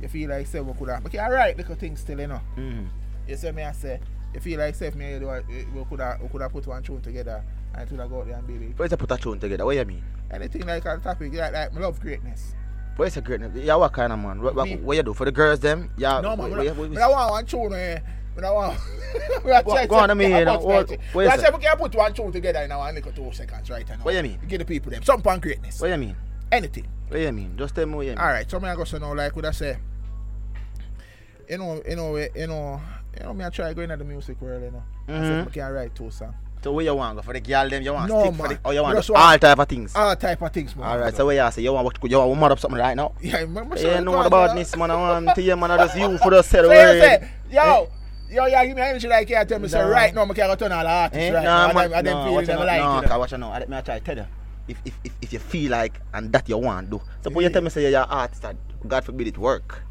You 0.00 0.08
feel 0.08 0.30
like 0.30 0.46
say 0.46 0.60
we 0.60 0.72
could 0.74 0.88
have, 0.88 1.14
I 1.14 1.28
write 1.30 1.56
little 1.56 1.74
things 1.74 2.00
still, 2.00 2.20
you 2.20 2.26
know. 2.26 2.40
Mhm. 2.56 2.88
You 3.26 3.36
see 3.36 3.50
me, 3.50 3.62
I 3.62 3.72
say, 3.72 3.98
you 4.34 4.40
feel 4.40 4.58
like 4.60 4.74
say 4.74 4.86
if 4.88 4.94
me 4.94 5.18
do 5.18 5.28
a, 5.28 5.42
we 5.74 5.84
could 5.88 6.00
have, 6.00 6.20
we 6.20 6.28
could 6.28 6.42
have 6.42 6.52
put 6.52 6.66
one 6.66 6.82
tune 6.82 7.00
together 7.00 7.42
and 7.74 7.82
it 7.82 7.90
would 7.90 8.00
have 8.00 8.10
go 8.10 8.24
there 8.24 8.36
and 8.36 8.46
baby. 8.46 8.72
Where's 8.76 8.90
the 8.90 8.96
put 8.96 9.10
a 9.10 9.16
tune 9.16 9.40
together? 9.40 9.64
What 9.64 9.72
do 9.72 9.78
you 9.78 9.84
mean? 9.86 10.02
Anything 10.30 10.66
like 10.66 10.84
a 10.84 10.98
topic, 10.98 11.32
like, 11.34 11.52
like 11.52 11.74
love 11.74 11.98
greatness. 12.00 12.54
Where's 13.00 13.14
the 13.14 13.22
greatness? 13.22 13.56
Yeah, 13.56 13.76
what 13.76 13.94
kind 13.94 14.12
of 14.12 14.18
man? 14.18 14.42
What, 14.42 14.54
what, 14.54 14.68
what 14.80 14.94
you 14.94 15.02
do 15.02 15.14
for 15.14 15.24
the 15.24 15.32
girls 15.32 15.58
them? 15.58 15.90
Yeah. 15.96 16.20
No 16.20 16.36
man, 16.36 16.50
what, 16.50 16.58
what, 16.66 16.76
what, 16.76 16.90
me 16.90 16.96
not 16.98 17.10
want 17.10 17.30
one 17.30 17.46
tune 17.46 17.72
eh. 17.72 17.98
Me 18.36 18.42
not 18.42 18.54
want. 18.54 18.78
We 19.42 19.50
are 19.52 19.62
Go- 19.62 19.86
go 19.86 19.94
on, 19.96 20.10
I 20.10 20.14
mean, 20.14 20.30
you 20.36 20.44
know, 20.44 20.58
what- 20.58 20.90
what 21.14 21.26
I 21.26 21.38
said 21.38 21.54
we 21.54 21.60
can 21.60 21.78
put 21.78 21.94
one 21.94 22.12
tune 22.12 22.30
together 22.30 22.60
in 22.60 22.68
one 22.76 22.94
little 22.94 23.10
two 23.12 23.32
seconds 23.32 23.70
right 23.70 23.88
now. 23.88 23.96
What 24.02 24.14
you 24.14 24.22
mean? 24.22 24.38
Give 24.46 24.58
the 24.58 24.66
people 24.66 24.90
them 24.90 25.02
some 25.02 25.22
pan 25.22 25.40
greatness. 25.40 25.80
what 25.80 25.88
you 25.88 25.96
mean? 25.96 26.14
Anything. 26.52 26.86
What 27.08 27.20
you 27.20 27.32
mean? 27.32 27.56
Just 27.56 27.74
tell 27.74 27.86
me 27.86 27.94
what 27.94 28.02
you 28.04 28.10
mean. 28.10 28.18
Alright, 28.18 28.50
so 28.50 28.60
me 28.60 28.68
I 28.68 28.76
go 28.76 28.84
so 28.84 28.98
now 28.98 29.14
like 29.14 29.34
would 29.34 29.46
I 29.46 29.52
say 29.52 29.78
you 31.48 31.56
know, 31.56 31.82
you 31.88 31.96
know, 31.96 32.16
you 32.16 32.46
know, 32.48 32.80
you 33.16 33.22
know, 33.24 33.32
me 33.32 33.46
I 33.46 33.48
try 33.48 33.72
going 33.72 33.90
at 33.90 33.98
the 33.98 34.04
music 34.04 34.38
world, 34.42 34.62
you 34.62 34.72
know. 34.72 34.82
I 35.08 35.12
Mhm. 35.12 35.26
said, 35.44 35.48
I 35.48 35.50
can 35.50 35.72
write 35.72 35.94
two 35.94 36.10
songs. 36.10 36.34
So 36.62 36.72
where 36.72 36.84
you 36.84 36.94
want 36.94 37.16
go 37.16 37.22
for 37.22 37.32
the 37.32 37.40
girl 37.40 37.68
them? 37.70 37.82
You 37.82 37.94
want 37.94 38.10
No, 38.10 38.20
stick 38.24 38.34
for 38.34 38.48
the? 38.48 38.58
Or 38.64 38.74
you 38.74 38.82
want 38.82 38.96
Just 38.96 39.06
do 39.08 39.14
want- 39.14 39.24
all 39.32 39.38
type 39.38 39.58
of 39.58 39.68
things? 39.68 39.96
All 39.96 40.14
type 40.16 40.42
of 40.42 40.52
things, 40.52 40.76
man. 40.76 40.86
Alright. 40.90 41.16
So 41.16 41.24
where 41.26 41.42
you 41.46 41.50
say 41.52 41.62
you 41.62 41.72
want 41.72 41.96
you 42.02 42.18
want 42.18 42.32
to 42.34 42.40
mud 42.40 42.52
up 42.52 42.58
something 42.58 42.78
right 42.78 42.94
now? 42.94 43.12
yeah, 43.20 43.38
remember 43.38 43.78
Yeah, 43.78 44.00
know 44.00 44.12
what 44.12 44.26
about 44.26 44.54
this 44.54 44.76
man? 44.76 44.90
I 44.90 44.94
want 44.96 45.34
to 45.34 45.40
hear 45.40 45.56
man. 45.56 45.70
I 45.70 45.78
just 45.78 45.96
you 45.98 46.18
for 46.18 46.30
the 46.30 46.42
So 46.42 46.68
word. 46.68 47.28
yo, 47.50 47.88
yo, 48.30 48.46
yeah, 48.46 48.64
give 48.66 48.76
me 48.76 48.82
energy 48.82 49.08
like 49.08 49.28
you 49.30 49.42
tell 49.44 49.58
me, 49.58 49.68
say, 49.68 49.78
No. 49.80 49.88
right 49.88 50.14
now, 50.14 50.24
I 50.24 50.34
can't 50.34 50.58
turn 50.58 50.72
all 50.72 50.82
the 50.82 50.88
artists 50.90 51.16
Eh? 51.24 51.32
right 51.32 51.44
Nah, 51.44 51.66
now. 51.68 51.72
man, 51.72 51.92
and 51.94 52.06
them 52.06 52.14
no, 52.14 52.22
feeling 52.24 52.34
watch 52.34 52.46
them 52.46 52.58
out, 52.58 52.66
like 52.66 52.80
no, 52.82 52.98
it. 52.98 53.08
cause 53.08 53.18
watch 53.18 53.32
out 53.32 53.40
now. 53.40 53.52
Let 53.52 53.68
me 53.70 53.76
I 53.76 53.80
try 53.80 53.98
to 53.98 54.04
tell 54.04 54.16
you. 54.18 54.26
If, 54.68 54.76
if, 54.84 54.94
if, 55.02 55.12
if 55.22 55.32
you 55.32 55.38
feel 55.38 55.70
like 55.72 55.94
and 56.12 56.30
that 56.32 56.48
you 56.48 56.58
want 56.58 56.90
do. 56.90 57.00
Suppose 57.22 57.42
you 57.42 57.48
tell 57.50 57.62
me 57.62 57.70
say 57.70 57.90
you're 57.90 58.02
an 58.02 58.08
artist 58.08 58.44
God 58.86 59.02
forbid 59.04 59.28
it 59.28 59.38
work. 59.38 59.82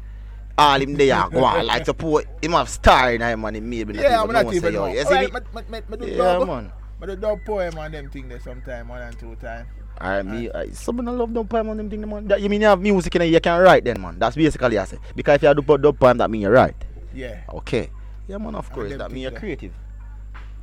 All 0.60 0.80
him 0.80 0.92
there 0.94 1.28
go 1.30 1.42
on. 1.44 1.66
Like 1.66 1.86
suppose 1.86 2.24
him 2.42 2.52
have 2.52 2.68
star 2.68 3.14
in 3.14 3.22
him 3.22 3.44
and 3.46 3.56
him 3.56 3.70
maybe 3.70 3.94
not 3.94 4.02
Yeah, 4.02 4.20
I'm 4.20 4.24
even 4.24 4.34
not 4.34 4.44
know 4.44 4.52
even 4.52 4.74
know. 4.74 4.86
You 4.86 5.04
see 5.04 5.14
me? 5.14 5.26
me- 5.26 5.62
me- 5.70 5.80
me- 5.88 5.96
do 5.96 6.06
Yeah 6.06 6.16
dub. 6.16 6.46
man. 6.48 6.72
Me 7.00 7.06
do 7.06 7.16
dub 7.16 7.38
poem 7.46 7.78
and 7.78 7.94
them 7.94 8.10
thing 8.10 8.28
there 8.28 8.40
sometime, 8.40 8.88
one 8.88 9.00
and 9.00 9.18
two 9.18 9.34
time. 9.36 9.66
Alright, 10.00 10.26
me, 10.26 10.50
I, 10.52 10.68
someone 10.72 11.08
I 11.08 11.12
love 11.12 11.32
dub 11.32 11.48
poem 11.48 11.70
on 11.70 11.76
them 11.78 11.88
thing, 11.88 12.06
man. 12.08 12.28
That, 12.28 12.42
you 12.42 12.48
mean 12.50 12.60
you 12.60 12.66
have 12.66 12.80
music 12.80 13.14
in 13.16 13.22
it, 13.22 13.26
you 13.26 13.40
can 13.40 13.58
write 13.60 13.84
then, 13.84 14.00
man. 14.02 14.18
That's 14.18 14.36
basically 14.36 14.76
I 14.78 14.84
say. 14.84 14.98
Because 15.16 15.36
if 15.36 15.42
you 15.44 15.54
do 15.54 15.78
dub 15.78 15.98
poem, 15.98 16.18
that 16.18 16.30
mean 16.30 16.42
you 16.42 16.50
write. 16.50 16.76
Yeah. 17.14 17.40
Okay. 17.54 17.90
Yeah, 18.28 18.36
man, 18.36 18.54
of 18.54 18.70
course. 18.70 18.94
That 18.96 19.10
mean 19.10 19.22
you're 19.22 19.32
creative. 19.32 19.72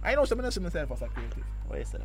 I 0.04 0.14
know 0.14 0.26
some 0.26 0.40
of 0.40 0.54
see 0.54 0.60
myself 0.60 0.92
as 0.92 1.02
a 1.02 1.08
creative. 1.08 1.44
What 1.68 1.80
you 1.80 1.86
say? 1.86 2.00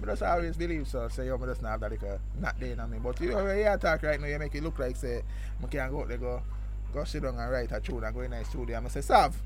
But 0.00 0.08
just 0.10 0.22
always 0.22 0.56
believe 0.56 0.88
so. 0.88 1.08
Say, 1.08 1.26
yo, 1.26 1.38
I 1.40 1.46
just 1.46 1.62
not 1.62 1.70
have 1.72 1.80
that 1.80 1.90
like 1.92 2.02
a 2.02 2.18
not 2.40 2.58
there 2.58 2.72
in 2.72 2.90
me. 2.90 2.98
But 3.02 3.20
you 3.20 3.30
know, 3.30 3.52
you 3.52 3.76
talk 3.78 4.02
right 4.02 4.20
now, 4.20 4.26
you 4.26 4.38
make 4.38 4.54
it 4.54 4.62
look 4.62 4.78
like 4.78 4.96
say, 4.96 5.22
I 5.62 5.66
can't 5.66 5.92
go 5.92 6.00
out 6.00 6.08
there, 6.08 6.18
go, 6.18 6.42
go 6.92 7.04
sit 7.04 7.22
down 7.22 7.36
and 7.36 7.50
write 7.50 7.72
a 7.72 7.80
tune 7.80 8.04
and 8.04 8.14
go 8.14 8.20
in 8.20 8.30
the 8.30 8.44
studio. 8.44 8.76
I'm 8.76 8.88
say, 8.88 9.00
Sav, 9.00 9.40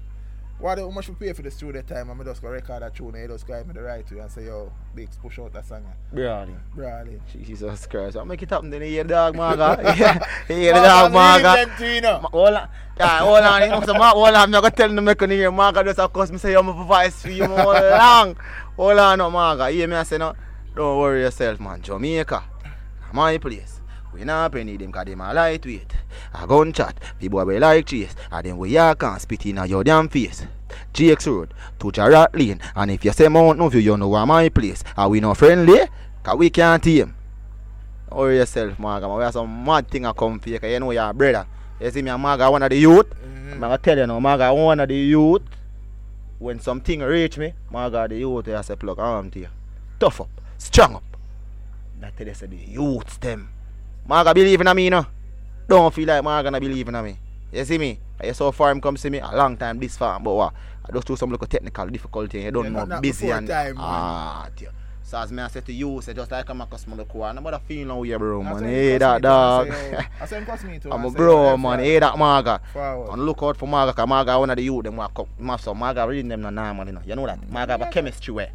what 0.59 0.79
how 0.79 0.89
much 0.91 1.09
we 1.09 1.15
pay 1.17 1.33
for 1.33 1.43
the 1.43 1.51
studio 1.51 1.83
time? 1.83 2.11
I'm 2.11 2.25
just 2.25 2.41
go 2.41 2.49
record 2.49 2.83
a 2.83 2.91
tune 2.91 3.15
and 3.15 3.23
you 3.23 3.29
just 3.29 3.47
guide 3.47 3.67
me 3.67 3.73
the 3.75 3.83
right 3.83 4.09
way 4.11 4.19
and 4.21 4.31
say, 4.31 4.47
yo, 4.47 4.73
Biggs, 4.95 5.17
push 5.17 5.39
out 5.39 5.53
that 5.53 5.67
song. 5.67 5.85
Brownie. 6.13 6.55
Brawling. 6.75 7.21
Jesus 7.45 7.87
Christ. 7.87 8.17
I'll 8.17 8.25
make 8.25 8.43
it 8.43 8.51
happen 8.51 8.71
then. 8.71 8.83
You 8.83 8.89
hear 8.89 9.03
the 9.05 9.09
dog, 9.11 9.37
Maga. 9.37 9.83
You 10.49 10.57
hear 10.57 10.75
the 10.75 10.81
dog, 10.81 11.13
Maga. 11.13 11.67
Ma- 12.23 12.29
Hold 12.29 12.55
on. 12.55 12.69
Yeah, 12.97 13.19
hold 13.19 13.39
on. 13.45 13.63
You 13.63 13.69
know, 13.69 13.81
so, 13.83 13.95
hold 13.95 14.29
on. 14.29 14.35
I'm 14.37 14.51
not 14.51 14.61
going 14.61 14.71
to 14.71 14.77
tell 14.77 14.89
them 14.95 15.05
make 15.05 15.21
you 15.21 15.29
hear 15.29 15.51
Maga 15.51 15.83
just 15.85 15.99
of 15.99 16.13
course 16.13 16.31
me 16.31 16.39
say 16.39 16.55
I'm 16.55 16.69
a 16.69 16.73
voice 16.85 17.21
for 17.23 17.31
you. 17.31 17.47
Hold 17.47 17.77
on. 17.77 18.37
Hold 18.77 18.99
on, 18.99 19.19
no, 19.19 19.31
Maga. 19.31 19.71
You 19.71 19.79
hear 19.79 19.89
me 19.89 19.97
I 19.97 20.05
say 20.05 20.19
no? 20.19 20.35
Don't 20.77 20.99
worry 21.01 21.23
yourself, 21.23 21.59
man. 21.61 21.83
Jamaica. 21.83 22.45
My 23.13 23.39
place. 23.39 23.74
We 24.15 24.23
not 24.23 24.53
penny 24.53 24.77
them 24.77 24.93
cause 24.93 25.07
them 25.07 25.21
a 25.21 25.35
lightweight. 25.35 25.93
A 26.35 26.47
gun 26.47 26.73
chat. 26.73 26.95
People 27.19 27.45
we 27.45 27.59
like 27.59 27.85
chase. 27.87 28.15
And 28.31 28.47
then 28.47 28.57
we 28.57 28.71
ya 28.71 28.95
can 28.95 29.19
spit 29.19 29.45
in 29.47 29.59
a 29.59 29.67
your 29.67 29.83
damn 29.83 30.09
face. 30.09 30.47
GX 30.93 31.27
Road 31.27 31.55
to 31.81 31.91
Jarrat 31.91 32.33
Lane. 32.39 32.61
And 32.77 32.93
if 32.93 33.05
you 33.05 33.11
say 33.11 33.27
Mount 33.27 33.59
No 33.59 33.69
View, 33.69 33.81
you 33.81 33.97
know 33.97 34.09
where 34.09 34.25
my 34.25 34.49
place. 34.51 34.85
Are 34.97 35.09
we 35.09 35.19
not 35.19 35.37
friendly? 35.37 35.81
Cause 36.23 36.37
we 36.37 36.49
can't 36.51 36.81
team. 36.81 37.17
Don't 38.09 38.33
yourself, 38.33 38.79
Maga. 38.79 39.09
We 39.09 39.25
have 39.25 39.33
some 39.33 39.65
mad 39.65 39.91
thing 39.91 40.07
a 40.07 40.15
come 40.15 40.39
for 40.39 40.49
you. 40.49 40.61
Cause 40.61 40.71
you 40.71 40.79
know 40.79 40.93
you're 40.93 41.11
a 41.11 41.13
brother. 41.13 41.47
You 41.81 41.91
see 41.91 42.01
me, 42.01 42.11
and 42.11 42.23
Maga 42.23 42.49
one 42.49 42.63
of 42.63 42.71
the 42.71 42.77
youth. 42.79 43.11
Mm-hmm. 43.11 43.55
I'm 43.55 43.61
gonna 43.61 43.79
tell 43.79 43.99
you 43.99 44.07
now, 44.07 44.21
Maga 44.21 44.55
one 44.55 44.79
of 44.79 44.89
the 44.89 44.95
youth. 44.95 45.43
When 46.39 46.61
something 46.61 47.01
reach 47.01 47.37
me, 47.37 47.55
Maga 47.69 48.07
the 48.09 48.19
youth, 48.19 48.49
I 48.49 48.61
say 48.61 48.77
plug 48.77 49.01
arm 49.01 49.33
to 49.33 49.41
you. 49.41 49.49
Tough 49.99 50.21
up, 50.21 50.41
strong 50.57 50.95
up. 50.95 51.03
I 52.01 52.11
tell 52.11 52.29
you, 52.29 52.35
say 52.35 52.47
the 52.47 52.57
youths 52.57 53.17
them. 53.17 53.49
Maga 54.07 54.35
believe 54.35 54.61
in 54.61 54.77
me, 54.77 54.91
no. 54.91 55.07
Don't 55.67 55.93
feel 55.95 56.07
like 56.07 56.23
Maga 56.23 56.51
not 56.51 56.61
believe 56.61 56.89
in 56.89 57.05
me. 57.05 57.19
You 57.53 57.65
see 57.65 57.79
me? 57.79 57.99
I 58.21 58.33
so 58.33 58.53
far 58.53 58.71
him 58.71 58.81
come 58.81 58.97
see 58.97 59.11
me 59.11 59.19
a 59.19 59.31
long 59.35 59.57
time 59.57 59.79
this 59.79 59.97
far, 59.97 60.21
but 60.21 60.35
what? 60.35 60.55
I 60.87 60.93
just 60.93 61.07
do 61.07 61.17
some 61.17 61.31
little 61.31 61.47
technical 61.47 61.87
difficulty. 61.87 62.43
You 62.43 62.51
don't 62.51 62.65
Yeah, 62.73 62.85
know, 62.85 63.01
busy 63.01 63.31
and 63.31 63.49
time, 63.49 63.77
ah, 63.79 64.49
dear. 64.55 64.71
So 65.03 65.19
as 65.19 65.31
me 65.33 65.43
I 65.43 65.49
say 65.49 65.61
to 65.61 65.73
you, 65.73 66.01
say 66.03 66.13
just 66.15 66.31
like 66.31 66.49
I'm 66.49 66.61
a 66.61 66.67
customer 66.67 67.05
core, 67.05 67.27
I'm 67.27 67.43
not 67.43 67.63
feeling 67.67 67.89
now 67.89 68.03
here, 68.03 68.19
bro, 68.19 68.43
man. 68.43 68.63
Hey, 68.63 68.99
that 68.99 69.17
I 69.17 69.19
dog. 69.19 69.73
say, 69.73 69.93
yo, 69.93 69.99
I 70.21 70.27
say 70.27 70.37
him 70.39 70.47
cuss 70.47 70.65
me 70.65 70.79
too, 70.79 70.93
I'm 70.93 71.05
a 71.05 71.11
bro, 71.11 71.57
man. 71.57 71.79
Hey, 71.79 71.99
that 71.99 72.19
Maga. 72.19 72.61
Forward. 72.73 73.11
On 73.11 73.21
look 73.25 73.43
out 73.43 73.57
for 73.57 73.67
Maga, 73.69 73.93
cause 73.93 74.09
Maga 74.09 74.39
one 74.39 74.51
of 74.51 74.57
the 74.57 74.63
youth 74.63 74.85
them 74.85 74.97
walk 74.97 75.19
up. 75.19 75.29
Must 75.39 75.65
so 75.65 75.75
Maga 75.75 76.07
reading 76.07 76.29
them 76.29 76.43
na 76.43 76.51
normal, 76.51 76.87
you 76.87 76.93
know. 76.93 77.03
You 77.07 77.17
know 77.17 77.27
that. 77.27 77.51
Maga 77.51 77.73
have 77.73 77.83
a 77.83 77.91
chemistry 77.91 78.35
way. 78.35 78.51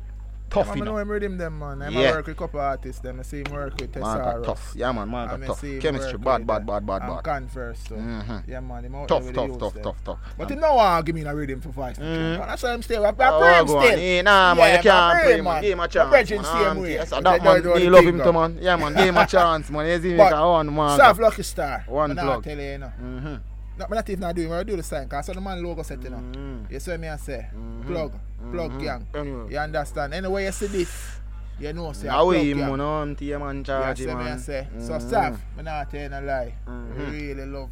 Tough, 0.49 0.65
yeah, 0.67 0.69
man, 0.69 0.77
you 0.77 0.83
I 0.83 0.85
know 0.85 0.91
know. 0.91 0.97
him 1.25 1.37
them, 1.37 1.59
man. 1.59 1.81
I'm 1.81 1.93
Yeah. 1.93 2.11
work 2.11 2.25
with 2.27 2.35
a 2.35 2.39
couple 2.39 2.59
artists, 2.59 3.01
them. 3.01 3.19
I 3.19 3.23
see 3.23 3.37
him 3.39 3.51
work 3.53 3.73
with 3.79 3.95
Man 3.95 4.17
got 4.17 4.43
tough. 4.43 4.73
Yeah, 4.75 4.91
man, 4.91 5.09
man 5.09 5.27
got 5.27 5.47
tough. 5.47 5.61
Chemistry, 5.79 6.17
bad, 6.17 6.47
bad, 6.47 6.61
uh, 6.61 6.65
bad, 6.65 6.85
bad, 6.85 7.01
bad. 7.07 7.23
Converse, 7.23 7.79
so. 7.87 7.95
Mhm. 7.95 8.43
Yeah, 8.47 8.59
man, 8.59 8.85
him 8.85 8.95
out 8.95 9.07
Tough, 9.07 9.23
there 9.25 9.33
tough, 9.33 9.59
tough, 9.59 9.73
them. 9.73 9.83
tough, 9.83 10.03
tough. 10.03 10.19
But 10.37 10.43
And- 10.43 10.51
him 10.51 10.59
no 10.61 10.75
want 10.75 11.05
give 11.05 11.15
me 11.15 11.21
a 11.23 11.35
rhythm 11.35 11.61
for 11.61 11.69
voice. 11.69 11.97
Mm. 11.97 12.37
That's 12.47 12.63
why 12.63 12.73
I'm 12.73 12.81
still. 12.81 13.05
I, 13.05 13.09
I 13.09 13.11
Oh, 13.29 13.39
pray 13.39 13.59
him 13.59 13.67
still. 13.67 13.99
Yeah, 13.99 14.21
nah, 14.23 14.55
man, 14.55 14.57
Yeah, 14.57 14.75
you 14.77 14.83
can't 14.83 14.87
I 14.95 15.13
pray, 15.13 15.23
pray, 15.33 15.41
man. 15.41 15.61
Give 15.61 15.71
him 15.73 15.79
a 15.79 15.87
chance. 15.87 16.09
brethren 16.09 16.41
man. 16.41 16.51
same 16.51 16.67
Um, 16.67 16.81
way. 16.81 16.93
Yes, 16.93 17.09
that 17.11 17.23
man, 17.23 17.39
don't 17.43 17.63
do 17.63 17.73
me 17.75 17.83
the 17.85 17.89
love 17.91 18.05
him 18.05 18.21
too, 18.23 18.33
man. 18.33 18.57
Yeah, 18.61 18.75
man, 18.75 18.93
give 18.95 19.05
him 19.05 19.17
a 19.17 19.25
chance, 19.35 19.69
man. 19.69 19.85
You 19.87 20.01
see 20.01 20.13
me, 20.13 20.21
I 20.21 20.43
want 20.45 20.73
man. 20.73 20.97
Sav 20.97 21.19
Lucky 21.19 21.43
Star. 21.43 21.83
One 21.87 22.13
plug. 22.15 22.25
not 22.25 22.43
tell 22.43 22.57
you, 22.57 22.63
you 22.63 22.77
know. 22.79 22.91
Mm-hmm. 23.01 23.35
No, 23.79 23.85
I'm 23.85 23.91
not 23.95 24.09
even 24.09 24.19
not 24.19 24.35
doing. 24.35 24.51
I 24.51 24.63
do 24.63 24.75
the 24.75 24.83
sign. 24.83 25.07
Cause 25.07 25.19
I 25.19 25.21
saw 25.21 25.33
the 25.33 25.41
man 25.41 25.63
logo 25.63 25.83
set, 25.83 26.03
you 26.03 26.09
know. 26.09 26.17
Mhm. 26.17 26.69
You 26.71 26.79
see 26.81 26.97
me 26.97 27.07
I 27.07 27.15
say? 27.15 27.47
Mhm. 27.55 27.85
Plug. 27.87 28.13
Plug 28.51 28.71
Mhm. 28.71 28.81
gang. 28.83 29.07
Anyway. 29.15 29.51
You 29.51 29.57
understand? 29.57 30.13
Anyway, 30.13 30.45
you 30.45 30.51
see 30.51 30.67
this. 30.67 31.19
You 31.59 31.71
know, 31.73 31.91
say 31.93 32.07
Now 32.07 32.23
plug 32.23 32.27
we 32.29 32.53
gang. 32.53 32.57
man 32.71 32.81
on 32.81 33.15
to 33.15 33.25
your 33.25 33.39
man 33.39 33.57
You 33.59 33.63
charge, 33.63 33.97
see 33.99 34.05
me 34.05 34.13
I 34.13 34.37
say? 34.37 34.67
So 34.79 34.93
Mhm. 34.93 35.01
staff, 35.07 35.41
I'm 35.57 35.63
not 35.65 35.89
telling 35.89 36.13
a 36.13 36.21
lie. 36.21 36.53
Mhm. 36.67 37.11
Really 37.11 37.45
love 37.45 37.69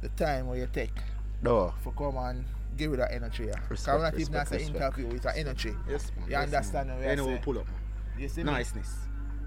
the 0.00 0.08
time 0.10 0.46
where 0.46 0.58
you 0.58 0.66
take 0.72 0.92
No. 1.42 1.74
for 1.82 1.92
come 1.92 2.16
and 2.16 2.44
give 2.78 2.94
it 2.94 2.96
that 2.96 3.12
energy. 3.12 3.44
Yeah. 3.44 3.52
Cause 3.54 3.70
Respect, 3.70 3.94
I'm 3.96 4.02
not 4.02 4.14
even 4.14 4.18
respect, 4.32 4.48
say 4.48 4.56
respect. 4.58 4.76
interview, 4.98 5.16
it's 5.16 5.26
an 5.26 5.32
energy. 5.36 5.76
Yes, 5.88 6.10
man. 6.16 6.24
You 6.26 6.30
yes, 6.32 6.42
understand 6.44 6.88
man. 6.88 6.96
what 6.98 7.06
I 7.06 7.10
Anyway, 7.10 7.34
say? 7.36 7.42
pull 7.44 7.58
up. 7.58 7.66
You 8.18 8.28
see 8.28 8.42
me? 8.44 8.50
Niceness. 8.52 8.94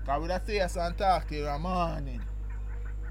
Cause 0.05 0.19
with 0.21 0.29
that 0.29 0.45
face 0.45 0.75
and 0.75 0.95
talk 0.97 1.27
to 1.27 1.35
you 1.35 1.47
in 1.47 1.53
the 1.53 1.59
morning, 1.59 2.21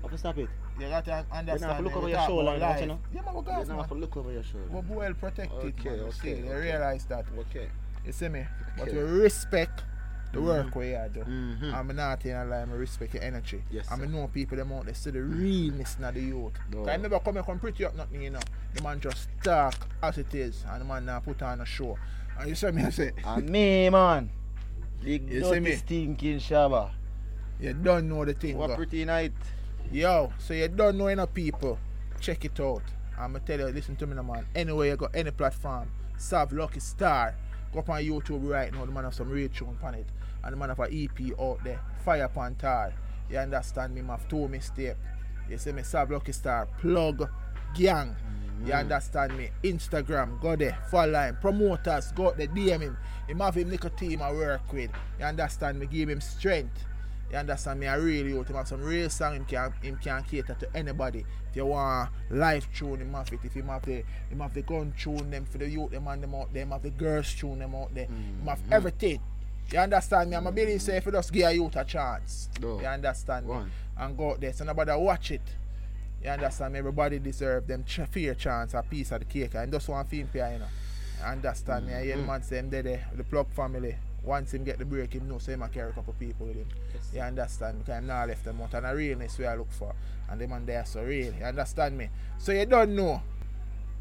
Have 0.03 0.11
to 0.11 0.19
stop 0.19 0.39
it. 0.39 0.49
You 0.83 0.89
got 0.91 1.05
to 1.05 1.25
understand. 1.33 1.85
look 1.85 1.97
over 1.97 2.09
your 2.09 2.21
shoulder 2.27 2.57
about 2.57 2.61
like 2.61 2.81
you 2.81 2.87
know? 2.87 3.01
Yeah, 3.15 3.23
man, 3.23 3.35
we 3.35 3.41
You 3.41 3.47
got 3.47 3.67
don't 3.67 3.77
have 3.79 3.89
to 3.89 3.95
look 3.95 4.17
over 4.17 4.33
your 4.33 4.43
shoulder. 4.43 4.67
We're 4.71 4.97
well 4.97 5.15
protected, 5.15 5.59
Okay, 5.59 5.89
man. 5.91 5.99
You 5.99 6.05
okay, 6.05 6.13
see, 6.43 6.47
you 6.47 6.53
realize 6.55 7.05
that. 7.07 7.25
Okay. 7.39 7.69
You 8.07 8.13
see 8.13 8.29
me? 8.29 8.41
Okay. 8.41 8.47
But 8.79 8.93
we 8.93 8.99
respect 9.01 9.85
the 10.33 10.39
Mhm. 10.39 10.45
work 10.45 10.75
we 10.75 10.95
are 10.95 11.09
do. 11.11 11.21
Mhm. 11.21 11.75
I'm 11.75 11.95
not 11.95 12.25
in 12.25 12.35
a 12.35 12.45
lie, 12.45 12.61
I 12.61 12.65
respect 12.65 13.13
your 13.15 13.23
energy. 13.23 13.63
Yes, 13.71 13.87
I 13.91 13.97
sir. 13.99 14.07
know 14.07 14.29
people 14.29 14.57
them 14.57 14.73
out 14.73 14.87
there 14.87 14.95
see 14.95 15.11
the 15.11 15.23
realness 15.23 15.97
in 15.97 16.15
the 16.15 16.21
youth. 16.21 16.53
No. 16.71 16.79
'Cause 16.79 16.89
I 16.89 16.97
never 16.97 17.19
come 17.21 17.37
and 17.37 17.45
come 17.47 17.59
pretty 17.59 17.85
up 17.85 17.95
nothing, 17.95 18.23
you 18.23 18.31
know. 18.31 18.41
The 18.75 18.83
man 18.83 18.99
just 19.01 19.29
talk 19.45 19.75
as 20.03 20.17
it 20.19 20.35
is 20.35 20.65
and 20.69 20.81
the 20.81 20.85
man 20.87 21.05
now 21.05 21.21
put 21.21 21.43
on 21.43 21.61
a 21.61 21.67
show. 21.67 21.99
And 22.39 22.49
you 22.49 22.55
see 22.55 22.71
me 22.71 22.83
I 22.83 22.91
say, 22.91 23.13
And 23.27 23.49
me, 23.51 23.91
man. 23.91 24.31
The 25.03 25.19
You 25.19 25.45
see 25.45 25.61
me? 25.61 25.71
dirty 25.71 25.77
stinking 25.77 26.39
Shabba. 26.39 26.91
you 27.61 27.75
don't 27.75 28.09
know 28.09 28.25
the 28.25 28.33
thing. 28.33 28.57
What 28.57 28.69
go. 28.69 28.77
pretty 28.77 29.05
night. 29.05 29.33
Yo, 29.93 30.33
so 30.39 30.55
you 30.55 30.69
don't 30.69 30.97
know 30.97 31.09
enough 31.09 31.35
people. 31.35 31.79
Check 32.19 32.47
it 32.47 32.59
out. 32.61 32.83
I'ma 33.19 33.41
tell 33.41 33.59
you, 33.59 33.67
listen 33.67 33.95
to 33.97 34.07
me 34.07 34.17
now 34.17 34.23
man. 34.23 34.47
Anywhere 34.55 34.89
you 34.89 34.97
got 34.97 35.15
any 35.15 35.31
platform, 35.31 35.91
Sav 36.17 36.51
Lucky 36.51 36.81
Star. 36.81 37.35
Go 37.75 37.81
up 37.81 37.91
on 37.91 38.03
YouTube 38.03 38.49
right 38.49 38.73
now, 38.73 38.87
the 38.87 38.91
man 38.91 39.05
have 39.05 39.13
some 39.13 39.29
real 39.29 39.51
tune 39.51 39.77
on 39.83 39.95
it. 39.95 40.07
And 40.43 40.55
the 40.55 40.57
man 40.57 40.71
have 40.71 40.81
a 40.81 40.85
EP 40.85 41.39
out 41.39 41.63
there. 41.63 41.79
Fire 42.07 42.25
upon 42.25 42.55
tar. 42.55 42.95
You 43.31 43.37
understand 43.37 43.95
me, 43.95 44.01
man 44.01 44.17
have 44.19 44.27
two 44.29 44.49
mistake. 44.49 44.97
You 45.51 45.59
see 45.59 45.73
me, 45.73 45.83
Sav 45.83 46.11
Lucky 46.11 46.33
Star, 46.33 46.67
plug 46.81 47.29
gang. 47.75 48.17
You 48.65 48.69
mm-hmm. 48.69 48.73
understand 48.73 49.37
me? 49.37 49.51
Instagram, 49.63 50.41
go 50.41 50.57
there, 50.57 50.79
follow 50.91 51.21
him. 51.21 51.37
Promoters, 51.39 52.13
go 52.13 52.29
out 52.29 52.39
there, 52.39 52.47
DM 52.47 52.81
him. 52.81 52.97
Him 53.29 53.41
have 53.41 53.57
him 53.57 53.69
little 53.69 53.91
team 53.91 54.23
I 54.23 54.33
work 54.33 54.73
with. 54.73 54.91
You 55.19 55.27
understand 55.27 55.81
me? 55.81 55.87
Give 55.87 56.09
him 56.09 56.23
strength. 56.23 56.87
You 57.33 57.39
understand 57.39 57.81
me? 57.81 57.87
I 57.87 57.95
really 57.95 58.39
out 58.39 58.47
him 58.47 58.57
have 58.57 58.69
some 58.69 58.83
real 58.83 59.09
song 59.09 59.35
him 59.35 59.45
can 59.47 59.73
him 59.83 59.97
can 60.03 60.23
cater 60.23 60.55
to 60.55 60.77
anybody. 60.77 61.25
If 61.51 61.57
you 61.57 61.67
want 61.67 62.11
live 62.31 62.69
tune 62.75 63.01
him 63.01 63.15
have 63.15 63.33
it. 63.33 63.41
If 63.43 63.55
him 63.55 63.69
have 63.69 63.83
the 63.83 64.05
him 64.29 64.41
have 64.41 64.53
the 64.53 64.63
gun 64.63 64.93
tune 64.99 65.31
them 65.31 65.47
for 65.47 65.59
the 65.59 65.69
youth 65.69 65.91
them 65.91 66.07
and 66.09 66.23
them 66.23 66.35
out 66.35 66.53
there, 66.53 66.63
him 66.63 66.71
have 66.73 66.83
the 66.83 66.91
girls 66.91 67.35
tune 67.35 67.59
them 67.59 67.75
out 67.75 67.95
there. 67.95 68.05
Him 68.05 68.47
have 68.47 68.61
everything. 68.71 69.21
You 69.73 69.79
understand 69.79 70.29
me? 70.29 70.37
I'm 70.37 70.47
a 70.47 70.53
believe 70.53 70.83
say 70.83 70.99
if 70.99 71.07
you 71.07 71.13
just 71.13 71.33
give 71.33 71.47
a 71.49 71.55
youth 71.55 71.75
a 71.77 71.85
chance. 71.85 72.51
No. 72.61 72.79
You 72.81 72.87
understand 72.87 73.47
me? 73.47 73.53
And 73.97 74.17
go 74.19 74.33
out 74.33 74.41
there. 74.41 74.53
So 74.53 74.65
nobody 74.65 74.93
watch 74.93 75.31
it. 75.31 75.41
You 76.23 76.29
understand 76.31 76.73
me? 76.75 76.81
Everybody 76.81 77.19
deserve 77.19 77.67
them 77.67 77.85
ch- 77.85 78.01
fair 78.11 78.35
chance, 78.35 78.75
a 78.75 78.83
piece 78.83 79.11
of 79.13 79.21
the 79.21 79.25
cake. 79.25 79.55
And 79.55 79.73
just 79.73 79.89
one 79.89 80.05
film 80.05 80.29
pay, 80.29 80.53
you 80.53 80.59
know. 80.59 80.67
You 81.21 81.25
understand 81.27 81.87
me? 81.87 81.95
I 81.95 82.05
hear 82.05 82.17
the 82.19 82.23
man 82.25 82.43
say 82.43 82.59
him 82.59 82.69
there, 82.69 82.83
there, 82.83 83.07
the 83.17 83.25
plug 83.25 83.49
family. 83.53 83.97
Once 84.25 84.55
him 84.55 84.63
get 84.63 84.79
the 84.79 84.85
break, 84.85 85.15
him 85.15 85.29
know 85.29 85.39
say 85.39 85.55
him 85.55 85.63
a 85.63 85.69
carry 85.69 85.91
a 85.91 85.93
couple 85.93 86.13
people 86.15 86.47
with 86.47 86.57
him. 86.57 86.69
You 87.13 87.21
understand? 87.21 87.81
Because 87.81 87.99
I'm 87.99 88.07
not 88.07 88.29
left 88.29 88.45
them 88.45 88.61
out. 88.63 88.75
And 88.75 88.87
a 88.87 88.95
realness 88.95 89.39
where 89.39 89.51
I 89.51 89.57
look 89.57 89.73
for. 89.73 89.95
And 90.31 90.41
the 90.41 90.47
man 90.47 90.65
there 90.65 90.85
so 90.85 91.03
real. 91.03 91.35
You 91.35 91.45
understand 91.45 91.99
me? 91.99 92.09
So 92.39 92.53
you 92.53 92.67
don't 92.67 92.95
know. 92.95 93.23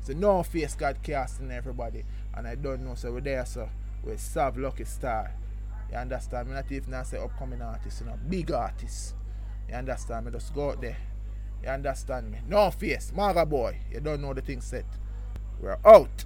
So 0.01 0.13
no 0.13 0.43
face 0.43 0.75
God 0.75 0.97
casting 1.01 1.51
everybody. 1.51 2.03
And 2.35 2.47
I 2.47 2.55
don't 2.55 2.85
know. 2.85 2.95
So 2.95 3.11
we're 3.11 3.21
there, 3.21 3.45
so 3.45 3.69
we 4.03 4.17
Sav 4.17 4.57
Lucky 4.57 4.85
Star. 4.85 5.33
You 5.91 5.97
understand 5.97 6.47
me? 6.47 6.53
Not 6.53 6.71
even 6.71 6.93
I 6.93 7.03
say 7.03 7.17
upcoming 7.17 7.61
artists, 7.61 7.99
you 8.01 8.07
know, 8.07 8.17
big 8.29 8.51
artists. 8.51 9.13
You 9.67 9.75
understand 9.75 10.25
me? 10.25 10.31
Just 10.31 10.53
go 10.53 10.69
out 10.69 10.81
there. 10.81 10.97
You 11.63 11.69
understand 11.69 12.31
me? 12.31 12.39
No 12.47 12.71
face, 12.71 13.11
Maga 13.13 13.45
boy. 13.45 13.77
You 13.91 13.99
don't 13.99 14.21
know 14.21 14.33
the 14.33 14.41
thing 14.41 14.61
set. 14.61 14.85
We're 15.59 15.77
out. 15.85 16.25